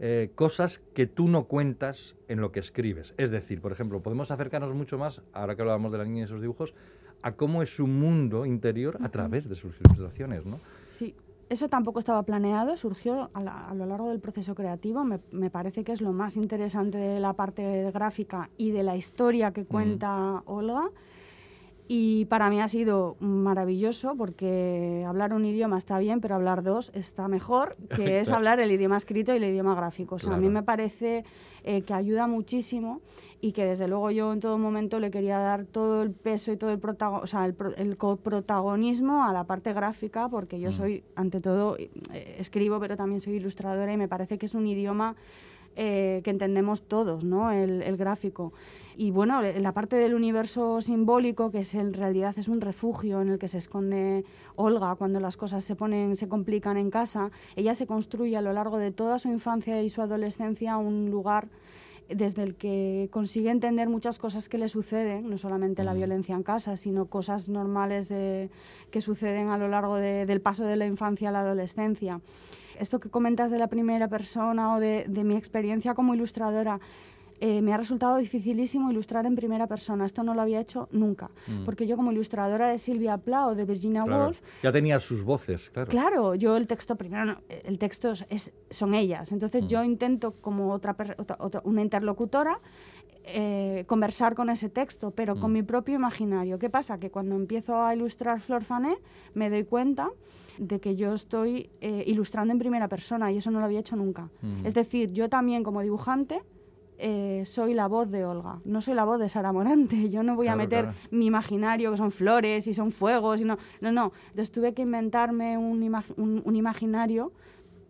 eh, 0.00 0.30
cosas 0.34 0.80
que 0.94 1.06
tú 1.06 1.28
no 1.28 1.44
cuentas 1.44 2.16
en 2.28 2.40
lo 2.40 2.50
que 2.52 2.60
escribes. 2.60 3.12
Es 3.18 3.30
decir, 3.30 3.60
por 3.60 3.70
ejemplo, 3.72 4.00
podemos 4.00 4.30
acercarnos 4.30 4.74
mucho 4.74 4.96
más, 4.98 5.22
ahora 5.32 5.54
que 5.56 5.62
hablábamos 5.62 5.92
de 5.92 5.98
la 5.98 6.04
niña 6.04 6.20
y 6.20 6.24
esos 6.24 6.40
dibujos, 6.40 6.74
a 7.22 7.32
cómo 7.32 7.62
es 7.62 7.74
su 7.76 7.86
mundo 7.86 8.46
interior 8.46 8.96
a 9.02 9.10
través 9.10 9.46
de 9.48 9.54
sus 9.54 9.78
ilustraciones, 9.80 10.46
¿no? 10.46 10.58
Sí, 10.88 11.14
eso 11.50 11.68
tampoco 11.68 11.98
estaba 11.98 12.22
planeado, 12.22 12.76
surgió 12.76 13.28
a, 13.34 13.42
la- 13.42 13.66
a 13.66 13.74
lo 13.74 13.84
largo 13.84 14.08
del 14.08 14.20
proceso 14.20 14.54
creativo. 14.54 15.04
Me, 15.04 15.20
me 15.32 15.50
parece 15.50 15.84
que 15.84 15.92
es 15.92 16.00
lo 16.00 16.12
más 16.12 16.36
interesante 16.36 16.96
de 16.96 17.20
la 17.20 17.34
parte 17.34 17.90
gráfica 17.92 18.48
y 18.56 18.70
de 18.70 18.82
la 18.82 18.96
historia 18.96 19.50
que 19.52 19.64
cuenta 19.66 20.42
Olga. 20.46 20.88
Y 21.92 22.26
para 22.26 22.50
mí 22.50 22.60
ha 22.60 22.68
sido 22.68 23.16
maravilloso 23.18 24.14
porque 24.16 25.04
hablar 25.08 25.32
un 25.34 25.44
idioma 25.44 25.76
está 25.76 25.98
bien, 25.98 26.20
pero 26.20 26.36
hablar 26.36 26.62
dos 26.62 26.92
está 26.94 27.26
mejor, 27.26 27.74
que 27.96 28.20
es 28.20 28.30
hablar 28.30 28.60
el 28.60 28.70
idioma 28.70 28.96
escrito 28.96 29.32
y 29.32 29.38
el 29.38 29.42
idioma 29.44 29.74
gráfico. 29.74 30.14
O 30.14 30.18
sea, 30.20 30.34
a 30.34 30.36
mí 30.36 30.48
me 30.48 30.62
parece 30.62 31.24
eh, 31.64 31.82
que 31.82 31.92
ayuda 31.92 32.28
muchísimo 32.28 33.00
y 33.40 33.50
que 33.50 33.64
desde 33.64 33.88
luego 33.88 34.12
yo 34.12 34.32
en 34.32 34.38
todo 34.38 34.56
momento 34.56 35.00
le 35.00 35.10
quería 35.10 35.38
dar 35.40 35.64
todo 35.64 36.02
el 36.04 36.12
peso 36.12 36.52
y 36.52 36.56
todo 36.56 36.70
el, 36.70 36.78
protago- 36.80 37.22
o 37.22 37.26
sea, 37.26 37.44
el, 37.44 37.54
pro- 37.54 37.74
el 37.74 37.96
coprotagonismo 37.96 39.24
a 39.24 39.32
la 39.32 39.42
parte 39.42 39.72
gráfica 39.72 40.28
porque 40.28 40.60
yo 40.60 40.68
Mm. 40.68 40.72
soy, 40.72 41.02
ante 41.16 41.40
todo, 41.40 41.76
eh, 41.76 41.90
escribo, 42.38 42.78
pero 42.78 42.96
también 42.96 43.18
soy 43.18 43.34
ilustradora 43.34 43.92
y 43.92 43.96
me 43.96 44.06
parece 44.06 44.38
que 44.38 44.46
es 44.46 44.54
un 44.54 44.68
idioma 44.68 45.16
eh, 45.76 46.20
que 46.24 46.30
entendemos 46.30 46.82
todos, 46.82 47.24
¿no? 47.24 47.50
El, 47.52 47.82
el 47.82 47.96
gráfico. 47.96 48.52
Y 48.96 49.12
bueno, 49.12 49.40
la 49.40 49.72
parte 49.72 49.96
del 49.96 50.14
universo 50.14 50.80
simbólico, 50.82 51.50
que 51.50 51.60
es 51.60 51.74
en 51.74 51.94
realidad 51.94 52.34
es 52.38 52.48
un 52.48 52.60
refugio 52.60 53.22
en 53.22 53.30
el 53.30 53.38
que 53.38 53.48
se 53.48 53.56
esconde 53.58 54.24
Olga 54.56 54.94
cuando 54.96 55.20
las 55.20 55.36
cosas 55.38 55.64
se 55.64 55.74
ponen, 55.76 56.16
se 56.16 56.28
complican 56.28 56.76
en 56.76 56.90
casa, 56.90 57.30
ella 57.56 57.74
se 57.74 57.86
construye 57.86 58.36
a 58.36 58.42
lo 58.42 58.52
largo 58.52 58.76
de 58.78 58.90
toda 58.90 59.18
su 59.18 59.28
infancia 59.28 59.80
y 59.82 59.88
su 59.88 60.02
adolescencia 60.02 60.76
un 60.76 61.10
lugar 61.10 61.48
desde 62.10 62.42
el 62.42 62.56
que 62.56 63.08
consigue 63.12 63.50
entender 63.50 63.88
muchas 63.88 64.18
cosas 64.18 64.48
que 64.48 64.58
le 64.58 64.66
suceden, 64.66 65.30
no 65.30 65.38
solamente 65.38 65.84
la 65.84 65.94
violencia 65.94 66.34
en 66.34 66.42
casa, 66.42 66.76
sino 66.76 67.06
cosas 67.06 67.48
normales 67.48 68.08
de- 68.08 68.50
que 68.90 69.00
suceden 69.00 69.48
a 69.48 69.56
lo 69.58 69.68
largo 69.68 69.94
de- 69.96 70.26
del 70.26 70.40
paso 70.40 70.64
de 70.64 70.74
la 70.74 70.86
infancia 70.86 71.28
a 71.28 71.32
la 71.32 71.40
adolescencia. 71.42 72.20
Esto 72.80 72.98
que 72.98 73.10
comentas 73.10 73.50
de 73.50 73.58
la 73.58 73.66
primera 73.68 74.08
persona 74.08 74.74
o 74.74 74.80
de, 74.80 75.04
de 75.06 75.22
mi 75.22 75.36
experiencia 75.36 75.92
como 75.94 76.14
ilustradora, 76.14 76.80
eh, 77.42 77.62
me 77.62 77.72
ha 77.72 77.76
resultado 77.76 78.16
dificilísimo 78.18 78.90
ilustrar 78.90 79.24
en 79.26 79.34
primera 79.34 79.66
persona. 79.66 80.04
Esto 80.04 80.22
no 80.22 80.34
lo 80.34 80.42
había 80.42 80.60
hecho 80.60 80.88
nunca, 80.92 81.30
Mm. 81.46 81.64
porque 81.64 81.86
yo 81.86 81.96
como 81.96 82.10
ilustradora 82.12 82.68
de 82.68 82.78
Silvia 82.78 83.16
Plath 83.18 83.48
o 83.48 83.54
de 83.54 83.64
Virginia 83.64 84.02
Claro. 84.04 84.24
Woolf, 84.24 84.40
Ya 84.62 84.72
tenía 84.72 84.98
sus 85.00 85.24
voces, 85.24 85.70
claro. 85.70 85.88
Claro, 85.90 86.34
yo 86.34 86.56
el 86.56 86.66
texto 86.66 86.96
primero, 86.96 87.24
no, 87.24 87.36
el 87.48 87.78
texto 87.78 88.10
es, 88.12 88.26
es- 88.30 88.52
son 88.70 88.94
ellas. 88.94 89.32
Entonces 89.32 89.64
Mm. 89.64 89.66
yo 89.68 89.84
intento 89.84 90.32
como 90.40 90.70
otra, 90.72 90.94
otra- 91.18 91.36
otra- 91.38 91.62
una 91.64 91.82
interlocutora 91.82 92.58
eh, 93.32 93.84
conversar 93.86 94.34
con 94.34 94.48
ese 94.48 94.70
texto, 94.70 95.10
pero 95.10 95.36
con 95.38 95.50
Mm. 95.50 95.54
mi 95.54 95.62
propio 95.62 95.94
imaginario. 95.94 96.58
¿Qué 96.58 96.70
pasa? 96.70 96.98
Que 96.98 97.10
cuando 97.10 97.36
empiezo 97.36 97.80
a 97.82 97.94
ilustrar 97.94 98.40
Flor 98.40 98.64
Fané 98.64 98.96
me 99.34 99.50
doy 99.50 99.64
cuenta 99.64 100.08
de 100.60 100.78
que 100.78 100.94
yo 100.94 101.14
estoy 101.14 101.70
eh, 101.80 102.04
ilustrando 102.06 102.52
en 102.52 102.58
primera 102.58 102.86
persona 102.86 103.32
y 103.32 103.38
eso 103.38 103.50
no 103.50 103.60
lo 103.60 103.64
había 103.64 103.80
hecho 103.80 103.96
nunca. 103.96 104.28
Mm. 104.42 104.66
Es 104.66 104.74
decir, 104.74 105.10
yo 105.12 105.28
también 105.30 105.62
como 105.64 105.80
dibujante 105.82 106.42
eh, 107.02 107.44
soy 107.46 107.72
la 107.72 107.88
voz 107.88 108.10
de 108.10 108.26
Olga, 108.26 108.60
no 108.66 108.82
soy 108.82 108.92
la 108.92 109.04
voz 109.04 109.18
de 109.18 109.30
Sara 109.30 109.52
Morante. 109.52 110.10
Yo 110.10 110.22
no 110.22 110.36
voy 110.36 110.48
a 110.48 110.54
meter 110.56 110.82
claro. 110.84 110.98
mi 111.10 111.24
imaginario, 111.24 111.90
que 111.92 111.96
son 111.96 112.10
flores 112.10 112.66
y 112.66 112.74
son 112.74 112.90
fuegos, 112.92 113.40
y 113.40 113.44
no, 113.46 113.56
no, 113.80 113.90
no. 113.90 114.12
Entonces 114.28 114.52
tuve 114.52 114.74
que 114.74 114.82
inventarme 114.82 115.56
un, 115.56 115.80
imag- 115.82 116.12
un- 116.18 116.42
un 116.44 116.56
imaginario 116.56 117.32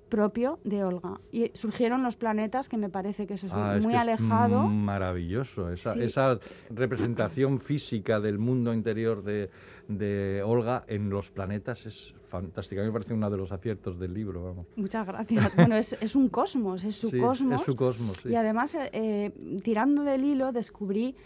propio 0.08 0.58
de 0.64 0.82
Olga. 0.84 1.20
Y 1.32 1.50
surgieron 1.54 2.02
los 2.04 2.16
planetas, 2.16 2.68
que 2.68 2.76
me 2.76 2.88
parece 2.88 3.26
que 3.28 3.34
eso 3.34 3.46
es 3.46 3.52
Ah, 3.52 3.76
es 3.76 3.82
muy 3.82 3.92
que 3.92 3.96
es 3.96 4.02
alejado. 4.02 4.62
maravilloso, 4.68 5.70
esa, 5.72 5.94
Sí. 5.94 6.02
esa 6.02 6.38
representación 6.70 7.58
física 7.60 8.18
del 8.20 8.38
mundo 8.38 8.72
interior 8.74 9.22
de, 9.22 9.50
de 9.98 10.42
Olga 10.44 10.84
en 10.86 11.10
los 11.10 11.30
planetas 11.32 11.84
es 11.86 12.14
fantástica. 12.24 12.80
A 12.80 12.84
mí 12.84 12.88
me 12.90 12.92
parece 12.92 13.12
uno 13.12 13.28
de 13.28 13.36
los 13.36 13.50
aciertos 13.50 13.98
del 13.98 14.14
libro, 14.14 14.44
vamos. 14.44 14.66
Muchas 14.76 15.04
gracias. 15.06 15.56
Bueno, 15.56 15.74
es, 15.76 15.96
es 16.00 16.14
un 16.14 16.28
cosmos, 16.28 16.84
es 16.84 16.94
su 16.94 17.10
Sí, 17.10 17.18
cosmos. 17.18 17.60
es 17.60 17.66
su 17.66 17.74
cosmos, 17.74 18.16
sí. 18.22 18.28
Y 18.28 18.36
además, 18.36 18.74
eh, 18.76 18.88
eh, 18.92 19.32
tirando 19.64 20.04
del 20.04 20.24
hilo, 20.24 20.52
descubrí, 20.52 21.16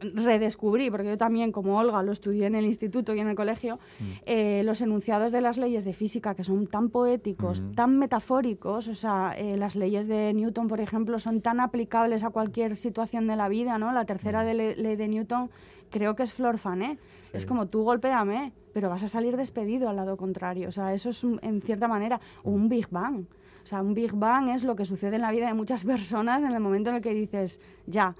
redescubrí, 0.00 0.90
porque 0.90 1.08
yo 1.08 1.18
también, 1.18 1.52
como 1.52 1.76
Olga, 1.78 2.02
lo 2.02 2.12
estudié 2.12 2.46
en 2.46 2.54
el 2.54 2.64
instituto 2.64 3.14
y 3.14 3.20
en 3.20 3.28
el 3.28 3.34
colegio, 3.36 3.78
Mm. 3.98 4.04
eh, 4.26 4.62
los 4.64 4.80
enunciados 4.80 5.32
de 5.32 5.40
las 5.40 5.58
leyes 5.58 5.84
de 5.84 5.92
física, 5.92 6.34
que 6.34 6.44
son 6.44 6.66
tan 6.66 6.90
poéticos, 6.90 7.60
Mm. 7.60 7.74
tan 7.74 7.98
metafóricos, 7.98 8.88
o 8.88 8.94
sea, 8.94 9.34
eh, 9.36 9.56
las 9.56 9.76
leyes 9.76 10.06
de 10.06 10.32
Newton, 10.32 10.68
por 10.68 10.80
ejemplo, 10.80 11.18
son 11.18 11.40
tan 11.40 11.60
aplicables 11.60 12.22
a 12.24 12.30
cualquier 12.30 12.76
situación 12.76 13.26
de 13.26 13.36
la 13.36 13.48
vida, 13.48 13.78
¿no? 13.78 13.92
La 13.92 14.02
Mm. 14.02 14.06
tercera 14.06 14.44
de 14.44 14.54
le- 14.54 14.76
ley 14.76 14.96
de 14.96 15.08
Newton 15.08 15.50
creo 15.92 16.16
que 16.16 16.24
es 16.24 16.32
Flor 16.32 16.58
Fané. 16.58 16.98
Es 17.32 17.46
como 17.46 17.66
tú 17.68 17.82
golpéame, 17.84 18.52
pero 18.74 18.88
vas 18.88 19.02
a 19.04 19.08
salir 19.08 19.36
despedido 19.36 19.88
al 19.88 19.96
lado 19.96 20.16
contrario. 20.16 20.68
O 20.68 20.72
sea, 20.72 20.92
eso 20.92 21.10
es 21.10 21.22
un- 21.22 21.38
en 21.42 21.62
cierta 21.62 21.86
manera 21.86 22.20
un 22.42 22.68
Big 22.68 22.88
Bang. 22.90 23.20
O 23.62 23.66
sea, 23.66 23.80
un 23.80 23.94
Big 23.94 24.12
Bang 24.12 24.48
es 24.48 24.64
lo 24.64 24.74
que 24.74 24.84
sucede 24.84 25.16
en 25.16 25.22
la 25.22 25.30
vida 25.30 25.46
de 25.46 25.54
muchas 25.54 25.84
personas 25.94 26.42
en 26.42 26.50
el 26.52 26.60
momento 26.60 26.90
en 26.90 26.96
el 26.96 27.02
que 27.02 27.14
dices, 27.14 27.60
ya, 27.86 28.14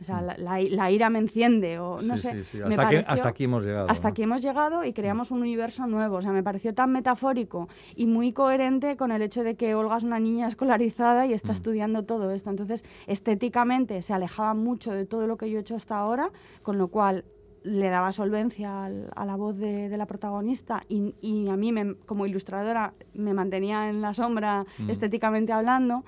o 0.00 0.04
sea, 0.04 0.20
la, 0.22 0.36
la- 0.38 0.60
la 0.60 0.90
ira 0.90 1.10
me 1.10 1.18
enciende 1.18 1.78
o 1.78 2.00
no 2.00 2.16
Sí, 2.16 2.22
sé. 2.22 2.32
sí, 2.32 2.44
sí. 2.44 2.58
me 2.58 2.64
Hasta 2.66 2.82
aquí- 2.82 2.94
pareció- 2.96 3.10
hasta 3.12 3.28
aquí 3.28 3.44
hemos 3.44 3.64
llegado, 3.64 3.86
Hasta 3.90 4.08
¿no? 4.08 4.12
aquí 4.12 4.22
hemos 4.22 4.42
llegado 4.42 4.84
y 4.84 4.92
creamos 4.92 5.30
un 5.30 5.40
universo 5.40 5.86
nuevo. 5.86 6.16
O 6.16 6.22
sea, 6.22 6.30
me 6.32 6.42
pareció 6.42 6.72
tan 6.74 6.92
metafórico 6.92 7.68
y 7.96 8.06
muy 8.06 8.32
coherente 8.32 8.96
con 8.96 9.10
el 9.12 9.22
hecho 9.22 9.42
de 9.42 9.56
que 9.56 9.74
Olga 9.74 9.96
es 9.96 10.04
una 10.04 10.20
niña 10.20 10.46
escolarizada 10.48 11.26
y 11.26 11.30
Mm. 11.30 11.34
está 11.34 11.52
estudiando 11.52 12.04
todo 12.04 12.30
esto. 12.30 12.50
Entonces, 12.50 12.84
estéticamente 13.06 14.00
se 14.02 14.14
alejaba 14.14 14.54
mucho 14.54 14.92
de 14.92 15.04
todo 15.04 15.26
lo 15.26 15.36
que 15.36 15.50
yo 15.50 15.58
he 15.58 15.60
hecho 15.60 15.74
hasta 15.74 15.98
ahora, 15.98 16.30
con 16.62 16.78
lo 16.78 16.88
cual 16.88 17.24
le 17.64 17.88
daba 17.90 18.12
solvencia 18.12 18.84
al- 18.84 19.10
a 19.16 19.26
la 19.26 19.34
voz 19.34 19.56
de, 19.58 19.88
de 19.88 19.96
la 19.98 20.06
protagonista 20.06 20.84
y, 20.88 21.14
y 21.20 21.48
a 21.48 21.56
mí 21.56 21.72
me- 21.72 21.96
como 22.06 22.24
ilustradora 22.24 22.94
me 23.14 23.34
mantenía 23.34 23.90
en 23.90 24.00
la 24.00 24.14
sombra 24.14 24.64
Mm. 24.78 24.88
estéticamente 24.90 25.52
hablando 25.52 26.04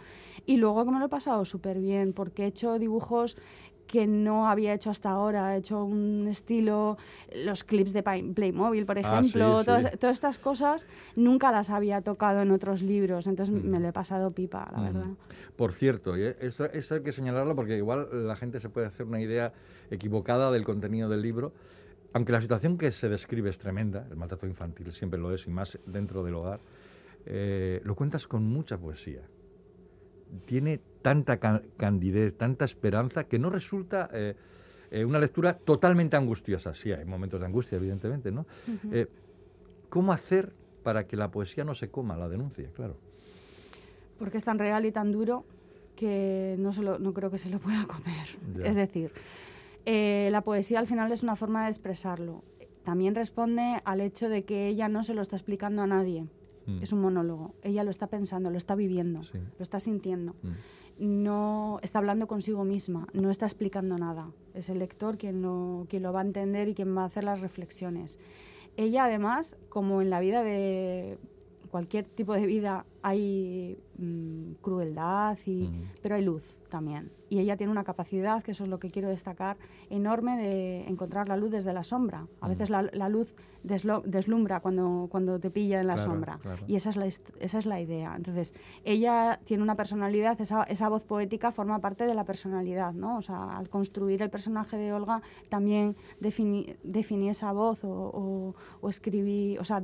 y 0.47 0.57
luego 0.57 0.85
que 0.85 0.93
me 0.93 1.01
lo 1.01 1.07
he 1.07 1.09
pasado 1.09 1.45
súper 1.45 1.81
bien 1.81 2.13
porque 2.15 2.45
he 2.45 2.47
hecho 2.47 2.79
dibujos 2.79 3.37
que 3.91 4.07
no 4.07 4.49
había 4.49 4.73
hecho 4.73 4.89
hasta 4.89 5.11
ahora. 5.11 5.57
He 5.57 5.59
hecho 5.59 5.85
un 5.85 6.29
estilo, 6.29 6.97
los 7.35 7.65
clips 7.65 7.93
de 7.93 8.05
Playmobil, 8.05 8.87
por 8.87 8.97
Ah, 8.99 9.01
ejemplo, 9.01 9.59
sí, 9.61 9.67
todas, 9.67 9.91
sí. 9.91 9.97
todas 9.99 10.17
estas 10.17 10.39
cosas 10.39 10.87
nunca 11.17 11.51
las 11.51 11.71
había 11.71 12.01
tocado 12.01 12.41
en 12.41 12.53
otros 12.53 12.83
libros, 12.83 13.27
entonces 13.27 13.53
Mm. 13.53 13.69
me 13.69 13.81
lo 13.81 13.89
he 13.89 13.93
pasado 13.93 14.31
pipa, 14.31 14.69
la 14.73 14.79
Mm. 14.79 14.85
verdad. 14.85 15.07
Por 15.57 15.73
cierto, 15.73 16.17
y 16.17 16.23
esto, 16.39 16.67
esto 16.67 16.95
hay 16.95 17.03
que 17.03 17.11
señalarlo 17.13 17.57
porque 17.57 17.77
igual 17.77 18.09
la 18.13 18.37
gente 18.37 18.61
se 18.61 18.69
puede 18.69 18.87
hacer 18.87 19.07
una 19.07 19.21
idea 19.21 19.53
equivocada 19.91 20.53
del 20.53 20.65
contenido 20.65 21.09
del 21.09 21.23
libro. 21.23 21.53
Aunque 22.13 22.31
la 22.33 22.41
situación 22.41 22.79
que 22.79 22.93
se 22.93 23.09
describe 23.09 23.51
es 23.51 23.59
tremenda, 23.59 24.07
el 24.09 24.17
maltrato 24.17 24.47
infantil 24.47 24.93
siempre 24.93 25.19
lo 25.19 25.35
es, 25.35 25.49
y 25.49 25.51
más 25.51 25.79
dentro 25.87 26.23
del 26.23 26.35
hogar, 26.37 26.61
eh, 27.27 27.81
lo 27.85 27.97
cuentas 27.97 28.29
con 28.29 28.45
mucha 28.45 28.79
poesía. 28.79 29.23
Tiene 30.47 30.81
tanta 31.03 31.39
ca- 31.39 31.63
candidez, 31.77 32.37
tanta 32.37 32.65
esperanza, 32.65 33.25
que 33.25 33.39
no 33.39 33.51
resulta 33.51 34.09
eh, 34.13 34.35
eh, 34.91 35.05
una 35.05 35.19
lectura 35.19 35.55
totalmente 35.59 36.17
angustiosa. 36.17 36.75
Sí, 36.75 36.93
hay 36.93 37.05
momentos 37.05 37.41
de 37.41 37.47
angustia, 37.47 37.77
evidentemente, 37.79 38.31
¿no? 38.33 38.47
Eh, 38.93 39.07
¿Cómo 39.89 40.13
hacer 40.13 40.53
para 40.83 41.07
que 41.07 41.17
la 41.17 41.31
poesía 41.31 41.65
no 41.65 41.75
se 41.75 41.91
coma 41.91 42.17
la 42.17 42.29
denuncia? 42.29 42.69
Claro. 42.75 42.97
porque 44.19 44.37
es 44.37 44.45
tan 44.45 44.59
real 44.59 44.85
y 44.85 44.93
tan 44.93 45.13
duro 45.13 45.45
que 45.97 46.55
no, 46.59 46.73
se 46.73 46.83
lo- 46.83 46.99
no 46.99 47.13
creo 47.15 47.31
que 47.31 47.39
se 47.39 47.49
lo 47.49 47.59
pueda 47.59 47.87
comer. 47.87 48.27
Ya. 48.57 48.67
Es 48.67 48.77
decir, 48.77 49.13
la 49.87 50.43
poesía 50.43 50.79
al 50.79 50.87
final 50.87 51.11
es 51.13 51.23
una 51.23 51.37
forma 51.37 51.65
de 51.65 51.71
expresarlo. 51.71 52.43
También 52.85 53.15
responde 53.15 53.81
al 53.85 54.01
hecho 54.01 54.29
de 54.29 54.45
que 54.45 54.69
ella 54.69 54.89
no 54.89 55.05
se 55.05 55.15
lo 55.15 55.23
está 55.23 55.37
explicando 55.37 55.83
a 55.83 55.87
nadie. 55.87 56.27
Mm. 56.67 56.83
Es 56.83 56.93
un 56.93 57.01
monólogo. 57.01 57.55
Ella 57.63 57.85
lo 57.85 57.91
está 57.91 58.07
pensando, 58.07 58.51
lo 58.51 58.57
está 58.59 58.75
viviendo, 58.75 59.23
Sí. 59.25 59.39
lo 59.59 59.63
está 59.63 59.81
sintiendo. 59.81 60.35
Mm. 60.43 60.51
No 61.25 61.79
está 61.83 61.99
hablando 61.99 62.27
consigo 62.27 62.65
misma, 62.65 63.07
no 63.15 63.31
está 63.31 63.47
explicando 63.47 63.97
nada. 63.97 64.31
Es 64.55 64.69
el 64.69 64.79
lector 64.79 65.17
quien 65.17 65.41
lo, 65.41 65.87
quien 65.89 66.03
lo 66.03 66.13
va 66.13 66.21
a 66.21 66.25
entender 66.25 66.69
y 66.69 66.75
quien 66.75 66.95
va 66.97 67.03
a 67.03 67.07
hacer 67.07 67.25
las 67.25 67.41
reflexiones. 67.41 68.19
Ella 68.77 69.05
además, 69.05 69.57
como 69.71 70.03
en 70.03 70.11
la 70.11 70.21
vida 70.21 70.43
de 70.43 71.17
cualquier 71.71 72.05
tipo 72.05 72.35
de 72.35 72.45
vida, 72.47 72.85
hay 73.03 73.79
mm, 73.99 74.53
crueldad, 74.61 75.39
y, 75.47 75.69
Mm. 75.69 75.83
pero 76.03 76.17
hay 76.17 76.25
luz 76.25 76.43
también. 76.69 77.11
Y 77.31 77.39
ella 77.39 77.57
tiene 77.57 77.71
una 77.71 77.85
capacidad, 77.85 78.43
que 78.43 78.51
eso 78.51 78.65
es 78.65 78.69
lo 78.69 78.81
que 78.81 78.91
quiero 78.91 79.09
destacar, 79.09 79.57
enorme 79.89 80.37
de 80.37 80.85
encontrar 80.89 81.29
la 81.29 81.37
luz 81.37 81.53
desde 81.53 81.73
la 81.73 81.85
sombra. 81.85 82.27
A 82.41 82.47
Mm. 82.47 82.51
veces 82.51 82.71
la, 82.71 82.83
la 82.93 83.09
luz 83.09 83.33
deslo- 83.65 84.03
deslumbra 84.03 84.59
cuando, 84.59 85.07
cuando 85.13 85.39
te 85.39 85.49
pilla 85.49 85.81
en 85.81 85.87
la 85.87 85.95
Claro, 85.95 86.11
sombra. 86.11 86.39
claro. 86.43 86.65
Y 86.67 86.75
esa 86.75 86.89
es, 86.91 86.97
la, 86.97 87.07
esa 87.07 87.59
es 87.59 87.67
la 87.67 87.81
idea. 87.81 88.15
Entonces, 88.17 88.53
ella 88.85 89.39
tiene 89.45 89.63
una 89.63 89.77
personalidad, 89.77 90.41
esa, 90.41 90.65
esa 90.65 90.89
voz 90.89 91.05
poética 91.05 91.53
forma 91.53 91.79
parte 91.79 92.05
de 92.05 92.15
la 92.15 92.25
personalidad, 92.25 92.95
¿no? 92.95 93.19
O 93.19 93.23
sea, 93.23 93.57
al 93.57 93.69
construir 93.69 94.23
el 94.23 94.31
personaje 94.31 94.77
de 94.77 94.93
Olga, 94.93 95.23
también 95.49 95.95
definí, 96.19 96.75
definí 96.83 97.29
esa 97.29 97.53
voz 97.53 97.85
o, 97.85 97.89
o- 97.91 98.55
o 98.81 98.89
escribí, 98.89 99.57
o 99.59 99.63
sea, 99.65 99.83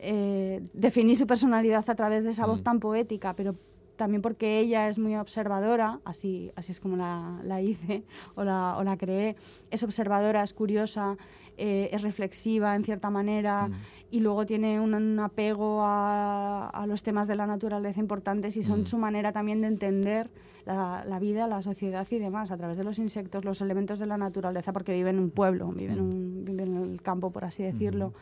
eh, 0.00 0.62
definí 0.72 1.14
su 1.14 1.28
personalidad 1.28 1.88
a 1.88 1.94
través 1.94 2.24
de 2.24 2.30
esa 2.30 2.44
voz 2.46 2.60
Mm. 2.60 2.64
tan 2.64 2.80
poética, 2.80 3.34
pero 3.34 3.54
también 3.96 4.22
porque 4.22 4.60
ella 4.60 4.88
es 4.88 4.98
muy 4.98 5.16
observadora, 5.16 6.00
así, 6.04 6.52
así 6.56 6.72
es 6.72 6.80
como 6.80 6.96
la, 6.96 7.40
la 7.44 7.60
hice 7.62 8.04
o 8.34 8.44
la, 8.44 8.76
o 8.78 8.84
la 8.84 8.96
creé, 8.96 9.36
es 9.70 9.82
observadora, 9.82 10.42
es 10.42 10.52
curiosa, 10.54 11.16
eh, 11.56 11.88
es 11.92 12.02
reflexiva 12.02 12.74
en 12.76 12.84
cierta 12.84 13.08
manera 13.10 13.68
Mm. 13.68 13.72
y 14.10 14.20
luego 14.20 14.44
tiene 14.46 14.78
un, 14.80 14.94
un 14.94 15.18
apego 15.20 15.82
a, 15.82 16.68
a 16.68 16.86
los 16.86 17.02
temas 17.02 17.26
de 17.26 17.34
la 17.34 17.46
naturaleza 17.46 17.98
importantes 18.00 18.56
y 18.56 18.62
son 18.62 18.82
Mm. 18.82 18.86
su 18.86 18.98
manera 18.98 19.32
también 19.32 19.60
de 19.62 19.68
entender 19.68 20.30
la, 20.66 21.04
la 21.06 21.18
vida, 21.18 21.46
la 21.46 21.62
sociedad 21.62 22.06
y 22.10 22.18
demás 22.18 22.50
a 22.50 22.56
través 22.56 22.76
de 22.76 22.84
los 22.84 22.98
insectos, 22.98 23.44
los 23.44 23.60
elementos 23.62 23.98
de 24.00 24.06
la 24.06 24.18
naturaleza, 24.18 24.72
porque 24.72 24.92
vive 24.92 25.10
en 25.10 25.18
un 25.18 25.30
pueblo, 25.30 25.68
vive, 25.68 25.92
en, 25.94 26.00
un- 26.00 26.44
vive 26.44 26.64
en 26.64 26.76
el 26.76 27.00
campo, 27.02 27.30
por 27.30 27.44
así 27.44 27.62
decirlo. 27.62 28.12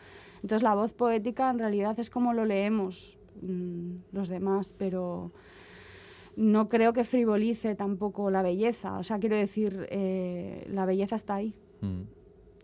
Entonces 0.43 0.61
la 0.63 0.75
voz 0.75 0.93
poética 0.93 1.49
en 1.49 1.57
realidad 1.59 1.99
es 1.99 2.09
como 2.11 2.33
lo 2.33 2.45
leemos 2.45 3.17
mm, 3.41 3.91
los 4.13 4.29
demás, 4.29 4.73
pero 4.77 5.31
no 6.35 6.67
creo 6.69 6.93
que 6.93 7.03
frivolice 7.03 7.75
tampoco 7.75 8.29
la 8.29 8.41
belleza. 8.41 8.97
O 8.97 9.03
sea, 9.03 9.19
quiero 9.19 9.35
decir, 9.35 9.87
eh, 9.89 10.67
la 10.69 10.85
belleza 10.85 11.15
está 11.15 11.35
ahí. 11.35 11.53
Mm. 11.81 12.01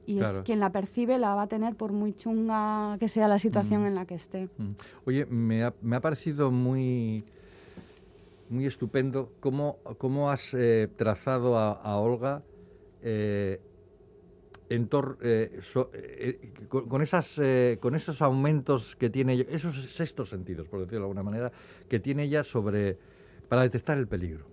Y 0.08 0.18
Claro. 0.18 0.40
es 0.40 0.44
quien 0.44 0.60
la 0.60 0.72
percibe 0.72 1.18
la 1.20 1.36
va 1.36 1.44
a 1.44 1.48
tener 1.48 1.76
por 1.76 1.92
muy 1.94 2.14
chunga 2.14 2.98
que 3.00 3.08
sea 3.08 3.28
la 3.28 3.38
situación 3.40 3.84
Mm. 3.84 3.86
en 3.88 3.96
la 3.96 4.06
que 4.06 4.16
esté. 4.16 4.50
Mm. 4.58 4.72
Oye, 5.06 5.26
me 5.28 5.64
ha, 5.64 5.74
me 5.82 5.96
ha 5.96 6.02
parecido 6.02 6.52
muy, 6.52 7.24
muy 8.50 8.66
estupendo 8.66 9.32
cómo, 9.40 9.78
cómo 9.98 10.30
has 10.32 10.54
eh, 10.54 10.90
trazado 10.98 11.58
a, 11.58 11.72
a 11.72 11.98
Olga 11.98 12.42
eh, 13.04 13.62
en 14.70 14.90
tor- 14.90 15.18
eh, 15.22 15.60
so- 15.62 15.92
con, 16.68 16.88
con 16.90 17.02
esas, 17.02 17.40
con 17.80 17.96
esos 17.96 18.22
aumentos 18.22 18.96
que 18.96 19.10
tiene 19.10 19.34
ella, 19.34 19.46
esos 19.50 19.76
sextos 19.92 20.30
sentidos, 20.30 20.68
por 20.68 20.80
decirlo 20.80 21.00
de 21.00 21.04
alguna 21.06 21.24
manera, 21.24 21.52
que 21.90 22.00
tiene 22.00 22.24
ella 22.24 22.44
sobre 22.44 22.98
para 23.52 23.64
detectar 23.64 23.98
el 23.98 24.08
peligro. 24.08 24.46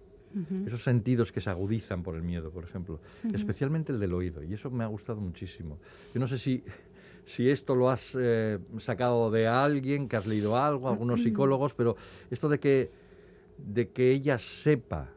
Esos 0.66 0.82
sentidos 0.82 1.30
que 1.30 1.40
se 1.40 1.48
agudizan 1.50 2.02
por 2.02 2.16
el 2.16 2.22
miedo, 2.22 2.50
por 2.50 2.64
ejemplo. 2.64 2.98
Especialmente 3.32 3.92
el 3.92 4.00
del 4.00 4.12
oído. 4.12 4.42
Y 4.42 4.54
eso 4.54 4.70
me 4.72 4.82
ha 4.82 4.88
gustado 4.88 5.20
muchísimo. 5.20 5.78
Yo 6.12 6.18
no 6.18 6.26
sé 6.26 6.36
si, 6.36 6.64
si 7.24 7.48
esto 7.48 7.76
lo 7.76 7.90
has 7.90 8.16
eh, 8.20 8.58
sacado 8.78 9.30
de 9.30 9.46
alguien, 9.46 10.08
que 10.08 10.16
has 10.16 10.26
leído 10.26 10.56
algo, 10.56 10.88
algunos 10.88 11.22
psicólogos, 11.22 11.74
pero 11.74 11.94
esto 12.28 12.48
de 12.48 12.58
que, 12.58 12.90
de 13.56 13.90
que 13.90 14.10
ella 14.10 14.36
sepa 14.40 15.10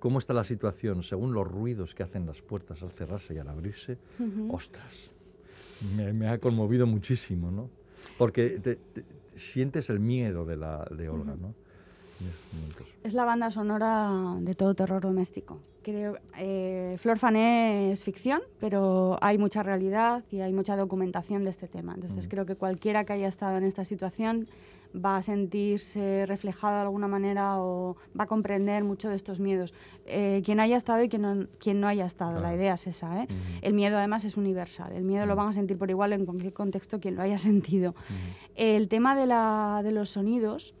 cómo 0.00 0.18
está 0.18 0.34
la 0.34 0.42
situación 0.44 1.04
según 1.04 1.32
los 1.32 1.46
ruidos 1.46 1.94
que 1.94 2.02
hacen 2.02 2.26
las 2.26 2.42
puertas 2.42 2.82
al 2.82 2.90
cerrarse 2.90 3.34
y 3.34 3.38
al 3.38 3.48
abrirse, 3.48 3.98
ostras, 4.50 5.12
me, 5.96 6.12
me 6.12 6.28
ha 6.28 6.38
conmovido 6.38 6.88
muchísimo, 6.88 7.52
¿no? 7.52 7.70
Porque 8.18 8.58
te- 8.60 8.76
te- 8.76 9.04
sientes 9.36 9.90
el 9.90 10.00
miedo 10.00 10.44
de, 10.44 10.56
la, 10.56 10.84
de 10.90 11.08
Olga, 11.08 11.36
¿no? 11.40 11.54
Es 13.02 13.12
la 13.14 13.24
banda 13.24 13.50
sonora 13.50 14.36
de 14.40 14.54
todo 14.54 14.74
terror 14.74 15.02
doméstico. 15.02 15.58
Creo, 15.82 16.16
eh, 16.36 16.96
Flor 16.98 17.18
Fané 17.18 17.92
es 17.92 18.02
ficción, 18.02 18.40
pero 18.58 19.18
hay 19.20 19.38
mucha 19.38 19.62
realidad 19.62 20.24
y 20.32 20.40
hay 20.40 20.52
mucha 20.52 20.76
documentación 20.76 21.44
de 21.44 21.50
este 21.50 21.68
tema. 21.68 21.94
Entonces 21.94 22.26
Mm. 22.26 22.30
creo 22.30 22.46
que 22.46 22.56
cualquiera 22.56 23.04
que 23.04 23.12
haya 23.12 23.28
estado 23.28 23.56
en 23.58 23.64
esta 23.64 23.84
situación 23.84 24.48
va 24.94 25.18
a 25.18 25.22
sentirse 25.22 26.24
reflejado 26.26 26.74
de 26.76 26.80
alguna 26.82 27.06
manera 27.06 27.60
o 27.60 27.96
va 28.18 28.24
a 28.24 28.26
comprender 28.26 28.82
mucho 28.82 29.08
de 29.10 29.14
estos 29.16 29.38
miedos. 29.38 29.74
Eh, 30.06 30.42
quien 30.44 30.58
haya 30.58 30.76
estado 30.76 31.02
y 31.04 31.08
quien 31.08 31.22
no, 31.22 31.46
quien 31.58 31.80
no 31.80 31.86
haya 31.86 32.06
estado, 32.06 32.40
la 32.40 32.54
idea 32.54 32.74
es 32.74 32.86
esa. 32.88 33.22
¿eh? 33.22 33.28
El 33.62 33.74
miedo 33.74 33.98
además 33.98 34.24
es 34.24 34.36
universal. 34.36 34.92
El 34.92 35.04
miedo 35.04 35.26
lo 35.26 35.36
van 35.36 35.48
a 35.48 35.52
sentir 35.52 35.76
por 35.78 35.90
igual 35.90 36.12
en 36.14 36.24
cualquier 36.24 36.52
contexto 36.52 36.98
quien 36.98 37.14
lo 37.14 37.22
haya 37.22 37.38
sentido. 37.38 37.94
El 38.56 38.88
tema 38.88 39.14
de, 39.16 39.26
la, 39.26 39.82
de 39.84 39.92
los 39.92 40.10
sonidos, 40.10 40.74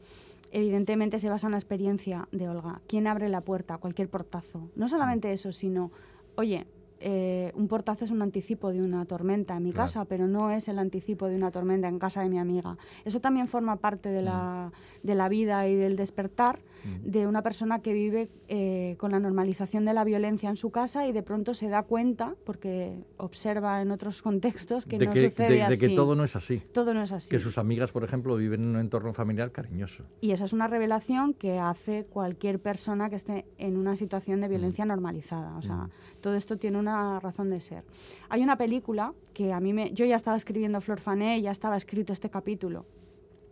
evidentemente 0.56 1.18
se 1.18 1.28
basa 1.28 1.46
en 1.48 1.50
la 1.52 1.58
experiencia 1.58 2.28
de 2.32 2.48
Olga. 2.48 2.80
¿Quién 2.86 3.06
abre 3.06 3.28
la 3.28 3.42
puerta? 3.42 3.76
Cualquier 3.76 4.08
portazo. 4.08 4.70
No 4.74 4.88
solamente 4.88 5.30
eso, 5.30 5.52
sino, 5.52 5.90
oye, 6.36 6.66
eh, 6.98 7.52
un 7.54 7.68
portazo 7.68 8.06
es 8.06 8.10
un 8.10 8.22
anticipo 8.22 8.72
de 8.72 8.80
una 8.80 9.04
tormenta 9.04 9.54
en 9.54 9.62
mi 9.64 9.72
Claro. 9.72 9.84
casa, 9.84 10.06
pero 10.06 10.26
no 10.26 10.50
es 10.50 10.68
el 10.68 10.78
anticipo 10.78 11.26
de 11.28 11.36
una 11.36 11.50
tormenta 11.50 11.88
en 11.88 11.98
casa 11.98 12.22
de 12.22 12.30
mi 12.30 12.38
amiga. 12.38 12.78
Eso 13.04 13.20
también 13.20 13.48
forma 13.48 13.76
parte 13.76 14.08
de 14.08 14.22
la, 14.22 14.72
de 15.02 15.14
la 15.14 15.28
vida 15.28 15.68
y 15.68 15.74
del 15.76 15.94
despertar 15.96 16.58
Mm. 16.58 16.75
De 17.02 17.26
una 17.26 17.42
persona 17.42 17.80
que 17.80 17.92
vive 17.92 18.28
eh, 18.48 18.96
con 18.98 19.10
la 19.12 19.18
normalización 19.20 19.84
de 19.84 19.94
la 19.94 20.04
violencia 20.04 20.48
en 20.48 20.56
su 20.56 20.70
casa 20.70 21.06
y 21.06 21.12
de 21.12 21.22
pronto 21.22 21.54
se 21.54 21.68
da 21.68 21.82
cuenta, 21.82 22.34
porque 22.44 23.04
observa 23.16 23.80
en 23.82 23.90
otros 23.90 24.22
contextos, 24.22 24.86
que 24.86 24.98
de, 24.98 25.06
no 25.06 25.12
que, 25.12 25.30
sucede 25.30 25.48
de- 25.48 25.54
de 25.56 25.62
así. 25.62 25.78
que 25.78 25.88
todo 25.94 26.14
no 26.16 26.24
es 26.24 26.36
así. 26.36 26.60
Todo 26.72 26.94
no 26.94 27.02
es 27.02 27.12
así. 27.12 27.28
Que 27.30 27.40
sus 27.40 27.58
amigas, 27.58 27.92
por 27.92 28.04
ejemplo, 28.04 28.36
viven 28.36 28.62
en 28.64 28.70
un 28.70 28.78
entorno 28.78 29.12
familiar 29.12 29.52
cariñoso. 29.52 30.04
Y 30.20 30.30
esa 30.32 30.44
es 30.44 30.52
una 30.52 30.66
revelación 30.66 31.34
que 31.34 31.58
hace 31.58 32.04
cualquier 32.06 32.60
persona 32.60 33.10
que 33.10 33.16
esté 33.16 33.44
en 33.58 33.76
una 33.76 33.96
situación 33.96 34.40
de 34.40 34.48
violencia 34.48 34.84
normalizada. 34.84 35.56
O 35.56 35.62
sea, 35.62 35.76
Mm. 35.76 35.90
todo 36.20 36.34
esto 36.34 36.56
tiene 36.56 36.78
una 36.78 37.20
razón 37.20 37.50
de 37.50 37.60
ser. 37.60 37.84
Hay 38.28 38.42
una 38.42 38.56
película 38.56 39.12
que 39.34 39.52
a 39.52 39.60
mí 39.60 39.72
me... 39.72 39.92
Yo 39.92 40.04
ya 40.04 40.16
estaba 40.16 40.36
escribiendo 40.36 40.80
Flor 40.80 41.00
Fané, 41.00 41.40
ya 41.42 41.50
estaba 41.50 41.76
escrito 41.76 42.12
este 42.12 42.30
capítulo. 42.30 42.86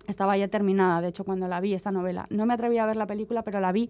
Estaba 0.06 0.36
ya 0.36 0.48
terminada, 0.48 1.00
de 1.00 1.08
hecho, 1.08 1.24
cuando 1.24 1.48
la 1.48 1.60
vi, 1.60 1.72
esta 1.74 1.90
novela. 1.90 2.26
No 2.30 2.44
me 2.46 2.54
atreví 2.54 2.76
a 2.78 2.86
ver 2.86 2.96
la 2.96 3.06
película, 3.06 3.42
pero 3.42 3.60
la 3.60 3.72
vi. 3.72 3.88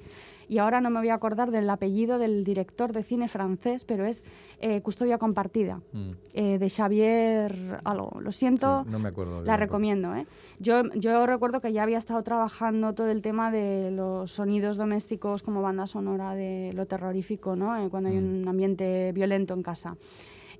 Y 0.48 0.58
ahora 0.58 0.80
no 0.80 0.90
me 0.90 1.00
voy 1.00 1.08
a 1.08 1.14
acordar 1.14 1.50
del 1.50 1.68
apellido 1.70 2.18
del 2.18 2.44
director 2.44 2.92
de 2.92 3.02
cine 3.02 3.28
francés, 3.28 3.84
pero 3.84 4.04
es 4.04 4.22
eh, 4.60 4.80
Custodia 4.82 5.18
Compartida, 5.18 5.80
Mm. 5.92 6.10
eh, 6.34 6.58
de 6.58 6.70
Xavier 6.70 7.80
algo. 7.84 8.20
Lo 8.20 8.30
siento. 8.30 8.82
Sí, 8.84 8.90
no 8.90 8.98
me 8.98 9.08
acuerdo. 9.08 9.42
La 9.42 9.56
recomiendo, 9.56 10.14
¿eh? 10.14 10.26
Yo, 10.60 10.82
yo 10.94 11.26
recuerdo 11.26 11.60
que 11.60 11.72
ya 11.72 11.82
había 11.82 11.98
estado 11.98 12.22
trabajando 12.22 12.92
todo 12.94 13.10
el 13.10 13.20
tema 13.22 13.50
de 13.50 13.90
los 13.90 14.30
sonidos 14.30 14.76
domésticos 14.76 15.42
como 15.42 15.62
banda 15.62 15.86
sonora 15.86 16.34
de 16.34 16.72
lo 16.74 16.86
terrorífico, 16.86 17.56
¿no? 17.56 17.76
Eh, 17.84 17.88
cuando 17.90 18.10
hay 18.10 18.16
Mm. 18.20 18.42
un 18.42 18.48
ambiente 18.48 19.12
violento 19.12 19.54
en 19.54 19.62
casa. 19.62 19.96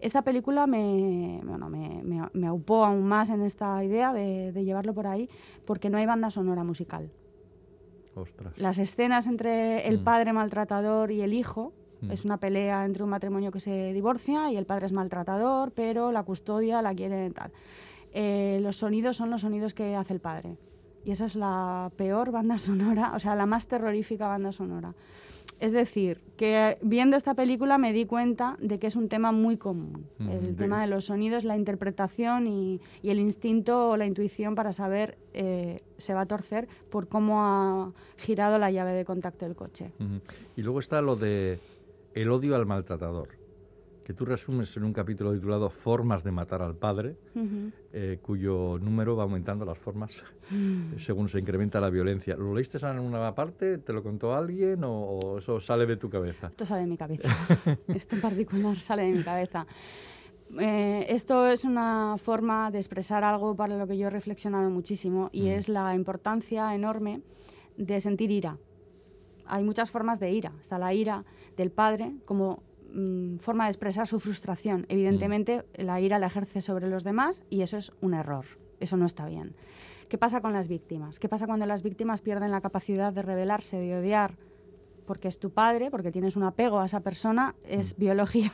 Esta 0.01 0.23
película 0.23 0.67
me, 0.67 1.41
bueno, 1.45 1.69
me, 1.69 2.03
me, 2.03 2.23
me 2.33 2.47
aupó 2.47 2.85
aún 2.85 3.05
más 3.05 3.31
en 3.31 3.43
esta 3.43 3.83
idea 3.85 4.13
de, 4.13 4.53
de 4.53 4.65
llevarlo 4.65 4.95
por 4.95 5.07
ahí, 5.07 5.29
porque 5.65 5.91
no 5.91 5.99
hay 5.99 6.07
banda 6.07 6.31
sonora 6.31 6.65
musical. 6.65 7.11
Ostras. 8.15 8.57
Las 8.57 8.79
escenas 8.79 9.27
entre 9.27 9.89
el 9.89 9.99
Mm. 10.01 10.05
padre 10.05 10.33
maltratador 10.33 11.11
y 11.11 11.21
el 11.23 11.33
hijo 11.33 11.73
Mm. 12.01 12.11
es 12.13 12.25
una 12.25 12.37
pelea 12.37 12.85
entre 12.85 13.03
un 13.03 13.11
matrimonio 13.11 13.51
que 13.51 13.61
se 13.61 13.93
divorcia 13.93 14.51
y 14.53 14.57
el 14.57 14.67
padre 14.67 14.87
es 14.87 14.93
maltratador, 14.93 15.73
pero 15.73 16.13
la 16.13 16.23
custodia 16.23 16.81
la 16.83 16.95
quiere 16.95 17.31
tal. 17.31 17.51
Eh, 18.13 18.61
los 18.63 18.77
sonidos 18.77 19.17
son 19.17 19.31
los 19.31 19.41
sonidos 19.41 19.75
que 19.75 19.97
hace 19.97 20.13
el 20.15 20.21
padre. 20.21 20.57
Y 21.05 21.11
esa 21.11 21.25
es 21.25 21.35
la 21.37 21.91
peor 21.97 22.31
banda 22.31 22.59
sonora, 22.59 23.13
o 23.17 23.19
sea, 23.21 23.35
la 23.35 23.47
más 23.47 23.67
terrorífica 23.67 24.29
banda 24.29 24.53
sonora. 24.53 24.95
Es 25.61 25.73
decir, 25.73 26.21
que 26.37 26.79
viendo 26.83 27.17
esta 27.17 27.35
película 27.35 27.79
me 27.79 27.93
di 27.93 28.07
cuenta 28.07 28.57
de 28.61 28.79
que 28.79 28.87
es 28.87 28.97
un 28.97 29.09
tema 29.09 29.33
muy 29.33 29.57
común. 29.57 30.07
Mm, 30.19 30.29
el 30.29 30.57
tema 30.57 30.81
de 30.81 30.89
los 30.89 31.07
sonidos, 31.07 31.45
la 31.45 31.57
interpretación 31.57 32.47
y, 32.47 32.81
y 33.03 33.11
el 33.11 33.19
instinto 33.19 33.91
o 33.91 33.97
la 33.97 34.07
intuición 34.07 34.55
para 34.55 34.73
saber 34.73 35.17
eh, 35.33 35.83
se 35.99 36.15
va 36.15 36.23
a 36.23 36.27
torcer 36.27 36.69
por 36.91 37.09
cómo 37.09 37.45
ha 37.45 37.93
girado 38.17 38.59
la 38.59 38.71
llave 38.71 38.93
de 38.93 39.05
contacto 39.05 39.45
del 39.45 39.55
coche. 39.55 39.93
Y 40.57 40.63
luego 40.63 40.81
está 40.81 41.01
lo 41.01 41.17
de 41.17 41.59
el 42.15 42.31
odio 42.31 42.57
al 42.57 42.67
maltratador, 42.67 43.29
que 44.05 44.13
tú 44.15 44.25
resumes 44.27 44.77
en 44.77 44.85
un 44.85 44.93
capítulo 44.93 45.33
titulado 45.33 45.71
Formas 45.71 46.23
de 46.23 46.31
matar 46.31 46.61
al 46.63 46.77
padre, 46.77 47.17
eh, 47.93 48.19
cuyo 48.23 48.79
número 48.79 49.17
va 49.17 49.23
aumentando 49.25 49.65
las 49.65 49.79
formas 49.79 50.23
Mm. 50.51 50.99
según 50.99 51.31
se 51.31 51.39
incrementa 51.41 51.81
la 51.81 51.89
violencia. 51.89 52.37
¿Lo 52.37 52.55
leíste 52.55 52.77
en 52.87 52.99
una 52.99 53.35
parte? 53.35 53.79
¿Te 53.79 53.95
lo 53.95 54.03
contó 54.03 54.35
alguien 54.35 54.85
o, 54.85 54.93
o 54.93 55.39
eso 55.39 55.59
sale 55.59 55.87
de 55.87 55.97
tu 55.97 56.11
cabeza? 56.11 56.49
Esto 56.49 56.67
sale 56.67 56.83
de 56.83 56.87
mi 56.87 56.99
cabeza. 56.99 57.29
esto 57.89 58.15
en 58.17 58.21
particular 58.21 58.77
sale 58.77 59.05
de 59.05 59.13
mi 59.13 59.23
cabeza. 59.25 59.67
Eh, 60.61 61.07
esto 61.09 61.47
es 61.47 61.65
una 61.65 62.17
forma 62.19 62.71
de 62.71 62.79
expresar 62.79 63.25
algo 63.25 63.57
para 63.57 63.77
lo 63.79 63.87
que 63.87 63.97
yo 63.97 64.09
he 64.09 64.11
reflexionado 64.11 64.69
muchísimo 64.69 65.31
y 65.33 65.45
Mm. 65.45 65.47
es 65.53 65.69
la 65.71 65.95
importancia 65.95 66.75
enorme 66.75 67.23
de 67.79 68.01
sentir 68.01 68.31
ira. 68.31 68.59
Hay 69.47 69.65
muchas 69.65 69.91
formas 69.91 70.21
de 70.21 70.31
ira. 70.31 70.53
Está 70.61 70.79
la 70.79 70.93
ira 70.93 71.25
del 71.57 71.71
padre 71.71 72.13
como 72.27 72.63
mm, 72.95 73.39
forma 73.39 73.65
de 73.65 73.71
expresar 73.71 74.07
su 74.07 74.21
frustración. 74.21 74.87
Evidentemente, 74.89 75.65
la 75.75 76.01
ira 76.01 76.19
la 76.19 76.27
ejerce 76.29 76.61
sobre 76.61 76.89
los 76.89 77.05
demás 77.05 77.45
y 77.51 77.63
eso 77.63 77.77
es 77.77 77.93
un 78.01 78.15
error. 78.15 78.45
Eso 78.81 78.97
no 78.97 79.07
está 79.07 79.27
bien. 79.27 79.55
¿Qué 80.09 80.19
pasa 80.19 80.41
con 80.41 80.53
las 80.53 80.69
víctimas? 80.69 81.19
¿Qué 81.19 81.29
pasa 81.29 81.47
cuando 81.47 81.67
las 81.67 81.83
víctimas 81.83 82.21
pierden 82.21 82.51
la 82.51 82.61
capacidad 82.61 83.13
de 83.13 83.23
rebelarse, 83.23 83.77
de 83.79 83.97
odiar? 83.99 84.37
Porque 85.07 85.29
es 85.29 85.39
tu 85.39 85.51
padre, 85.51 85.91
porque 85.91 86.13
tienes 86.13 86.37
un 86.37 86.45
apego 86.45 86.79
a 86.81 86.87
esa 86.87 87.01
persona, 87.01 87.55
es 87.65 87.97
biología 87.97 88.53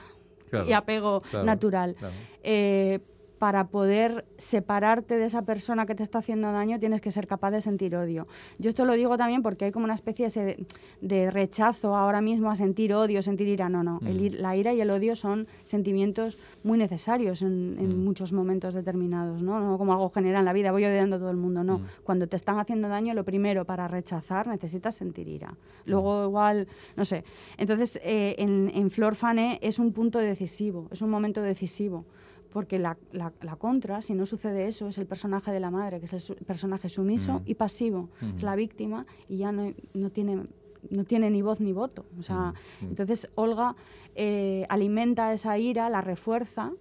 Claro, 0.48 0.66
y 0.68 0.72
apego 0.72 1.20
claro, 1.22 1.44
natural. 1.46 1.94
claro. 1.98 2.14
Eh, 2.42 3.00
para 3.40 3.68
poder 3.68 4.26
separarte 4.36 5.16
de 5.16 5.24
esa 5.24 5.42
persona 5.46 5.86
que 5.86 5.94
te 5.94 6.02
está 6.02 6.18
haciendo 6.18 6.52
daño, 6.52 6.78
tienes 6.78 7.00
que 7.00 7.10
ser 7.10 7.26
capaz 7.26 7.50
de 7.52 7.62
sentir 7.62 7.96
odio. 7.96 8.26
Yo 8.58 8.68
esto 8.68 8.84
lo 8.84 8.92
digo 8.92 9.16
también 9.16 9.40
porque 9.40 9.64
hay 9.64 9.72
como 9.72 9.86
una 9.86 9.94
especie 9.94 10.28
de, 10.28 10.66
de 11.00 11.30
rechazo 11.30 11.96
ahora 11.96 12.20
mismo 12.20 12.50
a 12.50 12.54
sentir 12.54 12.92
odio, 12.92 13.22
sentir 13.22 13.48
ira. 13.48 13.70
No, 13.70 13.82
no. 13.82 13.98
El 14.04 14.20
ir- 14.20 14.38
la 14.38 14.54
ira 14.56 14.74
y 14.74 14.80
el 14.82 14.90
odio 14.90 15.16
son 15.16 15.48
sentimientos 15.64 16.36
muy 16.64 16.76
necesarios 16.76 17.40
en, 17.40 17.76
en 17.80 18.04
muchos 18.04 18.34
momentos 18.34 18.74
determinados, 18.74 19.40
¿no? 19.40 19.58
No 19.58 19.78
como 19.78 19.94
algo 19.94 20.10
general 20.10 20.40
en 20.40 20.44
la 20.44 20.52
vida, 20.52 20.70
voy 20.70 20.84
odiando 20.84 21.16
a 21.16 21.18
todo 21.18 21.30
el 21.30 21.38
mundo, 21.38 21.64
no. 21.64 21.80
Cuando 22.04 22.26
te 22.26 22.36
están 22.36 22.58
haciendo 22.58 22.88
daño, 22.88 23.14
lo 23.14 23.24
primero 23.24 23.64
para 23.64 23.88
rechazar 23.88 24.48
necesitas 24.48 24.94
sentir 24.96 25.26
ira. 25.28 25.54
Luego 25.86 26.26
igual, 26.26 26.68
no 26.94 27.06
sé. 27.06 27.24
Entonces, 27.56 27.98
eh, 28.04 28.34
en, 28.36 28.70
en 28.74 28.90
Flor 28.90 29.14
Fané 29.14 29.58
es 29.62 29.78
un 29.78 29.94
punto 29.94 30.18
decisivo, 30.18 30.88
es 30.90 31.00
un 31.00 31.08
momento 31.08 31.40
decisivo. 31.40 32.04
Porque 32.52 32.78
la, 32.78 32.96
la- 33.12 33.32
la 33.42 33.56
contra, 33.56 34.02
si 34.02 34.14
no 34.14 34.26
sucede 34.26 34.66
eso, 34.66 34.88
es 34.88 34.98
el 34.98 35.06
personaje 35.06 35.52
de 35.52 35.60
la 35.60 35.70
madre, 35.70 36.00
que 36.00 36.06
es 36.06 36.12
el 36.12 36.20
su- 36.20 36.34
personaje 36.34 36.88
sumiso 36.88 37.40
Mm. 37.40 37.42
y 37.46 37.54
pasivo. 37.54 38.08
Es 38.36 38.42
Mm. 38.42 38.46
la 38.46 38.56
víctima 38.56 39.06
y 39.28 39.36
ya 39.38 39.52
no, 39.52 39.72
no 39.94 40.10
tiene 40.10 40.46
no 40.88 41.04
tiene 41.04 41.28
ni 41.28 41.42
voz 41.42 41.60
ni 41.60 41.74
voto. 41.74 42.06
O 42.18 42.22
sea, 42.22 42.54
Mm. 42.80 42.84
entonces 42.86 43.28
Olga 43.34 43.76
eh, 44.16 44.64
alimenta 44.70 45.30
esa 45.34 45.58
ira, 45.58 45.90
la 45.90 46.00
refuerza, 46.00 46.72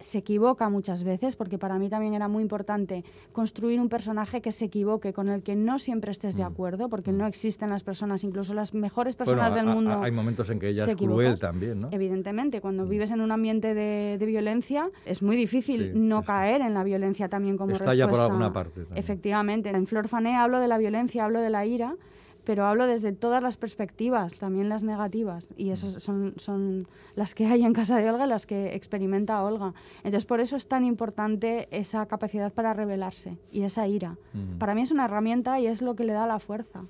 se 0.00 0.18
equivoca 0.18 0.68
muchas 0.68 1.04
veces, 1.04 1.36
porque 1.36 1.58
para 1.58 1.78
mí 1.78 1.88
también 1.88 2.14
era 2.14 2.28
muy 2.28 2.42
importante 2.42 3.04
construir 3.32 3.80
un 3.80 3.88
personaje 3.88 4.40
que 4.40 4.52
se 4.52 4.66
equivoque, 4.66 5.12
con 5.12 5.28
el 5.28 5.42
que 5.42 5.54
no 5.56 5.78
siempre 5.78 6.10
estés 6.12 6.36
de 6.36 6.42
acuerdo, 6.42 6.88
porque 6.88 7.12
no 7.12 7.26
existen 7.26 7.70
las 7.70 7.82
personas, 7.84 8.24
incluso 8.24 8.54
las 8.54 8.74
mejores 8.74 9.16
personas 9.16 9.52
Mm. 9.52 9.56
Bueno, 9.56 9.56
del 9.56 9.68
a- 9.68 9.70
a- 9.70 9.74
mundo. 9.74 10.02
hay 10.04 10.12
momentos 10.12 10.50
en 10.50 10.58
que 10.58 10.68
ella 10.68 10.84
es 10.84 10.96
cruel 10.96 11.38
también, 11.38 11.80
¿no? 11.80 11.88
Evidentemente, 11.92 12.60
cuando 12.60 12.86
vives 12.86 13.10
en 13.10 13.20
un 13.20 13.30
ambiente 13.32 13.74
de, 13.74 14.16
de 14.18 14.26
violencia, 14.26 14.90
es 15.04 15.22
muy 15.22 15.36
difícil 15.36 15.92
no 16.08 16.22
caer 16.22 16.60
en 16.62 16.74
la 16.74 16.84
violencia 16.84 17.28
también 17.28 17.56
como 17.56 17.72
Está 17.72 17.94
ya 17.94 18.04
por 18.04 18.12
respuesta. 18.12 18.24
alguna 18.26 18.52
parte 18.52 18.80
también. 18.82 18.98
Efectivamente. 18.98 19.70
En 19.70 19.86
Flor 19.86 20.08
Fané 20.08 20.34
hablo 20.36 20.60
de 20.60 20.68
la 20.68 20.78
violencia, 20.78 21.24
hablo 21.24 21.40
de 21.40 21.50
la 21.50 21.66
ira, 21.66 21.94
pero 22.46 22.64
hablo 22.64 22.86
desde 22.86 23.12
todas 23.12 23.42
las 23.42 23.56
perspectivas, 23.56 24.38
también 24.38 24.68
las 24.68 24.84
negativas. 24.84 25.52
Y 25.56 25.70
esas 25.70 26.00
son, 26.00 26.34
son 26.36 26.86
las 27.16 27.34
que 27.34 27.44
hay 27.44 27.64
en 27.64 27.72
casa 27.72 27.98
de 27.98 28.08
Olga, 28.08 28.26
las 28.28 28.46
que 28.46 28.74
experimenta 28.76 29.42
Olga. 29.42 29.74
Entonces, 29.98 30.24
por 30.24 30.38
eso 30.40 30.54
es 30.54 30.68
tan 30.68 30.84
importante 30.84 31.66
esa 31.72 32.06
capacidad 32.06 32.52
para 32.52 32.72
rebelarse 32.72 33.36
y 33.50 33.62
esa 33.62 33.88
ira. 33.88 34.16
Ujú. 34.32 34.58
Para 34.58 34.76
mí 34.76 34.82
es 34.82 34.92
una 34.92 35.06
herramienta 35.06 35.58
y 35.58 35.66
es 35.66 35.82
lo 35.82 35.96
que 35.96 36.04
le 36.04 36.12
da 36.12 36.26
la 36.28 36.38
fuerza. 36.38 36.84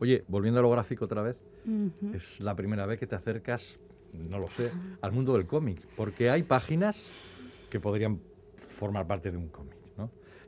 Oye, 0.00 0.24
volviendo 0.26 0.58
a 0.58 0.62
lo 0.62 0.70
gráfico 0.70 1.04
otra 1.04 1.22
vez, 1.22 1.44
Ujú. 1.64 2.12
es 2.12 2.40
la 2.40 2.56
primera 2.56 2.86
vez 2.86 2.98
que 2.98 3.06
te 3.06 3.14
acercas, 3.14 3.78
no 4.12 4.40
lo 4.40 4.48
sé, 4.48 4.72
al 5.00 5.12
mundo 5.12 5.34
del 5.34 5.46
cómic, 5.46 5.80
porque 5.96 6.28
hay 6.28 6.42
páginas 6.42 7.08
que 7.70 7.78
podrían 7.78 8.20
formar 8.56 9.06
parte 9.06 9.30
de 9.30 9.36
un 9.36 9.48
cómic. 9.48 9.75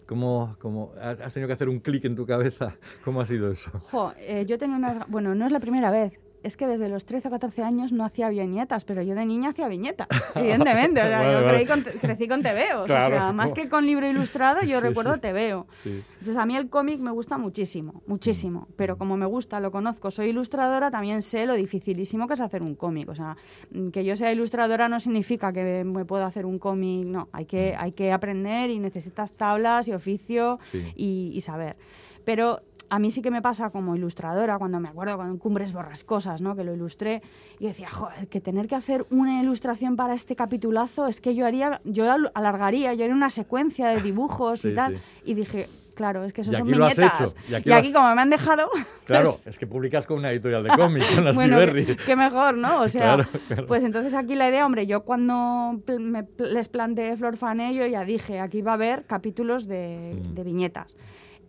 ¿Cómo, 0.08 0.56
cómo- 0.58 0.92
has 0.98 1.34
tenido 1.34 1.46
que 1.48 1.52
hacer 1.52 1.68
un 1.68 1.80
clic 1.80 2.02
en 2.06 2.16
tu 2.16 2.24
cabeza? 2.24 2.74
¿Cómo 3.04 3.20
ha 3.20 3.26
sido 3.26 3.50
eso? 3.52 3.70
Eh, 4.16 4.46
yo 4.46 4.56
tenía 4.56 4.74
unas... 4.76 5.06
Bueno, 5.06 5.34
no 5.34 5.44
es 5.44 5.52
la 5.52 5.60
primera 5.60 5.90
vez. 5.90 6.14
Es 6.44 6.56
que 6.56 6.66
desde 6.68 6.88
los 6.88 7.04
13 7.04 7.28
o 7.28 7.30
14 7.32 7.62
años 7.62 7.90
no 7.90 8.04
hacía 8.04 8.28
viñetas, 8.28 8.84
pero 8.84 9.02
yo 9.02 9.14
de 9.16 9.26
niña 9.26 9.50
hacía 9.50 9.66
viñetas, 9.68 10.06
evidentemente. 10.36 11.00
O 11.00 11.04
sea, 11.04 11.18
Vale, 11.22 11.32
yo 11.40 11.44
vale. 11.44 11.66
con- 11.66 11.82
crecí 12.00 12.28
con 12.28 12.42
tebeos. 12.42 12.86
Claro. 12.86 13.16
O 13.16 13.18
sea, 13.18 13.32
más 13.32 13.52
que 13.52 13.68
con 13.68 13.84
libro 13.84 14.08
ilustrado, 14.08 14.62
yo 14.62 14.78
Sí, 14.80 14.86
recuerdo 14.86 15.14
sí. 15.14 15.20
tebeo. 15.20 15.66
Sí. 15.82 16.02
Entonces, 16.12 16.36
a 16.36 16.46
mí 16.46 16.56
el 16.56 16.68
cómic 16.70 17.00
me 17.00 17.10
gusta 17.10 17.38
muchísimo, 17.38 18.02
muchísimo. 18.06 18.68
Pero 18.76 18.96
como 18.96 19.16
me 19.16 19.26
gusta, 19.26 19.58
lo 19.58 19.72
conozco, 19.72 20.10
soy 20.12 20.28
ilustradora, 20.28 20.90
también 20.92 21.22
sé 21.22 21.44
lo 21.44 21.54
dificilísimo 21.54 22.28
que 22.28 22.34
es 22.34 22.40
hacer 22.40 22.62
un 22.62 22.76
cómic. 22.76 23.08
O 23.08 23.14
sea, 23.16 23.36
mm, 23.72 23.88
que 23.88 24.04
yo 24.04 24.14
sea 24.14 24.32
ilustradora 24.32 24.88
no 24.88 25.00
significa 25.00 25.52
que 25.52 25.82
me 25.84 26.04
pueda 26.04 26.26
hacer 26.26 26.46
un 26.46 26.58
cómic, 26.60 27.04
no. 27.06 27.28
Hay 27.32 27.46
que, 27.46 27.74
hay 27.76 27.92
que 27.92 28.12
aprender 28.12 28.70
y 28.70 28.78
necesitas 28.78 29.32
tablas 29.32 29.88
y 29.88 29.92
oficio 29.92 30.60
y, 30.94 31.32
y 31.34 31.40
saber. 31.40 31.76
Pero 32.24 32.60
a 32.90 32.98
mí 32.98 33.10
sí 33.10 33.22
que 33.22 33.30
me 33.30 33.42
pasa 33.42 33.70
como 33.70 33.94
ilustradora, 33.96 34.58
cuando 34.58 34.80
me 34.80 34.88
acuerdo 34.88 35.16
con 35.16 35.38
Cumbres 35.38 35.72
Borrascosas, 35.72 36.40
¿no? 36.40 36.56
que 36.56 36.64
lo 36.64 36.74
ilustré, 36.74 37.22
y 37.58 37.66
decía, 37.66 37.88
joder, 37.90 38.28
que 38.28 38.40
tener 38.40 38.66
que 38.68 38.74
hacer 38.76 39.04
una 39.10 39.42
ilustración 39.42 39.96
para 39.96 40.14
este 40.14 40.36
capitulazo 40.36 41.06
es 41.06 41.20
que 41.20 41.34
yo 41.34 41.46
haría, 41.46 41.80
yo 41.84 42.10
al- 42.10 42.30
alargaría, 42.34 42.94
yo 42.94 43.04
haría 43.04 43.14
una 43.16 43.30
secuencia 43.30 43.88
de 43.88 44.00
dibujos 44.00 44.60
Sí, 44.62 44.68
y 44.68 44.74
tal. 44.74 44.94
sí. 44.96 45.00
Y 45.30 45.34
dije, 45.34 45.68
claro, 45.94 46.24
es 46.24 46.32
que 46.32 46.42
eso 46.42 46.52
son 46.52 46.66
viñetas. 46.66 47.34
y 47.48 47.52
Y 47.52 47.54
aquí 47.54 47.70
has- 47.70 47.88
como 47.92 48.14
me 48.14 48.22
han 48.22 48.30
dejado, 48.30 48.68
Claro, 49.04 49.32
pues, 49.32 49.46
es 49.48 49.58
que 49.58 49.66
publicas 49.66 50.06
con 50.06 50.18
una 50.18 50.30
editorial 50.30 50.62
de 50.62 50.70
cómic, 50.70 51.02
con 51.14 51.24
las 51.24 51.34
bueno, 51.34 51.58
qué, 51.72 51.96
qué 52.06 52.14
mejor, 52.16 52.56
¿no? 52.56 52.82
O 52.82 52.88
sea, 52.88 53.14
Claro, 53.16 53.28
claro. 53.48 53.66
pues 53.66 53.82
entonces 53.84 54.14
aquí 54.14 54.34
la 54.34 54.48
idea, 54.48 54.64
hombre, 54.64 54.86
yo 54.86 55.02
cuando 55.02 55.80
pl- 55.84 55.98
me 55.98 56.22
pl- 56.24 56.52
les 56.52 56.68
planteé 56.68 57.16
Flor 57.16 57.36
Fané, 57.36 57.74
yo 57.74 57.84
ya 57.86 58.04
dije, 58.04 58.38
aquí 58.40 58.62
va 58.62 58.72
a 58.72 58.74
haber 58.74 59.04
capítulos 59.06 59.66
de, 59.66 60.14
Mm. 60.22 60.34
de 60.34 60.44
viñetas. 60.44 60.96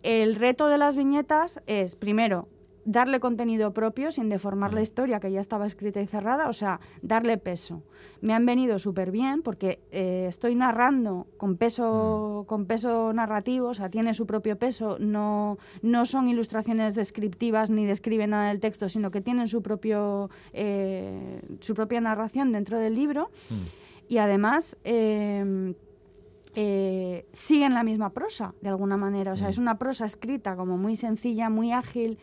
El 0.02 0.34
reto 0.36 0.68
de 0.68 0.78
las 0.78 0.96
viñetas 0.96 1.60
es, 1.66 1.94
primero, 1.94 2.48
darle 2.86 3.20
contenido 3.20 3.72
propio 3.74 4.10
sin 4.10 4.30
deformar 4.30 4.72
Mm. 4.72 4.74
la 4.74 4.80
historia 4.80 5.20
que 5.20 5.30
ya 5.30 5.40
estaba 5.40 5.66
escrita 5.66 6.00
y 6.00 6.06
cerrada, 6.06 6.48
o 6.48 6.52
sea, 6.54 6.80
darle 7.02 7.36
peso. 7.36 7.82
Me 8.22 8.32
han 8.32 8.46
venido 8.46 8.78
súper 8.78 9.10
bien 9.10 9.42
porque 9.42 9.80
eh, 9.92 10.24
estoy 10.28 10.54
narrando 10.54 11.26
con 11.36 11.50
Mm. 11.52 11.56
peso, 11.56 12.44
con 12.48 12.64
peso 12.64 13.12
narrativo, 13.12 13.68
o 13.68 13.74
sea, 13.74 13.90
tiene 13.90 14.14
su 14.14 14.26
propio 14.26 14.56
peso, 14.56 14.96
no, 14.98 15.58
no 15.82 16.06
son 16.06 16.28
ilustraciones 16.28 16.94
descriptivas 16.94 17.70
ni 17.70 17.84
describen 17.84 18.30
nada 18.30 18.48
del 18.48 18.60
texto, 18.60 18.88
sino 18.88 19.10
que 19.10 19.20
tienen 19.20 19.46
su, 19.46 19.60
propio, 19.60 20.30
eh, 20.54 21.42
su 21.60 21.74
propia 21.74 22.00
narración 22.00 22.50
dentro 22.50 22.78
del 22.78 22.94
libro 22.94 23.30
y 24.08 24.16
además 24.16 24.78
eh, 24.84 25.74
eh, 26.54 27.26
siguen 27.32 27.74
la 27.74 27.82
misma 27.84 28.10
prosa, 28.10 28.54
de 28.60 28.68
alguna 28.68 28.96
manera. 28.96 29.32
O 29.32 29.36
sea, 29.36 29.48
es 29.48 29.58
una 29.58 29.78
prosa 29.78 30.04
escrita 30.06 30.56
como 30.56 30.76
muy 30.78 30.96
sencilla, 30.96 31.48
muy 31.50 31.72
ágil 31.72 32.18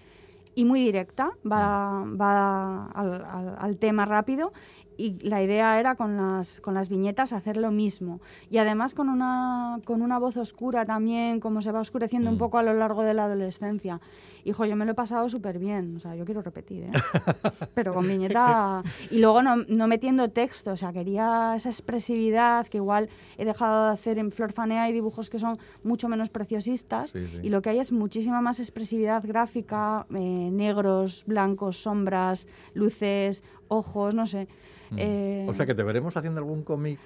y 0.55 0.65
muy 0.65 0.79
directa, 0.81 1.31
va, 1.49 2.03
va 2.19 2.87
al, 2.87 3.25
al- 3.25 3.55
al 3.59 3.77
tema 3.77 4.05
rápido. 4.05 4.51
Y 4.99 5.19
la 5.21 5.43
idea 5.43 5.79
era 5.79 5.93
con 5.93 6.17
las, 6.17 6.59
con 6.59 6.73
las 6.73 6.89
viñetas 6.89 7.31
hacer 7.31 7.55
lo 7.55 7.69
mismo. 7.69 8.19
Y 8.49 8.57
además 8.57 8.95
con 8.95 9.09
una, 9.09 9.79
con 9.85 10.01
una 10.01 10.17
voz 10.17 10.37
oscura 10.37 10.85
también, 10.85 11.39
como 11.39 11.61
se 11.61 11.71
va 11.71 11.81
oscureciendo 11.81 12.31
un 12.31 12.39
poco 12.39 12.57
a 12.57 12.63
lo 12.63 12.73
largo 12.73 13.03
de 13.03 13.13
la 13.13 13.25
adolescencia. 13.25 14.01
Hijo, 14.47 14.65
yo 14.65 14.77
me 14.77 14.85
lo 14.85 14.93
he 14.93 14.95
pasado 14.95 15.27
súper 15.27 15.59
bien. 15.59 15.97
O 15.97 15.99
sea, 15.99 16.15
yo 16.15 16.23
quiero 16.23 16.41
repetir, 16.41 16.83
¿eh? 16.83 16.91
Pero 17.75 17.93
con 17.93 18.07
viñeta... 18.07 18.81
Y 19.11 19.19
luego 19.19 19.41
no, 19.43 19.57
no 19.67 19.87
metiendo 19.87 20.29
texto. 20.29 20.71
O 20.71 20.77
sea, 20.77 20.93
quería 20.93 21.53
esa 21.55 21.67
expresividad 21.69 22.65
que 22.67 22.77
igual 22.77 23.09
he 23.37 23.43
dejado 23.43 23.87
de 23.87 23.91
hacer 23.91 24.17
en 24.19 24.31
Flor 24.31 24.53
Fanea. 24.53 24.83
Hay 24.83 24.93
dibujos 24.93 25.29
que 25.29 25.37
son 25.37 25.57
mucho 25.83 26.07
menos 26.07 26.29
preciosistas. 26.29 27.09
Sí, 27.11 27.27
sí. 27.27 27.39
Y 27.43 27.49
lo 27.49 27.61
que 27.61 27.71
hay 27.71 27.79
es 27.79 27.91
muchísima 27.91 28.39
más 28.39 28.59
expresividad 28.61 29.21
gráfica, 29.27 30.05
eh, 30.13 30.49
negros, 30.51 31.25
blancos, 31.27 31.77
sombras, 31.77 32.47
luces, 32.73 33.43
ojos, 33.67 34.15
no 34.15 34.25
sé. 34.25 34.47
Eh, 34.95 35.45
O 35.49 35.53
sea 35.53 35.65
que 35.65 35.75
te 35.75 35.83
veremos 35.83 36.15
haciendo 36.15 36.39
algún 36.39 36.63
cómic 36.63 36.97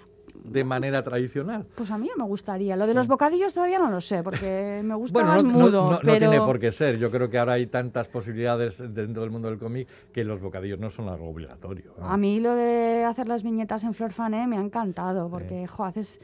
de 0.43 0.63
manera 0.63 1.03
tradicional. 1.03 1.65
Pues 1.75 1.91
a 1.91 1.97
mí 1.97 2.09
me 2.17 2.23
gustaría. 2.23 2.75
Lo 2.75 2.87
de 2.87 2.93
los 2.93 3.07
bocadillos 3.07 3.53
todavía 3.53 3.79
no 3.79 3.89
lo 3.89 4.01
sé, 4.01 4.23
porque 4.23 4.81
me 4.85 4.95
gusta 4.95 5.13
Bueno, 5.23 5.41
no, 5.43 5.49
mudo. 5.49 5.85
no- 5.85 5.91
no 5.93 5.99
pero... 6.03 6.17
tiene 6.17 6.39
por 6.39 6.59
qué 6.59 6.71
ser. 6.71 6.97
Yo 6.97 7.11
creo 7.11 7.29
que 7.29 7.37
ahora 7.37 7.53
hay 7.53 7.67
tantas 7.67 8.07
posibilidades 8.07 8.77
dentro 8.93 9.21
del 9.21 9.31
mundo 9.31 9.49
del 9.49 9.59
cómic 9.59 9.87
que 10.11 10.23
los 10.23 10.41
bocadillos 10.41 10.79
no 10.79 10.89
son 10.89 11.09
algo 11.09 11.29
obligatorio. 11.29 11.93
A 12.01 12.17
mí 12.17 12.39
lo 12.39 12.55
de 12.55 13.03
hacer 13.05 13.27
las 13.27 13.43
viñetas 13.43 13.83
en 13.83 13.93
Flor 13.93 14.13
Fané 14.13 14.47
me 14.47 14.57
ha 14.57 14.61
encantado, 14.61 15.29
porque, 15.29 15.67
jo, 15.67 15.85
haces... 15.85 16.19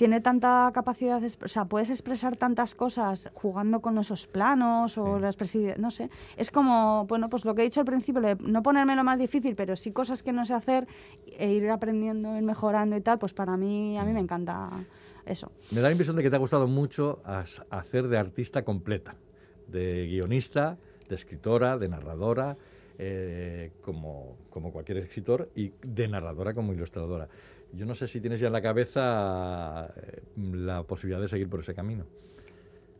Tiene 0.00 0.22
tanta 0.22 0.70
capacidad, 0.72 1.20
de 1.20 1.26
o 1.26 1.48
sea, 1.48 1.66
puedes 1.66 1.90
expresar 1.90 2.34
tantas 2.34 2.74
cosas 2.74 3.30
jugando 3.34 3.82
con 3.82 3.98
esos 3.98 4.26
planos 4.26 4.96
o 4.96 5.18
la 5.18 5.26
expresividad, 5.26 5.76
no 5.76 5.90
sé. 5.90 6.08
Es 6.38 6.50
como, 6.50 7.04
bueno, 7.06 7.28
pues 7.28 7.44
lo 7.44 7.54
que 7.54 7.60
he 7.60 7.64
dicho 7.66 7.80
al 7.80 7.84
principio, 7.84 8.22
de 8.22 8.34
no 8.36 8.62
ponerme 8.62 8.96
lo 8.96 9.04
más 9.04 9.18
difícil, 9.18 9.54
pero 9.54 9.76
sí 9.76 9.92
cosas 9.92 10.22
que 10.22 10.32
no 10.32 10.46
sé 10.46 10.54
hacer 10.54 10.86
e 11.38 11.52
ir 11.52 11.68
aprendiendo, 11.68 12.34
ir 12.34 12.42
mejorando 12.42 12.96
y 12.96 13.02
tal, 13.02 13.18
pues 13.18 13.34
para 13.34 13.58
mí, 13.58 13.98
a 13.98 14.04
mí 14.04 14.14
me 14.14 14.20
encanta 14.20 14.70
eso. 15.26 15.52
Me 15.70 15.82
da 15.82 15.88
la 15.88 15.92
impresión 15.92 16.16
de 16.16 16.22
que 16.22 16.30
te 16.30 16.36
ha 16.36 16.38
gustado 16.38 16.66
mucho 16.66 17.20
hacer 17.68 18.08
de 18.08 18.16
artista 18.16 18.64
completa, 18.64 19.16
de 19.68 20.06
guionista, 20.06 20.78
de 21.10 21.14
escritora, 21.14 21.76
de 21.76 21.90
narradora, 21.90 22.56
eh, 22.96 23.72
como, 23.82 24.38
como 24.48 24.72
cualquier 24.72 24.96
escritor, 24.96 25.50
y 25.54 25.74
de 25.82 26.08
narradora 26.08 26.54
como 26.54 26.72
ilustradora. 26.72 27.28
Yo 27.72 27.86
no 27.86 27.94
sé 27.94 28.08
si 28.08 28.20
tienes 28.20 28.40
ya 28.40 28.48
en 28.48 28.52
la 28.52 28.62
cabeza 28.62 29.92
eh, 29.96 30.22
la 30.36 30.82
posibilidad 30.82 31.20
de 31.20 31.28
seguir 31.28 31.48
por 31.48 31.60
ese 31.60 31.74
camino. 31.74 32.04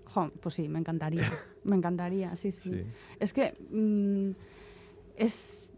Jo, 0.07 0.31
pues 0.41 0.55
sí, 0.55 0.69
me 0.69 0.79
encantaría. 0.79 1.23
me 1.65 1.77
encantaría, 1.77 2.35
sí, 2.37 2.51
sí. 2.51 2.71
Sí. 2.71 2.85
Es 3.19 3.33
que 3.33 3.55
mm, 3.71 4.31
es 5.17 5.70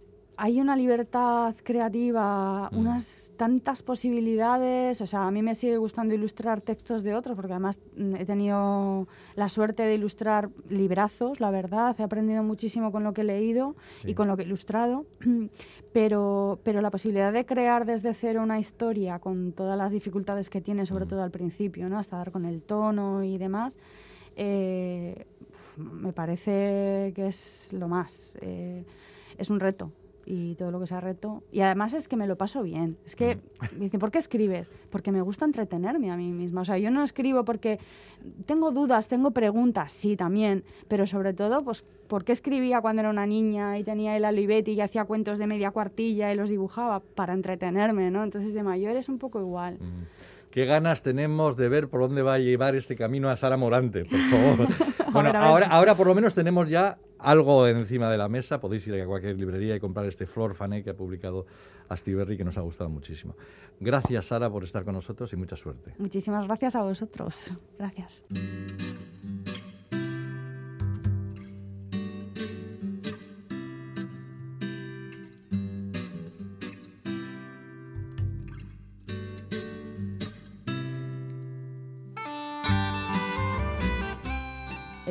hay 0.45 0.61
una 0.61 0.75
libertad 0.75 1.55
creativa, 1.63 2.69
Mm. 2.73 2.77
unas 2.77 3.33
tantas 3.37 3.81
posibilidades. 3.85 5.01
O 5.01 5.07
sea, 5.07 5.29
a 5.29 5.31
mí 5.31 5.41
me 5.41 5.55
sigue 5.55 5.77
gustando 5.77 6.15
ilustrar 6.15 6.61
textos 6.61 7.05
de 7.05 7.15
otros, 7.15 7.37
porque 7.37 7.53
además 7.53 7.81
mm, 7.97 8.17
he 8.17 8.25
tenido 8.27 9.07
la 9.37 9.49
suerte 9.49 9.85
de 9.85 9.95
ilustrar 9.95 10.51
librazos, 10.69 11.39
la 11.39 11.53
verdad. 11.53 11.95
He 11.97 12.03
aprendido 12.03 12.43
muchísimo 12.43 12.91
con 12.91 13.05
lo 13.05 13.13
que 13.13 13.21
he 13.21 13.25
leído 13.25 13.77
Sí. 14.03 14.11
y 14.11 14.15
con 14.15 14.27
lo 14.27 14.37
que 14.37 14.43
he 14.43 14.47
ilustrado. 14.47 15.07
Pero, 15.93 16.59
pero 16.65 16.81
la 16.81 16.91
posibilidad 16.91 17.33
de 17.35 17.45
crear 17.45 17.85
desde 17.85 18.15
cero 18.15 18.43
una 18.43 18.59
historia 18.59 19.19
con 19.19 19.53
todas 19.53 19.77
las 19.77 19.93
dificultades 19.93 20.49
que 20.49 20.63
tiene, 20.63 20.87
sobre 20.87 21.05
Mm. 21.05 21.09
todo 21.09 21.23
al 21.23 21.31
principio, 21.31 21.89
¿no? 21.91 21.99
hasta 21.99 22.17
dar 22.17 22.33
con 22.33 22.47
el 22.47 22.63
tono 22.63 23.23
y 23.23 23.37
demás, 23.39 23.79
eh, 24.35 25.27
me 25.77 26.13
parece 26.15 27.13
que 27.15 27.27
es 27.29 27.73
lo 27.75 27.87
más. 27.89 28.37
eh, 28.41 28.85
es 29.39 29.51
un 29.51 29.61
reto 29.61 29.93
y 30.25 30.55
todo 30.55 30.71
lo 30.71 30.81
que 30.81 30.87
sea 30.87 31.01
reto. 31.01 31.43
Y 31.51 31.61
además 31.61 31.95
es 31.95 32.09
que 32.09 32.17
me 32.17 32.27
lo 32.27 32.37
paso 32.37 32.63
bien. 32.63 32.97
Es 33.05 33.17
que 33.17 33.39
me 33.73 33.85
dicen, 33.85 34.01
¿por 34.01 34.11
qué 34.11 34.19
escribes? 34.19 34.71
Porque 34.91 35.13
me 35.13 35.21
gusta 35.21 35.45
entretenerme 35.45 36.11
a 36.11 36.17
mí 36.17 36.31
misma. 36.33 36.63
O 36.63 36.65
sea, 36.65 36.79
yo 36.79 36.91
no 36.91 37.03
escribo 37.03 37.45
porque 37.45 37.79
tengo 38.47 38.71
dudas, 38.71 39.09
tengo 39.09 39.33
preguntas, 39.33 39.93
sí, 39.93 40.17
también. 40.17 40.65
Pero 40.89 41.07
sobre 41.07 41.33
todo, 41.35 41.63
pues, 41.65 41.85
¿por 42.07 42.25
qué 42.25 42.33
escribía 42.33 42.81
cuando 42.81 43.01
era 43.01 43.11
una 43.11 43.27
niña 43.27 43.79
y 43.79 43.85
tenía 43.85 44.17
el 44.17 44.25
Olivetti 44.25 44.73
y 44.73 44.81
hacía 44.81 45.05
cuentos 45.05 45.39
de 45.39 45.47
media 45.47 45.71
cuartilla 45.71 46.33
y 46.33 46.37
los 46.37 46.49
dibujaba? 46.49 47.01
Para 47.01 47.33
entretenerme, 47.33 48.11
¿no? 48.11 48.23
Entonces 48.25 48.55
de 48.55 48.63
mayor 48.63 48.97
es 48.97 49.09
un 49.09 49.19
poco 49.19 49.41
igual. 49.41 49.75
Mm. 49.75 50.05
Qué 50.53 50.67
ganas 50.67 51.03
tenemos 51.03 51.57
de 51.57 51.69
ver 51.71 51.89
por 51.89 52.03
dónde 52.03 52.21
va 52.21 52.35
a 52.35 52.39
llevar 52.39 52.77
este 52.77 52.95
camino 52.95 53.31
a 53.31 53.37
Sara 53.39 53.57
Morante, 53.57 54.05
por 54.05 54.21
favor. 54.31 54.69
bueno, 55.13 55.33
ver, 55.33 55.37
a 55.37 55.41
ver. 55.41 55.49
ahora, 55.49 55.67
ahora 55.69 55.95
por 55.95 56.07
lo 56.07 56.15
menos 56.15 56.35
tenemos 56.35 56.69
ya 56.69 56.99
algo 57.19 57.67
encima 57.67 58.11
de 58.11 58.19
la 58.19 58.29
mesa. 58.29 58.61
Podéis 58.61 58.87
ir 58.87 59.01
a 59.01 59.07
cualquier 59.07 59.39
librería 59.39 59.75
y 59.75 59.81
comprar 59.81 60.05
este 60.07 60.27
Flor 60.27 60.53
Fané 60.53 60.85
que 60.85 60.91
ha 60.91 60.95
publicado 60.95 61.47
Astiberri, 61.89 62.37
que 62.37 62.45
nos 62.45 62.59
ha 62.59 62.61
gustado 62.61 62.91
muchísimo. 62.91 63.35
Gracias, 63.81 64.27
Sara, 64.27 64.51
por 64.51 64.63
estar 64.63 64.85
con 64.85 64.95
nosotros 64.95 65.33
y 65.33 65.37
mucha 65.37 65.57
suerte. 65.57 65.95
Muchísimas 65.97 66.47
gracias 66.47 66.77
a 66.77 66.83
vosotros. 66.83 67.57
Gracias. 67.79 68.23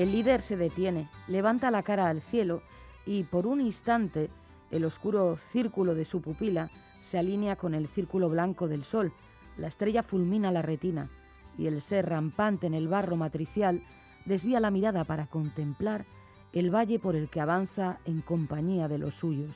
El 0.01 0.13
líder 0.13 0.41
se 0.41 0.57
detiene, 0.57 1.07
levanta 1.27 1.69
la 1.69 1.83
cara 1.83 2.07
al 2.07 2.21
cielo 2.21 2.63
y 3.05 3.21
por 3.21 3.45
un 3.45 3.61
instante 3.61 4.31
el 4.71 4.83
oscuro 4.83 5.37
círculo 5.51 5.93
de 5.93 6.05
su 6.05 6.21
pupila 6.21 6.71
se 7.03 7.19
alinea 7.19 7.55
con 7.55 7.75
el 7.75 7.87
círculo 7.87 8.27
blanco 8.27 8.67
del 8.67 8.83
sol. 8.83 9.13
La 9.59 9.67
estrella 9.67 10.01
fulmina 10.01 10.49
la 10.49 10.63
retina 10.63 11.11
y 11.55 11.67
el 11.67 11.83
ser 11.83 12.09
rampante 12.09 12.65
en 12.65 12.73
el 12.73 12.87
barro 12.87 13.15
matricial 13.15 13.83
desvía 14.25 14.59
la 14.59 14.71
mirada 14.71 15.03
para 15.03 15.27
contemplar 15.27 16.05
el 16.51 16.73
valle 16.73 16.97
por 16.97 17.15
el 17.15 17.29
que 17.29 17.39
avanza 17.39 17.99
en 18.05 18.21
compañía 18.21 18.87
de 18.87 18.97
los 18.97 19.13
suyos. 19.13 19.55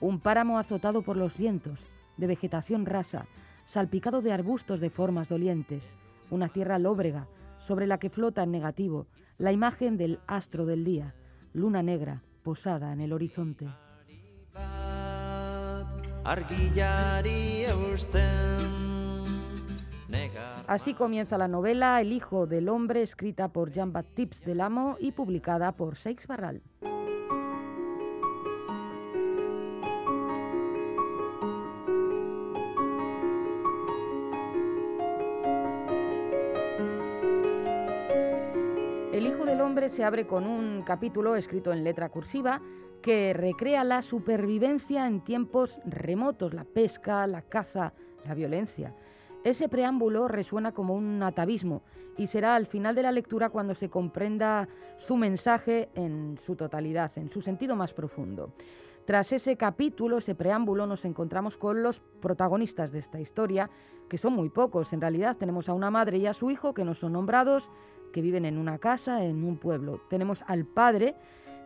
Un 0.00 0.18
páramo 0.18 0.58
azotado 0.58 1.02
por 1.02 1.16
los 1.16 1.38
vientos, 1.38 1.84
de 2.16 2.26
vegetación 2.26 2.84
rasa, 2.84 3.26
salpicado 3.64 4.22
de 4.22 4.32
arbustos 4.32 4.80
de 4.80 4.90
formas 4.90 5.28
dolientes, 5.28 5.84
una 6.32 6.48
tierra 6.48 6.80
lóbrega 6.80 7.28
sobre 7.60 7.86
la 7.86 7.98
que 7.98 8.10
flota 8.10 8.42
en 8.42 8.50
negativo 8.50 9.06
la 9.42 9.50
imagen 9.50 9.96
del 9.96 10.20
astro 10.28 10.66
del 10.66 10.84
día, 10.84 11.16
luna 11.52 11.82
negra 11.82 12.22
posada 12.44 12.92
en 12.92 13.00
el 13.00 13.12
horizonte. 13.12 13.66
Así 20.68 20.94
comienza 20.94 21.36
la 21.38 21.48
novela 21.48 22.00
El 22.00 22.12
hijo 22.12 22.46
del 22.46 22.68
hombre, 22.68 23.02
escrita 23.02 23.48
por 23.48 23.72
Jean-Baptiste 23.72 24.46
Delamo 24.46 24.96
y 25.00 25.10
publicada 25.10 25.72
por 25.72 25.96
Seix 25.96 26.24
Barral. 26.28 26.62
El 39.12 39.26
Hijo 39.26 39.44
del 39.44 39.60
Hombre 39.60 39.90
se 39.90 40.04
abre 40.04 40.26
con 40.26 40.46
un 40.46 40.80
capítulo 40.80 41.36
escrito 41.36 41.70
en 41.70 41.84
letra 41.84 42.08
cursiva 42.08 42.62
que 43.02 43.34
recrea 43.34 43.84
la 43.84 44.00
supervivencia 44.00 45.06
en 45.06 45.20
tiempos 45.20 45.80
remotos, 45.84 46.54
la 46.54 46.64
pesca, 46.64 47.26
la 47.26 47.42
caza, 47.42 47.92
la 48.24 48.32
violencia. 48.32 48.94
Ese 49.44 49.68
preámbulo 49.68 50.28
resuena 50.28 50.72
como 50.72 50.94
un 50.94 51.22
atavismo 51.22 51.82
y 52.16 52.26
será 52.26 52.54
al 52.54 52.64
final 52.64 52.94
de 52.94 53.02
la 53.02 53.12
lectura 53.12 53.50
cuando 53.50 53.74
se 53.74 53.90
comprenda 53.90 54.66
su 54.96 55.18
mensaje 55.18 55.90
en 55.94 56.38
su 56.42 56.56
totalidad, 56.56 57.12
en 57.16 57.28
su 57.28 57.42
sentido 57.42 57.76
más 57.76 57.92
profundo. 57.92 58.54
Tras 59.04 59.32
ese 59.32 59.56
capítulo, 59.56 60.18
ese 60.18 60.36
preámbulo, 60.36 60.86
nos 60.86 61.04
encontramos 61.04 61.58
con 61.58 61.82
los 61.82 62.00
protagonistas 62.20 62.92
de 62.92 63.00
esta 63.00 63.20
historia, 63.20 63.68
que 64.08 64.16
son 64.16 64.34
muy 64.34 64.48
pocos. 64.48 64.92
En 64.92 65.00
realidad 65.00 65.36
tenemos 65.36 65.68
a 65.68 65.74
una 65.74 65.90
madre 65.90 66.18
y 66.18 66.26
a 66.26 66.34
su 66.34 66.52
hijo 66.52 66.72
que 66.72 66.84
no 66.84 66.94
son 66.94 67.14
nombrados, 67.14 67.68
que 68.12 68.20
viven 68.20 68.44
en 68.44 68.58
una 68.58 68.78
casa, 68.78 69.24
en 69.24 69.42
un 69.42 69.56
pueblo. 69.56 70.00
Tenemos 70.08 70.44
al 70.46 70.66
padre, 70.66 71.16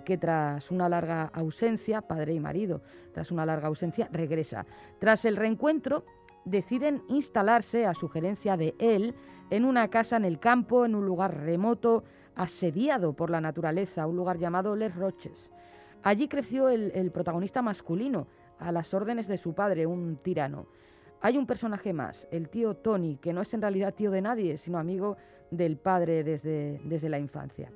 que 0.07 0.16
tras 0.16 0.70
una 0.70 0.89
larga 0.89 1.24
ausencia, 1.34 2.01
padre 2.01 2.32
y 2.32 2.41
marido, 2.41 2.80
tras 3.12 3.30
una 3.30 3.45
larga 3.45 3.68
ausencia, 3.68 4.09
regresa. 4.12 4.64
Tras 4.99 5.26
el 5.26 5.37
reencuentro, 5.37 6.05
deciden 6.47 7.03
instalarse, 7.09 7.84
a 7.84 7.93
sugerencia 7.93 8.57
de 8.57 8.74
él, 8.78 9.14
en 9.51 9.66
una 9.66 9.89
casa 9.89 10.16
en 10.16 10.24
el 10.24 10.39
campo, 10.39 10.87
en 10.87 10.95
un 10.95 11.05
lugar 11.05 11.37
remoto, 11.37 12.05
asediado 12.34 13.12
por 13.12 13.28
la 13.28 13.41
naturaleza, 13.43 14.07
un 14.07 14.16
lugar 14.16 14.39
llamado 14.39 14.74
Les 14.76 14.95
Roches. 14.95 15.51
Allí 16.07 16.28
creció 16.28 16.68
el, 16.68 17.11
protagonista 17.11 17.62
masculino, 17.62 18.28
a 18.61 18.70
las 18.70 18.94
órdenes 18.94 19.26
de 19.26 19.38
su 19.38 19.57
padre, 19.57 19.86
un 19.86 20.18
tirano. 20.18 20.68
Hay 21.20 21.36
un 21.36 21.48
personaje 21.48 21.92
más, 21.92 22.28
el 22.30 22.48
tío 22.48 22.76
Tony, 22.76 23.16
que 23.16 23.32
no 23.32 23.40
es 23.40 23.52
en 23.54 23.61
realidad 23.61 23.92
tío 23.92 24.12
de 24.12 24.20
nadie, 24.20 24.57
sino 24.57 24.78
amigo 24.78 25.16
del 25.50 25.78
padre 25.78 26.22
desde, 26.22 26.80
desde 26.84 27.09
la 27.09 27.18
infancia. 27.18 27.72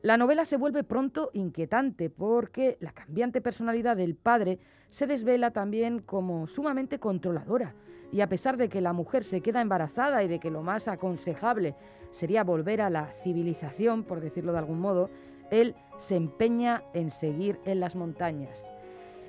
La 0.00 0.16
novela 0.16 0.44
se 0.44 0.58
vuelve 0.58 0.84
pronto 0.84 1.30
inquietante 1.32 2.08
porque 2.08 2.76
la 2.78 2.92
cambiante 2.92 3.40
personalidad 3.40 3.96
del 3.96 4.14
padre 4.14 4.60
se 4.90 5.08
desvela 5.08 5.50
también 5.50 5.98
como 5.98 6.46
sumamente 6.46 7.00
controladora. 7.00 7.74
Y 8.12 8.20
a 8.20 8.28
pesar 8.28 8.58
de 8.58 8.68
que 8.68 8.80
la 8.80 8.92
mujer 8.92 9.24
se 9.24 9.40
queda 9.40 9.60
embarazada 9.60 10.22
y 10.22 10.28
de 10.28 10.38
que 10.38 10.52
lo 10.52 10.62
más 10.62 10.86
aconsejable 10.86 11.74
sería 12.12 12.44
volver 12.44 12.80
a 12.80 12.90
la 12.90 13.06
civilización, 13.24 14.04
por 14.04 14.20
decirlo 14.20 14.52
de 14.52 14.58
algún 14.58 14.78
modo, 14.78 15.10
él 15.50 15.74
se 16.02 16.16
empeña 16.16 16.82
en 16.94 17.10
seguir 17.10 17.60
en 17.64 17.80
las 17.80 17.94
montañas. 17.94 18.62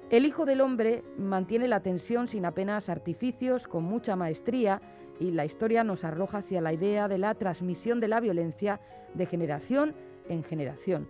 El 0.10 0.26
Hijo 0.26 0.46
del 0.46 0.62
Hombre 0.62 1.04
mantiene 1.18 1.68
la 1.68 1.82
tensión 1.82 2.28
sin 2.28 2.46
apenas 2.46 2.90
artificios, 2.90 3.68
con 3.68 3.84
mucha 3.84 4.16
maestría, 4.16 4.82
y 5.20 5.32
la 5.32 5.46
historia 5.46 5.84
nos 5.84 6.04
arroja 6.04 6.40
hacia 6.40 6.62
la 6.62 6.74
idea 6.74 7.08
de 7.08 7.20
la 7.20 7.36
transmisión 7.36 8.00
de 8.00 8.08
la 8.08 8.20
violencia 8.20 8.80
de 9.14 9.26
generación 9.28 9.94
en 10.28 10.44
generación. 10.44 11.08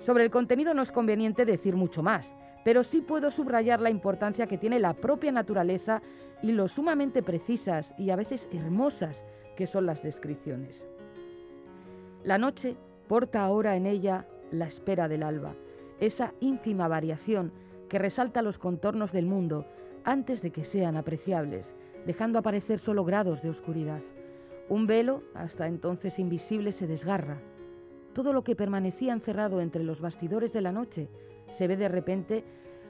Sobre 0.00 0.24
el 0.24 0.30
contenido 0.30 0.74
no 0.74 0.82
es 0.82 0.90
conveniente 0.90 1.44
decir 1.44 1.76
mucho 1.76 2.02
más, 2.02 2.34
pero 2.64 2.82
sí 2.82 3.00
puedo 3.00 3.30
subrayar 3.30 3.80
la 3.80 3.90
importancia 3.90 4.46
que 4.48 4.58
tiene 4.58 4.80
la 4.80 4.94
propia 4.94 5.30
naturaleza 5.30 6.02
y 6.42 6.52
lo 6.52 6.66
sumamente 6.66 7.22
precisas 7.22 7.94
y 7.96 8.10
a 8.10 8.16
veces 8.16 8.48
hermosas 8.52 9.24
que 9.56 9.66
son 9.66 9.86
las 9.86 10.02
descripciones. 10.02 10.86
La 12.24 12.38
noche 12.38 12.76
porta 13.06 13.44
ahora 13.44 13.76
en 13.76 13.86
ella 13.86 14.26
la 14.54 14.66
espera 14.66 15.08
del 15.08 15.22
alba, 15.22 15.54
esa 16.00 16.34
ínfima 16.40 16.88
variación 16.88 17.52
que 17.88 17.98
resalta 17.98 18.42
los 18.42 18.58
contornos 18.58 19.12
del 19.12 19.26
mundo 19.26 19.66
antes 20.04 20.42
de 20.42 20.50
que 20.50 20.64
sean 20.64 20.96
apreciables, 20.96 21.66
dejando 22.06 22.38
aparecer 22.38 22.78
solo 22.78 23.04
grados 23.04 23.42
de 23.42 23.50
oscuridad. 23.50 24.00
Un 24.68 24.86
velo, 24.86 25.22
hasta 25.34 25.66
entonces 25.66 26.18
invisible, 26.18 26.72
se 26.72 26.86
desgarra. 26.86 27.40
Todo 28.12 28.32
lo 28.32 28.44
que 28.44 28.56
permanecía 28.56 29.12
encerrado 29.12 29.60
entre 29.60 29.84
los 29.84 30.00
bastidores 30.00 30.52
de 30.52 30.60
la 30.60 30.72
noche 30.72 31.08
se 31.50 31.66
ve 31.66 31.76
de 31.76 31.88
repente 31.88 32.44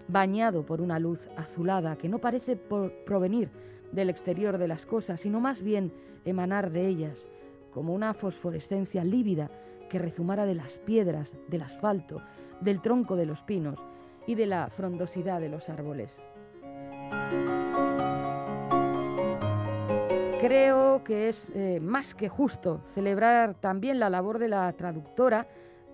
bañado 0.08 0.66
por 0.66 0.80
una 0.80 0.98
luz 0.98 1.28
azulada 1.36 1.96
que 1.96 2.08
no 2.08 2.18
parece 2.18 2.56
provenir 2.56 3.50
del 3.92 4.10
exterior 4.10 4.58
de 4.58 4.68
las 4.68 4.86
cosas, 4.86 5.20
sino 5.20 5.40
más 5.40 5.62
bien 5.62 5.92
emanar 6.24 6.70
de 6.70 6.86
ellas, 6.86 7.28
como 7.70 7.94
una 7.94 8.14
fosforescencia 8.14 9.04
lívida 9.04 9.50
que 9.88 9.98
rezumara 9.98 10.46
de 10.46 10.54
las 10.54 10.78
piedras, 10.78 11.32
del 11.48 11.62
asfalto, 11.62 12.22
del 12.60 12.80
tronco 12.80 13.16
de 13.16 13.26
los 13.26 13.42
pinos 13.42 13.78
y 14.26 14.34
de 14.34 14.46
la 14.46 14.68
frondosidad 14.68 15.40
de 15.40 15.48
los 15.48 15.68
árboles. 15.68 16.16
Creo 20.40 21.02
que 21.04 21.28
es 21.30 21.46
eh, 21.54 21.80
más 21.80 22.14
que 22.14 22.28
justo 22.28 22.82
celebrar 22.94 23.54
también 23.54 23.98
la 23.98 24.10
labor 24.10 24.38
de 24.38 24.48
la 24.48 24.70
traductora 24.74 25.46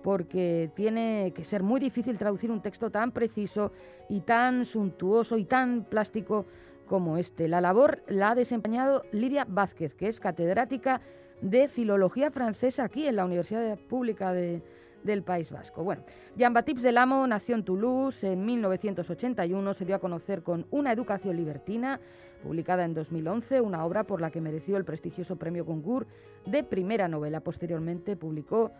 porque 0.03 0.71
tiene 0.75 1.31
que 1.35 1.43
ser 1.43 1.63
muy 1.63 1.79
difícil 1.79 2.17
traducir 2.17 2.51
un 2.51 2.61
texto 2.61 2.89
tan 2.89 3.11
preciso 3.11 3.71
y 4.09 4.21
tan 4.21 4.65
suntuoso 4.65 5.37
y 5.37 5.45
tan 5.45 5.85
plástico 5.85 6.45
como 6.85 7.17
este. 7.17 7.47
La 7.47 7.61
labor 7.61 8.03
la 8.07 8.31
ha 8.31 8.35
desempeñado 8.35 9.03
Lidia 9.11 9.45
Vázquez, 9.47 9.95
que 9.95 10.09
es 10.09 10.19
catedrática 10.19 11.01
de 11.41 11.67
Filología 11.67 12.31
Francesa 12.31 12.83
aquí 12.83 13.07
en 13.07 13.15
la 13.15 13.25
Universidad 13.25 13.77
Pública 13.77 14.31
de, 14.31 14.61
del 15.03 15.23
País 15.23 15.51
Vasco. 15.51 15.83
Bueno, 15.83 16.03
Jean-Baptiste 16.35 16.81
Delamo 16.81 17.25
nació 17.27 17.55
en 17.55 17.63
Toulouse 17.63 18.31
en 18.31 18.45
1981, 18.45 19.73
se 19.73 19.85
dio 19.85 19.95
a 19.95 19.99
conocer 19.99 20.43
con 20.43 20.65
Una 20.71 20.91
educación 20.91 21.35
libertina, 21.35 21.99
publicada 22.43 22.85
en 22.85 22.93
2011, 22.93 23.61
una 23.61 23.85
obra 23.85 24.03
por 24.03 24.21
la 24.21 24.31
que 24.31 24.41
mereció 24.41 24.77
el 24.77 24.85
prestigioso 24.85 25.35
premio 25.35 25.65
Goncourt 25.65 26.07
de 26.45 26.63
primera 26.63 27.07
novela. 27.07 27.41
Posteriormente 27.41 28.15
publicó 28.15 28.71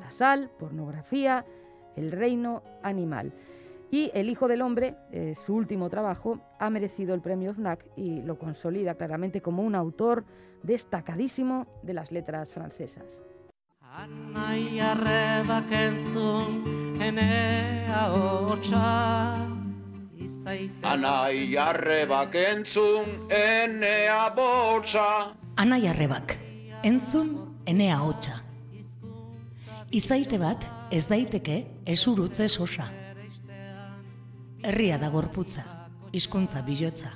La 0.00 0.10
sal, 0.10 0.50
pornografía, 0.58 1.44
El 1.96 2.12
reino 2.12 2.62
animal. 2.82 3.32
Y 3.90 4.10
El 4.12 4.28
Hijo 4.28 4.48
del 4.48 4.62
Hombre, 4.62 4.96
eh, 5.12 5.34
su 5.46 5.54
último 5.54 5.88
trabajo, 5.88 6.40
ha 6.58 6.68
merecido 6.68 7.14
el 7.14 7.22
premio 7.22 7.54
FNAC 7.54 7.86
y 7.96 8.22
lo 8.22 8.38
consolida 8.38 8.94
claramente 8.94 9.40
como 9.40 9.62
un 9.62 9.74
autor 9.74 10.24
destacadísimo 10.62 11.66
de 11.82 11.94
las 11.94 12.12
letras 12.12 12.50
francesas. 12.50 13.04
Anai 13.98 14.78
arrebak 14.78 15.72
entzun 15.72 17.00
enea 17.02 18.02
hotxa 18.12 19.38
izaite 20.14 20.86
Anai 20.86 21.56
arrebak 21.56 22.36
entzun 26.84 27.56
enea 27.66 27.98
hotxa. 27.98 28.42
Izaite 29.90 30.38
bat 30.38 30.64
ez 30.92 31.08
daiteke 31.08 31.66
esurutze 31.86 32.48
sosa. 32.48 33.07
Herria 34.62 34.98
da 34.98 35.08
gorputza, 35.08 35.62
hizkuntza 36.12 36.62
bilotza. 36.62 37.12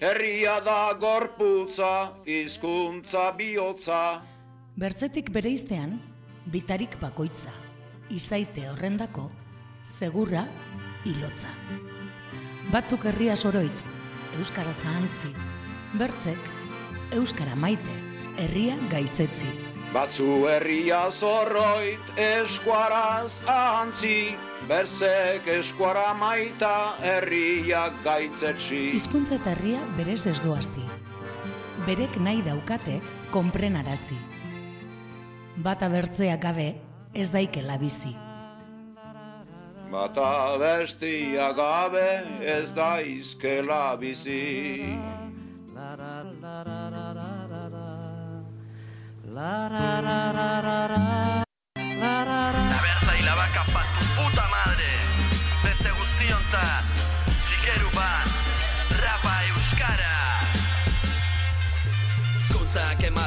Herria 0.00 0.60
da 0.60 0.92
gorputza, 1.00 2.12
hizkuntza 2.26 3.30
bihotza 3.32 4.20
Bertzetik 4.76 5.30
bereiztean, 5.30 6.00
bitarik 6.52 6.98
bakoitza. 7.00 7.52
Izaite 8.10 8.68
horrendako, 8.68 9.30
segurra 9.82 10.44
ilotza. 11.06 11.48
Batzuk 12.72 13.06
herria 13.08 13.36
soroit, 13.36 13.84
euskara 14.36 14.72
zahantzi. 14.72 15.32
Bertzek, 15.96 16.50
euskara 17.16 17.54
maite, 17.56 17.96
herria 18.36 18.76
gaitzetzi. 18.90 19.48
Batzu 19.94 20.42
herria 20.50 21.04
zorroit 21.08 22.16
eskuaraz 22.18 23.44
ahantzi 23.46 24.34
Berzek 24.64 25.44
eskuara 25.58 26.14
maita 26.16 26.96
herriak 27.04 27.98
gaitzetsi 28.04 28.94
Hizkuntza 28.96 29.36
eta 29.36 29.52
herria 29.52 29.80
berez 29.98 30.22
ez 30.30 30.38
doazti. 30.40 30.84
Berek 31.84 32.16
nahi 32.16 32.40
daukate 32.46 33.00
konprenarazi. 33.34 34.16
Bata 35.64 35.90
bertzea 35.92 36.38
gabe 36.40 36.70
ez 37.12 37.28
daikela 37.34 37.76
bizi. 37.78 38.14
Bata 39.92 40.56
bestia 40.58 41.52
gabe 41.52 42.08
ez 42.40 42.72
da 42.72 43.00
izkela 43.04 43.96
bizi 44.00 44.96
La 49.34 51.23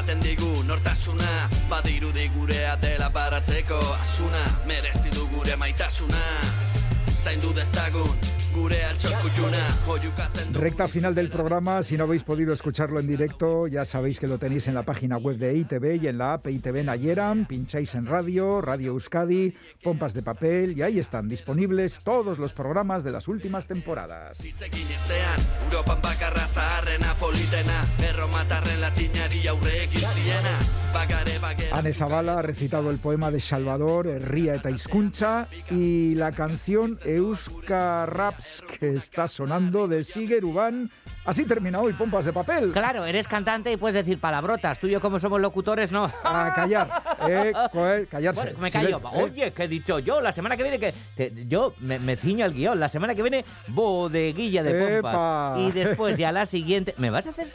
ematen 0.07 0.23
digu 0.23 0.63
nortasuna. 0.63 1.49
Badirudi 1.69 2.29
gurea 2.35 2.75
dela 2.77 3.09
baratzeko 3.09 3.79
asuna. 4.01 4.43
Merezi 4.67 5.11
du 5.11 5.27
gure 5.27 5.55
maitasuna 5.55 6.76
Zaindu 7.27 7.49
dezagun 7.51 8.37
gure 8.55 8.77
Recta 10.53 10.87
final 10.87 11.13
del 11.13 11.29
programa, 11.29 11.83
si 11.83 11.97
no 11.97 12.05
habéis 12.05 12.23
podido 12.23 12.53
escucharlo 12.53 12.99
en 12.99 13.07
directo, 13.07 13.67
ya 13.67 13.85
sabéis 13.85 14.19
que 14.19 14.27
lo 14.27 14.37
tenéis 14.37 14.67
en 14.67 14.73
la 14.73 14.83
página 14.83 15.17
web 15.17 15.37
de 15.37 15.55
ITV 15.55 16.03
y 16.03 16.07
en 16.07 16.17
la 16.17 16.33
app 16.33 16.47
ITV 16.47 16.83
Nayeran, 16.83 17.45
pincháis 17.45 17.95
en 17.95 18.05
radio, 18.05 18.61
Radio 18.61 18.93
Euskadi, 18.93 19.53
pompas 19.83 20.13
de 20.13 20.23
papel 20.23 20.77
y 20.77 20.81
ahí 20.81 20.99
están 20.99 21.27
disponibles 21.27 21.99
todos 22.03 22.39
los 22.39 22.53
programas 22.53 23.03
de 23.03 23.11
las 23.11 23.27
últimas 23.27 23.67
temporadas. 23.67 24.39
Anne 31.71 31.93
Zavala 31.93 32.39
ha 32.39 32.41
recitado 32.41 32.89
el 32.91 32.97
poema 32.97 33.31
de 33.31 33.39
Salvador, 33.39 34.07
Ría 34.07 34.55
eta 34.55 34.69
Hizkuntza, 34.69 35.47
y 35.69 36.15
la 36.15 36.31
canción 36.31 36.97
Euska 37.05 38.05
Raps 38.05 38.63
que 38.79 38.89
está 38.89 39.27
sonando 39.27 39.87
de 39.87 40.03
Siger 40.03 40.43
Uban. 40.45 40.89
Así 41.25 41.43
termina 41.45 41.79
hoy 41.79 41.93
Pompas 41.93 42.25
de 42.25 42.33
Papel. 42.33 42.71
Claro, 42.71 43.05
eres 43.05 43.27
cantante 43.27 43.71
y 43.71 43.77
puedes 43.77 43.95
decir 43.95 44.19
palabrotas. 44.19 44.79
Tú 44.79 44.87
y 44.87 44.91
yo, 44.91 45.01
como 45.01 45.19
somos 45.19 45.41
locutores, 45.41 45.91
no. 45.91 46.05
A 46.23 46.53
callar, 46.55 46.89
eh, 47.27 47.53
callarse. 48.09 48.41
Bueno, 48.41 48.59
me 48.59 48.71
callo. 48.71 48.97
Eh. 48.97 49.23
Oye, 49.23 49.51
¿qué 49.53 49.63
he 49.63 49.67
dicho 49.67 49.99
yo? 49.99 50.21
La 50.21 50.31
semana 50.31 50.55
que 50.55 50.63
viene, 50.63 50.79
que 50.79 50.93
te- 51.15 51.45
yo 51.47 51.73
me, 51.81 51.99
me 51.99 52.15
ciño 52.15 52.45
al 52.45 52.53
guion. 52.53 52.79
La 52.79 52.87
semana 52.89 53.13
que 53.13 53.21
viene, 53.21 53.43
bodeguilla 53.67 54.63
de 54.63 54.73
pompas. 55.01 55.13
¡Epa! 55.13 55.55
Y 55.59 55.71
después, 55.71 56.17
ya 56.17 56.31
la 56.31 56.45
siguiente. 56.45 56.95
¿Me 56.97 57.09
vas 57.09 57.27
a 57.27 57.31
hacer 57.31 57.47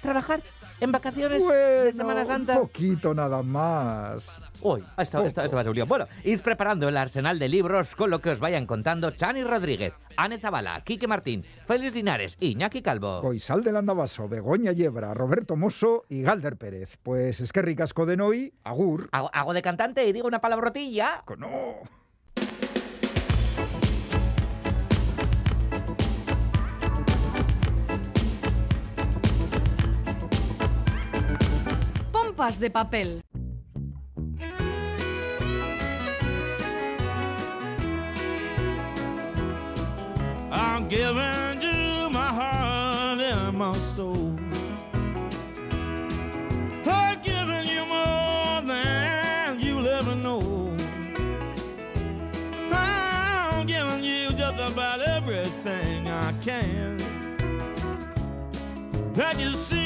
trabajar 0.00 0.40
en 0.80 0.92
vacaciones 0.92 1.46
de 1.46 1.92
Semana 1.92 2.24
Santa? 2.24 2.54
Un 2.54 2.66
poquito 2.66 3.14
nada 3.14 3.42
más. 3.42 4.42
Uy, 4.60 4.82
esto 4.96 5.18
va 5.18 5.26
a 5.26 5.48
ser 5.48 5.68
un 5.68 5.74
lío. 5.74 5.86
Bueno, 5.86 6.06
id 6.24 6.40
preparando 6.40 6.88
el 6.88 6.96
arsenal 6.96 7.38
de 7.38 7.48
libros 7.48 7.94
con 7.94 8.10
lo 8.10 8.20
que 8.20 8.30
os 8.30 8.40
vayan 8.40 8.66
contando 8.66 9.10
Chani 9.10 9.44
Rodríguez, 9.44 9.94
Ane 10.16 10.38
Zabala, 10.38 10.80
Quique 10.82 11.06
Martín, 11.06 11.44
Félix 11.66 11.94
Linares 11.94 12.36
y 12.40 12.52
Iñaki 12.52 12.82
Calvo. 12.82 13.20
Goizal 13.22 13.62
del 13.62 13.76
Andabaso, 13.76 14.28
Begoña 14.28 14.72
Yebra, 14.72 15.14
Roberto 15.14 15.56
Mosso 15.56 16.04
y 16.08 16.22
Galder 16.22 16.56
Pérez. 16.56 16.98
Pues 17.02 17.40
es 17.40 17.52
que 17.52 17.62
ricasco 17.62 18.06
de 18.06 18.16
Noi, 18.16 18.52
Agur. 18.64 19.08
Hago, 19.12 19.30
hago 19.32 19.52
de 19.52 19.62
cantante 19.62 20.06
y 20.06 20.12
digo 20.12 20.26
una 20.26 20.40
palabrotilla. 20.40 21.22
No. 21.38 21.48
Pompas 32.38 32.56
de 32.60 32.70
papel. 32.70 33.20
I'm 40.52 40.88
giving 40.88 41.60
you 41.60 42.08
my 42.10 42.28
heart 42.38 43.18
and 43.18 43.58
my 43.58 43.72
soul. 43.78 44.38
I'm 46.86 47.20
giving 47.24 47.66
you 47.66 47.84
more 47.86 48.62
than 48.62 49.58
you'll 49.58 49.88
ever 49.88 50.14
know. 50.14 50.76
I'm 52.70 53.66
giving 53.66 54.04
you 54.04 54.30
just 54.30 54.60
about 54.72 55.00
everything 55.00 56.06
I 56.06 56.32
can. 56.44 56.98
Can 59.16 59.40
you 59.40 59.50
see 59.56 59.77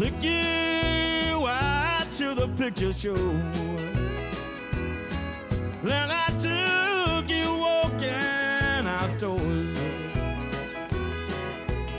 took 0.00 0.22
you 0.22 1.46
out 1.46 2.06
to 2.14 2.34
the 2.34 2.48
picture 2.56 2.90
show. 2.90 3.14
Then 5.82 6.08
I 6.10 6.28
took 6.40 7.28
you 7.28 7.52
walking 7.58 8.86
outdoors. 8.86 9.78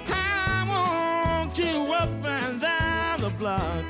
I 0.10 0.66
want 0.68 1.56
you 1.60 1.94
up 1.94 2.10
and 2.26 2.60
down 2.60 3.22
the 3.22 3.30
block. 3.38 3.86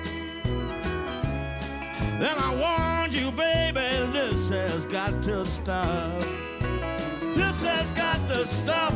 Then 2.20 2.38
I 2.38 2.54
warned 2.54 3.14
you, 3.14 3.32
baby, 3.32 4.12
this 4.12 4.50
has 4.50 4.84
got 4.88 5.24
to 5.24 5.46
stop. 5.46 6.20
This 7.38 7.64
has 7.64 7.94
got 7.94 8.20
to 8.28 8.46
stop. 8.46 8.94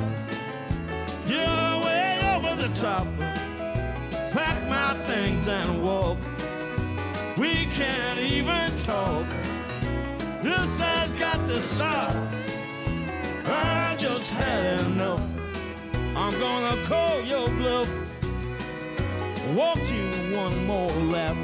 You're 1.26 1.86
way 1.86 2.36
over 2.36 2.62
the 2.62 2.68
top. 2.82 3.08
Pack 4.36 4.68
my 4.68 4.94
things 5.08 5.48
and 5.48 5.82
walk. 5.82 6.18
We 7.38 7.68
can't 7.68 8.20
even 8.20 8.70
talk. 8.80 9.26
This 10.42 10.78
has 10.78 11.14
got 11.14 11.48
to 11.48 11.62
stop. 11.62 12.14
I 13.46 13.96
just 13.98 14.34
had 14.34 14.82
enough. 14.88 15.22
I'm 16.18 16.38
gonna 16.38 16.86
call 16.86 17.22
your 17.22 17.48
bluff. 17.48 17.90
walk 19.56 19.80
you 19.90 20.36
one 20.36 20.66
more 20.66 20.92
lap. 20.92 21.38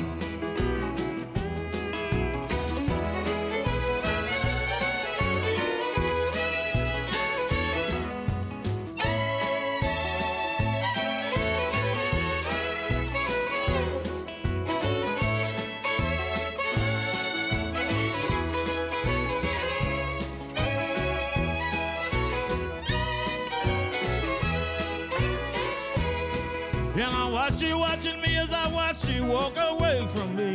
I 27.52 27.64
you 27.64 27.78
watching 27.78 28.22
me 28.22 28.38
as 28.38 28.52
I 28.54 28.68
watch 28.72 29.08
you 29.08 29.26
walk 29.26 29.54
away 29.58 30.08
from 30.08 30.36
me. 30.36 30.54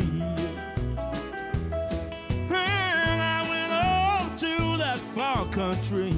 And 2.48 3.20
I 3.22 3.46
went 3.48 3.72
off 3.72 4.36
to 4.40 4.76
that 4.78 4.98
far 4.98 5.46
country. 5.46 6.14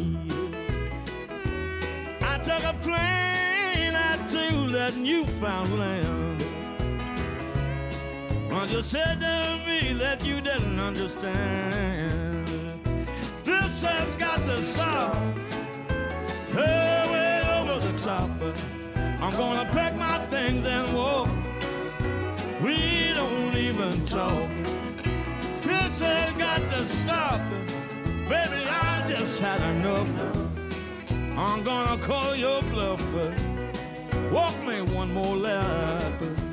I 2.21 2.39
took 2.39 2.63
a 2.65 2.75
plane 2.81 3.95
out 3.95 4.29
to 4.31 4.71
that 4.73 4.95
Newfoundland. 4.97 6.45
But 8.49 8.71
you 8.71 8.83
said 8.83 9.19
to 9.21 9.61
me 9.67 9.95
that 9.95 10.25
you 10.25 10.41
didn't 10.41 10.79
understand. 10.79 12.49
This 13.45 13.83
has 13.83 14.17
got 14.17 14.41
stop. 14.63 15.17
Hey, 16.53 17.05
way 17.11 17.43
over 17.59 17.81
the 17.85 17.99
top. 17.99 18.31
I'm 19.21 19.33
gonna 19.33 19.65
my 19.65 19.88
things 20.31 20.67
and 20.67 20.95
walk. 20.95 21.29
We 22.63 23.13
don't 23.15 23.57
even 23.57 24.05
talk. 24.07 24.49
This 25.63 26.01
has 26.01 26.33
got 26.35 26.61
to 26.73 26.85
stop. 26.85 27.41
Baby, 28.29 28.65
I 28.69 29.07
just 29.09 29.41
had 29.41 29.61
enough. 29.77 30.09
I'm 31.37 31.63
gonna 31.63 32.01
call 32.03 32.35
your 32.35 32.63
bluff. 32.63 33.03
Walk 34.31 34.57
me 34.65 34.83
one 34.83 35.13
more 35.15 35.37
lap. 35.37 36.48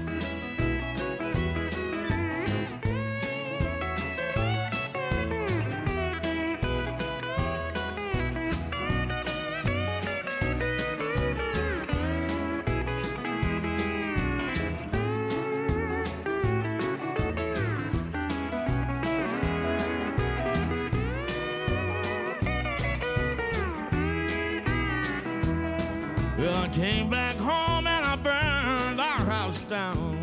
Well, 26.37 26.53
I 26.53 26.67
came 26.67 27.09
back 27.09 27.35
home 27.37 27.87
and 27.87 28.05
I 28.05 28.15
burned 28.17 28.99
our 28.99 29.19
house 29.19 29.61
down. 29.61 30.21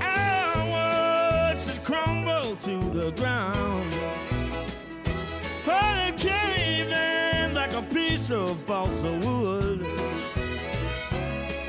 I 0.00 1.52
watched 1.54 1.68
it 1.68 1.84
crumble 1.84 2.56
to 2.56 2.90
the 2.90 3.12
ground. 3.12 3.94
Oh, 5.66 6.08
it 6.08 6.16
caved 6.16 6.90
in 6.90 7.54
like 7.54 7.72
a 7.72 7.82
piece 7.82 8.32
of 8.32 8.66
balsa 8.66 9.12
wood. 9.22 9.86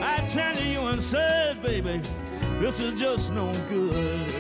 I 0.01 0.28
turned 0.32 0.57
to 0.57 0.65
you 0.65 0.82
and 0.88 1.01
said, 1.01 1.61
baby, 1.61 2.01
this 2.59 2.80
is 2.80 2.99
just 2.99 3.34
no 3.34 3.53
good. 3.69 4.34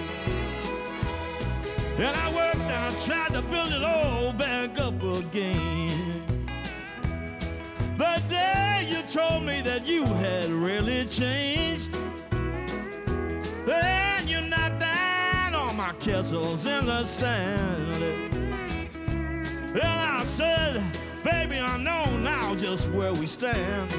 And 1.97 2.17
I 2.17 2.33
worked 2.33 2.57
and 2.57 2.71
I 2.71 2.89
tried 2.99 3.33
to 3.33 3.43
build 3.43 3.71
it 3.71 3.83
all 3.83 4.33
back 4.33 4.79
up 4.79 5.01
again. 5.03 5.84
Told 9.15 9.43
me 9.45 9.61
that 9.61 9.87
you 9.87 10.03
had 10.03 10.49
really 10.49 11.05
changed, 11.05 11.89
then 13.65 14.27
you 14.27 14.41
knocked 14.41 14.81
down 14.81 15.55
all 15.55 15.73
my 15.73 15.93
castles 16.01 16.65
in 16.65 16.85
the 16.85 17.05
sand. 17.05 17.95
And 19.73 19.81
I 19.81 20.21
said, 20.25 20.83
baby, 21.23 21.59
I 21.59 21.77
know 21.77 22.17
now 22.17 22.55
just 22.55 22.91
where 22.91 23.13
we 23.13 23.25
stand. 23.25 23.89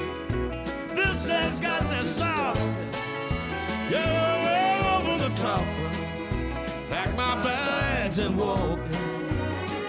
This 0.94 1.30
has 1.30 1.60
got 1.60 1.80
to 1.80 2.02
stop. 2.02 2.58
You're 3.88 4.02
way 4.44 4.82
over 4.96 5.16
the 5.16 5.34
top. 5.38 5.64
Pack 6.90 7.16
my 7.16 7.40
bags 7.40 8.18
and 8.18 8.36
walk. 8.36 8.80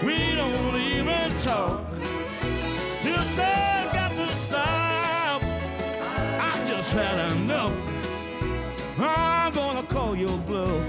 We 0.02 0.34
don't 0.36 0.76
even 0.76 1.36
talk. 1.36 1.87
I 6.88 6.90
just 6.90 7.04
had 7.04 7.36
enough. 7.36 7.76
I'm 8.98 9.52
gonna 9.52 9.82
call 9.82 10.16
your 10.16 10.38
bluff. 10.38 10.88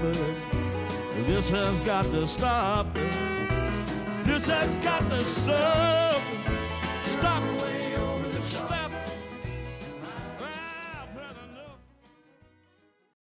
This 1.26 1.50
has 1.50 1.78
got 1.80 2.06
to 2.06 2.26
stop. 2.26 2.86
This 4.24 4.46
has 4.46 4.80
got 4.80 5.00
to. 5.10 5.22
Stop. 5.22 6.39